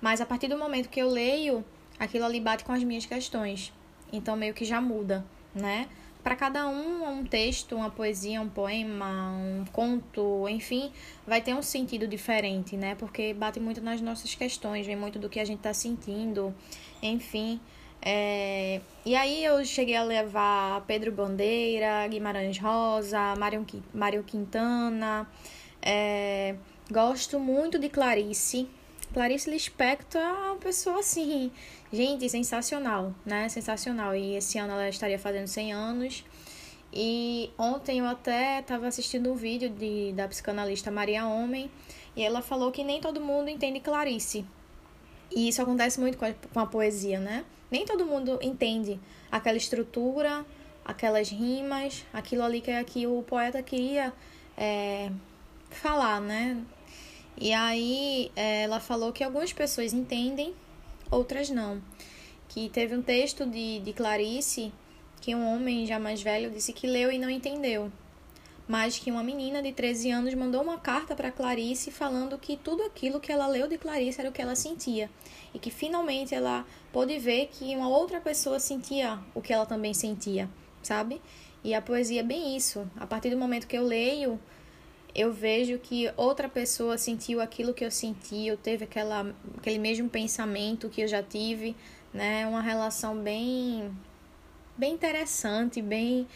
mas 0.00 0.20
a 0.20 0.26
partir 0.26 0.48
do 0.48 0.58
momento 0.58 0.88
que 0.88 1.00
eu 1.00 1.08
leio, 1.08 1.64
aquilo 1.98 2.24
ali 2.24 2.40
bate 2.40 2.64
com 2.64 2.72
as 2.72 2.82
minhas 2.82 3.06
questões. 3.06 3.72
Então 4.12 4.36
meio 4.36 4.54
que 4.54 4.64
já 4.64 4.80
muda, 4.80 5.24
né? 5.54 5.88
Para 6.22 6.36
cada 6.36 6.68
um, 6.68 7.18
um 7.18 7.24
texto, 7.24 7.74
uma 7.74 7.90
poesia, 7.90 8.40
um 8.40 8.48
poema, 8.48 9.32
um 9.32 9.64
conto, 9.72 10.48
enfim, 10.48 10.92
vai 11.26 11.40
ter 11.40 11.52
um 11.54 11.62
sentido 11.62 12.06
diferente, 12.06 12.76
né? 12.76 12.94
Porque 12.94 13.34
bate 13.34 13.58
muito 13.58 13.80
nas 13.80 14.00
nossas 14.00 14.34
questões, 14.34 14.86
vem 14.86 14.94
muito 14.94 15.18
do 15.18 15.28
que 15.28 15.40
a 15.40 15.44
gente 15.44 15.58
está 15.58 15.74
sentindo, 15.74 16.54
enfim. 17.02 17.60
É... 18.00 18.80
E 19.04 19.16
aí 19.16 19.44
eu 19.44 19.64
cheguei 19.64 19.96
a 19.96 20.02
levar 20.02 20.84
Pedro 20.86 21.10
Bandeira, 21.10 22.06
Guimarães 22.08 22.58
Rosa, 22.58 23.34
Mário 23.92 24.22
Quintana, 24.24 25.28
é, 25.80 26.54
gosto 26.90 27.40
muito 27.40 27.78
de 27.78 27.88
Clarice. 27.88 28.68
Clarice 29.12 29.50
Lispector 29.50 30.20
é 30.20 30.32
uma 30.32 30.56
pessoa 30.56 31.00
assim, 31.00 31.50
gente, 31.92 32.28
sensacional, 32.28 33.14
né? 33.24 33.48
Sensacional. 33.48 34.14
E 34.14 34.36
esse 34.36 34.58
ano 34.58 34.72
ela 34.72 34.88
estaria 34.88 35.18
fazendo 35.18 35.46
100 35.46 35.72
anos. 35.72 36.24
E 36.92 37.50
ontem 37.56 38.00
eu 38.00 38.06
até 38.06 38.60
estava 38.60 38.86
assistindo 38.86 39.32
um 39.32 39.34
vídeo 39.34 39.70
de, 39.70 40.12
da 40.12 40.28
psicanalista 40.28 40.90
Maria 40.90 41.26
Homem 41.26 41.70
e 42.14 42.22
ela 42.22 42.42
falou 42.42 42.70
que 42.70 42.84
nem 42.84 43.00
todo 43.00 43.20
mundo 43.20 43.48
entende 43.48 43.80
Clarice. 43.80 44.44
E 45.34 45.48
isso 45.48 45.62
acontece 45.62 45.98
muito 45.98 46.18
com 46.18 46.26
a, 46.26 46.34
com 46.52 46.60
a 46.60 46.66
poesia, 46.66 47.18
né? 47.18 47.44
Nem 47.70 47.86
todo 47.86 48.04
mundo 48.04 48.38
entende 48.42 49.00
aquela 49.30 49.56
estrutura, 49.56 50.44
aquelas 50.84 51.30
rimas, 51.30 52.04
aquilo 52.12 52.42
ali 52.42 52.60
que, 52.60 52.84
que 52.84 53.06
o 53.06 53.22
poeta 53.22 53.62
queria 53.62 54.12
é, 54.56 55.10
falar, 55.70 56.20
né? 56.20 56.62
E 57.38 57.54
aí 57.54 58.30
é, 58.36 58.64
ela 58.64 58.78
falou 58.78 59.10
que 59.10 59.24
algumas 59.24 59.52
pessoas 59.54 59.94
entendem, 59.94 60.54
outras 61.12 61.50
não. 61.50 61.80
Que 62.48 62.68
teve 62.68 62.96
um 62.96 63.02
texto 63.02 63.46
de, 63.46 63.78
de 63.80 63.92
Clarice 63.92 64.72
que 65.20 65.34
um 65.34 65.54
homem 65.54 65.86
já 65.86 66.00
mais 66.00 66.20
velho 66.20 66.50
disse 66.50 66.72
que 66.72 66.86
leu 66.86 67.12
e 67.12 67.18
não 67.18 67.30
entendeu. 67.30 67.92
Mas 68.66 68.98
que 68.98 69.10
uma 69.10 69.22
menina 69.22 69.62
de 69.62 69.72
13 69.72 70.10
anos 70.10 70.34
mandou 70.34 70.62
uma 70.62 70.78
carta 70.78 71.14
para 71.14 71.30
Clarice 71.30 71.90
falando 71.90 72.38
que 72.38 72.56
tudo 72.56 72.82
aquilo 72.82 73.20
que 73.20 73.30
ela 73.30 73.46
leu 73.46 73.68
de 73.68 73.78
Clarice 73.78 74.20
era 74.20 74.28
o 74.28 74.32
que 74.32 74.42
ela 74.42 74.56
sentia. 74.56 75.08
E 75.54 75.58
que 75.58 75.70
finalmente 75.70 76.34
ela 76.34 76.66
pôde 76.92 77.18
ver 77.18 77.48
que 77.52 77.74
uma 77.76 77.88
outra 77.88 78.20
pessoa 78.20 78.58
sentia 78.58 79.18
o 79.34 79.40
que 79.40 79.52
ela 79.52 79.66
também 79.66 79.94
sentia, 79.94 80.48
sabe? 80.82 81.20
E 81.62 81.74
a 81.74 81.82
poesia 81.82 82.20
é 82.20 82.24
bem 82.24 82.56
isso. 82.56 82.88
A 82.96 83.06
partir 83.06 83.30
do 83.30 83.38
momento 83.38 83.66
que 83.68 83.76
eu 83.76 83.84
leio, 83.84 84.40
eu 85.14 85.32
vejo 85.32 85.78
que 85.78 86.10
outra 86.16 86.48
pessoa 86.48 86.96
sentiu 86.96 87.40
aquilo 87.40 87.74
que 87.74 87.84
eu 87.84 87.90
senti, 87.90 88.46
eu 88.46 88.56
teve 88.56 88.84
aquela, 88.84 89.34
aquele 89.58 89.78
mesmo 89.78 90.08
pensamento 90.08 90.88
que 90.88 91.02
eu 91.02 91.08
já 91.08 91.22
tive, 91.22 91.76
né? 92.12 92.46
Uma 92.46 92.62
relação 92.62 93.16
bem 93.16 93.90
bem 94.76 94.94
interessante, 94.94 95.82
bem 95.82 96.26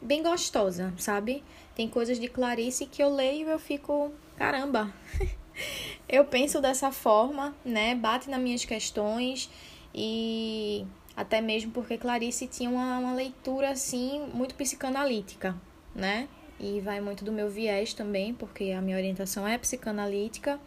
bem 0.00 0.22
gostosa, 0.22 0.92
sabe? 0.98 1.42
Tem 1.74 1.88
coisas 1.88 2.18
de 2.18 2.28
Clarice 2.28 2.86
que 2.86 3.02
eu 3.02 3.08
leio 3.08 3.48
e 3.48 3.50
eu 3.50 3.58
fico, 3.58 4.12
caramba. 4.36 4.92
eu 6.08 6.24
penso 6.24 6.60
dessa 6.60 6.90
forma, 6.90 7.54
né? 7.64 7.94
Bate 7.94 8.28
nas 8.28 8.40
minhas 8.40 8.64
questões 8.64 9.48
e 9.94 10.84
até 11.16 11.40
mesmo 11.40 11.70
porque 11.70 11.96
Clarice 11.96 12.48
tinha 12.48 12.68
uma, 12.68 12.98
uma 12.98 13.14
leitura 13.14 13.70
assim 13.70 14.28
muito 14.34 14.56
psicanalítica, 14.56 15.56
né? 15.94 16.28
E 16.64 16.80
vai 16.80 16.98
muito 16.98 17.24
do 17.26 17.30
meu 17.30 17.50
viés 17.50 17.92
também, 17.92 18.32
porque 18.32 18.70
a 18.70 18.80
minha 18.80 18.96
orientação 18.96 19.46
é 19.46 19.58
psicanalítica. 19.58 20.58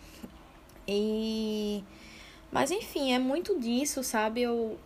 E 0.87 1.83
mas 2.51 2.69
enfim, 2.69 3.13
é 3.13 3.19
muito 3.19 3.59
disso, 3.59 4.03
sabe? 4.03 4.43
Eu 4.43 4.77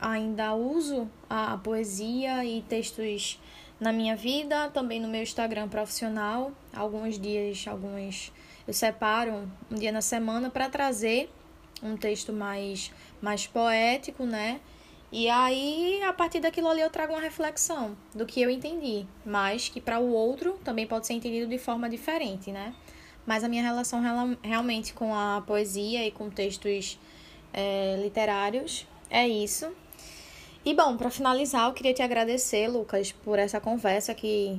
ainda 0.00 0.54
uso 0.54 1.08
a, 1.28 1.52
a 1.52 1.58
poesia 1.58 2.44
e 2.44 2.62
textos 2.62 3.38
na 3.78 3.92
minha 3.92 4.16
vida, 4.16 4.70
também 4.70 5.00
no 5.00 5.06
meu 5.06 5.22
Instagram 5.22 5.68
profissional. 5.68 6.50
Alguns 6.74 7.18
dias, 7.18 7.66
alguns 7.68 8.32
eu 8.66 8.72
separo 8.72 9.48
um 9.70 9.74
dia 9.74 9.92
na 9.92 10.00
semana 10.00 10.48
para 10.48 10.70
trazer 10.70 11.30
um 11.82 11.94
texto 11.94 12.32
mais 12.32 12.90
mais 13.20 13.46
poético, 13.46 14.24
né? 14.24 14.60
E 15.12 15.28
aí, 15.28 16.02
a 16.04 16.12
partir 16.14 16.40
daquilo 16.40 16.68
ali, 16.68 16.80
eu 16.80 16.88
trago 16.88 17.12
uma 17.12 17.20
reflexão 17.20 17.94
do 18.14 18.24
que 18.24 18.40
eu 18.40 18.48
entendi, 18.48 19.06
mas 19.26 19.68
que 19.68 19.78
para 19.78 20.00
o 20.00 20.10
outro 20.10 20.58
também 20.64 20.86
pode 20.86 21.06
ser 21.06 21.12
entendido 21.12 21.46
de 21.46 21.58
forma 21.58 21.86
diferente, 21.86 22.50
né? 22.50 22.74
Mas 23.26 23.44
a 23.44 23.48
minha 23.48 23.62
relação 23.62 24.00
realmente 24.42 24.94
com 24.94 25.14
a 25.14 25.42
poesia 25.46 26.06
e 26.06 26.10
com 26.10 26.30
textos 26.30 26.98
é, 27.52 28.00
literários 28.02 28.86
é 29.10 29.28
isso. 29.28 29.70
E 30.64 30.72
bom, 30.74 30.96
para 30.96 31.10
finalizar, 31.10 31.68
eu 31.68 31.74
queria 31.74 31.92
te 31.92 32.00
agradecer, 32.00 32.66
Lucas, 32.68 33.12
por 33.12 33.38
essa 33.38 33.60
conversa 33.60 34.14
que 34.14 34.58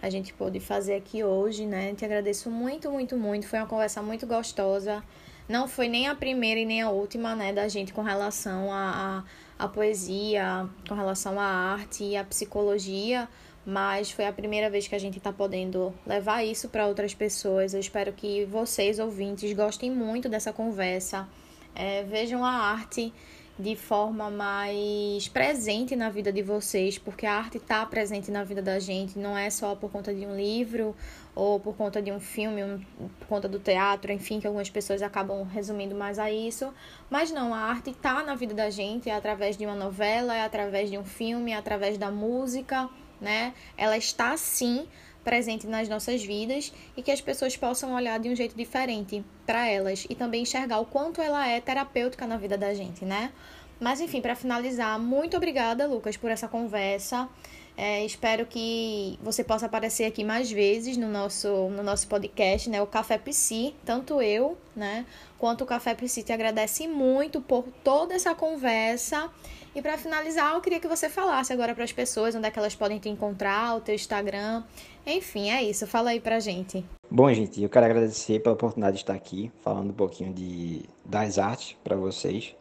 a 0.00 0.08
gente 0.08 0.32
pôde 0.32 0.60
fazer 0.60 0.94
aqui 0.94 1.22
hoje, 1.22 1.66
né? 1.66 1.94
Te 1.94 2.06
agradeço 2.06 2.50
muito, 2.50 2.90
muito, 2.90 3.18
muito. 3.18 3.46
Foi 3.46 3.58
uma 3.58 3.68
conversa 3.68 4.00
muito 4.02 4.26
gostosa. 4.26 5.04
Não 5.48 5.66
foi 5.68 5.88
nem 5.88 6.08
a 6.08 6.14
primeira 6.14 6.60
e 6.60 6.64
nem 6.64 6.82
a 6.82 6.90
última, 6.90 7.34
né, 7.34 7.52
da 7.52 7.68
gente 7.68 7.92
com 7.92 8.02
relação 8.02 8.72
a, 8.72 9.18
a 9.18 9.24
a 9.62 9.68
poesia, 9.68 10.68
com 10.88 10.94
relação 10.94 11.38
à 11.38 11.44
arte 11.44 12.02
e 12.02 12.16
à 12.16 12.24
psicologia, 12.24 13.28
mas 13.64 14.10
foi 14.10 14.26
a 14.26 14.32
primeira 14.32 14.68
vez 14.68 14.88
que 14.88 14.94
a 14.94 14.98
gente 14.98 15.18
está 15.18 15.32
podendo 15.32 15.94
levar 16.04 16.42
isso 16.42 16.68
para 16.68 16.88
outras 16.88 17.14
pessoas. 17.14 17.72
Eu 17.72 17.78
espero 17.78 18.12
que 18.12 18.44
vocês, 18.46 18.98
ouvintes, 18.98 19.52
gostem 19.52 19.88
muito 19.88 20.28
dessa 20.28 20.52
conversa, 20.52 21.28
é, 21.76 22.02
vejam 22.02 22.44
a 22.44 22.50
arte 22.50 23.12
de 23.56 23.76
forma 23.76 24.30
mais 24.30 25.28
presente 25.28 25.94
na 25.94 26.10
vida 26.10 26.32
de 26.32 26.42
vocês, 26.42 26.98
porque 26.98 27.24
a 27.24 27.34
arte 27.34 27.58
está 27.58 27.86
presente 27.86 28.32
na 28.32 28.42
vida 28.42 28.60
da 28.62 28.80
gente, 28.80 29.16
não 29.16 29.38
é 29.38 29.48
só 29.48 29.76
por 29.76 29.92
conta 29.92 30.12
de 30.12 30.26
um 30.26 30.34
livro 30.34 30.96
ou 31.34 31.58
por 31.58 31.74
conta 31.76 32.02
de 32.02 32.12
um 32.12 32.20
filme, 32.20 32.62
um, 32.62 32.80
por 33.18 33.26
conta 33.26 33.48
do 33.48 33.58
teatro, 33.58 34.12
enfim, 34.12 34.38
que 34.38 34.46
algumas 34.46 34.68
pessoas 34.68 35.00
acabam 35.02 35.44
resumindo 35.44 35.94
mais 35.94 36.18
a 36.18 36.30
isso. 36.30 36.72
Mas 37.08 37.30
não, 37.30 37.54
a 37.54 37.58
arte 37.58 37.90
está 37.90 38.22
na 38.22 38.34
vida 38.34 38.54
da 38.54 38.68
gente, 38.68 39.08
é 39.08 39.14
através 39.14 39.56
de 39.56 39.64
uma 39.64 39.74
novela, 39.74 40.36
é 40.36 40.44
através 40.44 40.90
de 40.90 40.98
um 40.98 41.04
filme, 41.04 41.52
é 41.52 41.56
através 41.56 41.96
da 41.96 42.10
música, 42.10 42.88
né? 43.20 43.54
Ela 43.76 43.96
está 43.96 44.36
sim 44.36 44.86
presente 45.24 45.66
nas 45.66 45.88
nossas 45.88 46.22
vidas 46.22 46.72
e 46.96 47.02
que 47.02 47.10
as 47.10 47.20
pessoas 47.20 47.56
possam 47.56 47.94
olhar 47.94 48.18
de 48.18 48.28
um 48.28 48.34
jeito 48.34 48.56
diferente 48.56 49.24
para 49.46 49.68
elas 49.68 50.04
e 50.10 50.14
também 50.14 50.42
enxergar 50.42 50.80
o 50.80 50.84
quanto 50.84 51.22
ela 51.22 51.46
é 51.46 51.60
terapêutica 51.60 52.26
na 52.26 52.36
vida 52.36 52.58
da 52.58 52.74
gente, 52.74 53.04
né? 53.04 53.32
Mas 53.80 54.00
enfim, 54.00 54.20
para 54.20 54.36
finalizar, 54.36 54.98
muito 54.98 55.36
obrigada, 55.36 55.86
Lucas, 55.86 56.16
por 56.16 56.30
essa 56.30 56.46
conversa. 56.46 57.28
É, 57.76 58.04
espero 58.04 58.44
que 58.44 59.18
você 59.22 59.42
possa 59.42 59.66
aparecer 59.66 60.04
aqui 60.04 60.22
mais 60.22 60.50
vezes 60.50 60.96
no 60.96 61.08
nosso, 61.08 61.48
no 61.70 61.82
nosso 61.82 62.06
podcast, 62.06 62.68
né? 62.68 62.82
O 62.82 62.86
Café 62.86 63.16
Psi, 63.16 63.74
tanto 63.84 64.20
eu, 64.20 64.58
né? 64.76 65.06
Quanto 65.38 65.64
o 65.64 65.66
Café 65.66 65.94
Psi 65.94 66.22
te 66.22 66.32
agradece 66.32 66.86
muito 66.86 67.40
por 67.40 67.64
toda 67.82 68.14
essa 68.14 68.34
conversa. 68.34 69.30
E 69.74 69.80
para 69.80 69.96
finalizar, 69.96 70.52
eu 70.52 70.60
queria 70.60 70.78
que 70.78 70.86
você 70.86 71.08
falasse 71.08 71.50
agora 71.50 71.74
para 71.74 71.82
as 71.82 71.92
pessoas 71.92 72.34
onde 72.34 72.46
é 72.46 72.50
que 72.50 72.58
elas 72.58 72.74
podem 72.74 72.98
te 72.98 73.08
encontrar, 73.08 73.74
o 73.76 73.80
teu 73.80 73.94
Instagram. 73.94 74.62
Enfim, 75.06 75.50
é 75.50 75.62
isso. 75.62 75.86
Fala 75.86 76.10
aí 76.10 76.20
pra 76.20 76.38
gente. 76.40 76.84
Bom, 77.10 77.32
gente, 77.32 77.62
eu 77.62 77.70
quero 77.70 77.86
agradecer 77.86 78.38
pela 78.40 78.54
oportunidade 78.54 78.96
de 78.96 79.02
estar 79.02 79.14
aqui 79.14 79.50
falando 79.62 79.90
um 79.90 79.94
pouquinho 79.94 80.32
de, 80.34 80.82
das 81.06 81.38
artes 81.38 81.74
para 81.82 81.96
vocês. 81.96 82.54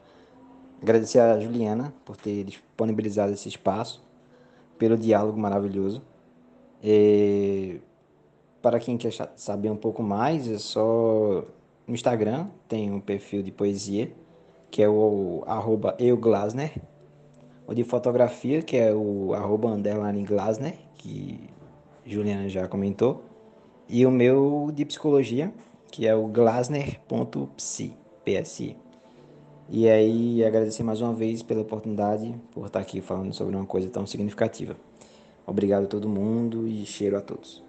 Agradecer 0.81 1.19
a 1.19 1.37
Juliana 1.37 1.93
por 2.05 2.15
ter 2.15 2.45
disponibilizado 2.45 3.33
esse 3.33 3.49
espaço 3.49 4.01
pelo 4.81 4.97
diálogo 4.97 5.39
maravilhoso. 5.39 6.01
E 6.83 7.79
para 8.63 8.79
quem 8.79 8.97
quer 8.97 9.13
saber 9.35 9.69
um 9.69 9.75
pouco 9.75 10.01
mais, 10.01 10.49
é 10.49 10.57
só 10.57 11.45
no 11.85 11.93
Instagram, 11.93 12.47
tem 12.67 12.91
um 12.91 12.99
perfil 12.99 13.43
de 13.43 13.51
poesia, 13.51 14.11
que 14.71 14.81
é 14.81 14.89
o 14.89 15.43
arroba 15.45 15.95
euglasner, 15.99 16.81
o 17.67 17.75
de 17.75 17.83
fotografia, 17.83 18.63
que 18.63 18.75
é 18.75 18.91
o 18.91 19.35
arroba 19.35 19.67
underline 19.67 20.23
Glasner, 20.23 20.73
que 20.97 21.47
Juliana 22.03 22.49
já 22.49 22.67
comentou, 22.67 23.23
e 23.87 24.03
o 24.03 24.09
meu 24.09 24.71
de 24.73 24.83
psicologia, 24.83 25.53
que 25.91 26.07
é 26.07 26.15
o 26.15 26.25
glasner.psi, 26.25 27.95
PSI. 28.25 28.75
E 29.73 29.87
aí, 29.89 30.43
agradecer 30.43 30.83
mais 30.83 30.99
uma 30.99 31.13
vez 31.13 31.41
pela 31.41 31.61
oportunidade, 31.61 32.35
por 32.51 32.67
estar 32.67 32.81
aqui 32.81 32.99
falando 32.99 33.33
sobre 33.33 33.55
uma 33.55 33.65
coisa 33.65 33.89
tão 33.89 34.05
significativa. 34.05 34.75
Obrigado 35.47 35.85
a 35.85 35.87
todo 35.87 36.09
mundo 36.09 36.67
e 36.67 36.85
cheiro 36.85 37.17
a 37.17 37.21
todos. 37.21 37.63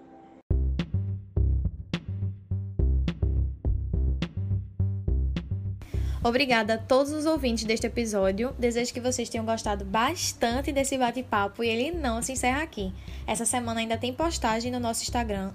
Obrigada 6.24 6.74
a 6.74 6.78
todos 6.78 7.10
os 7.10 7.26
ouvintes 7.26 7.64
deste 7.64 7.86
episódio. 7.86 8.54
Desejo 8.56 8.94
que 8.94 9.00
vocês 9.00 9.28
tenham 9.28 9.44
gostado 9.44 9.84
bastante 9.84 10.70
desse 10.70 10.96
bate-papo 10.96 11.64
e 11.64 11.68
ele 11.68 11.90
não 11.90 12.22
se 12.22 12.32
encerra 12.32 12.62
aqui. 12.62 12.92
Essa 13.26 13.44
semana 13.44 13.80
ainda 13.80 13.98
tem 13.98 14.12
postagem 14.12 14.70
no 14.70 14.78
nosso 14.78 15.02
Instagram, 15.02 15.52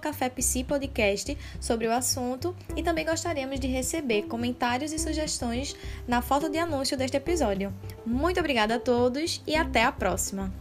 cafépsipodcast, 0.00 1.36
sobre 1.58 1.86
o 1.86 1.92
assunto 1.92 2.54
e 2.76 2.82
também 2.82 3.06
gostaríamos 3.06 3.58
de 3.58 3.68
receber 3.68 4.22
comentários 4.22 4.92
e 4.92 4.98
sugestões 4.98 5.74
na 6.06 6.20
foto 6.20 6.48
de 6.50 6.58
anúncio 6.58 6.96
deste 6.96 7.16
episódio. 7.16 7.72
Muito 8.04 8.38
obrigada 8.38 8.74
a 8.74 8.80
todos 8.80 9.40
e 9.46 9.56
até 9.56 9.82
a 9.82 9.92
próxima! 9.92 10.52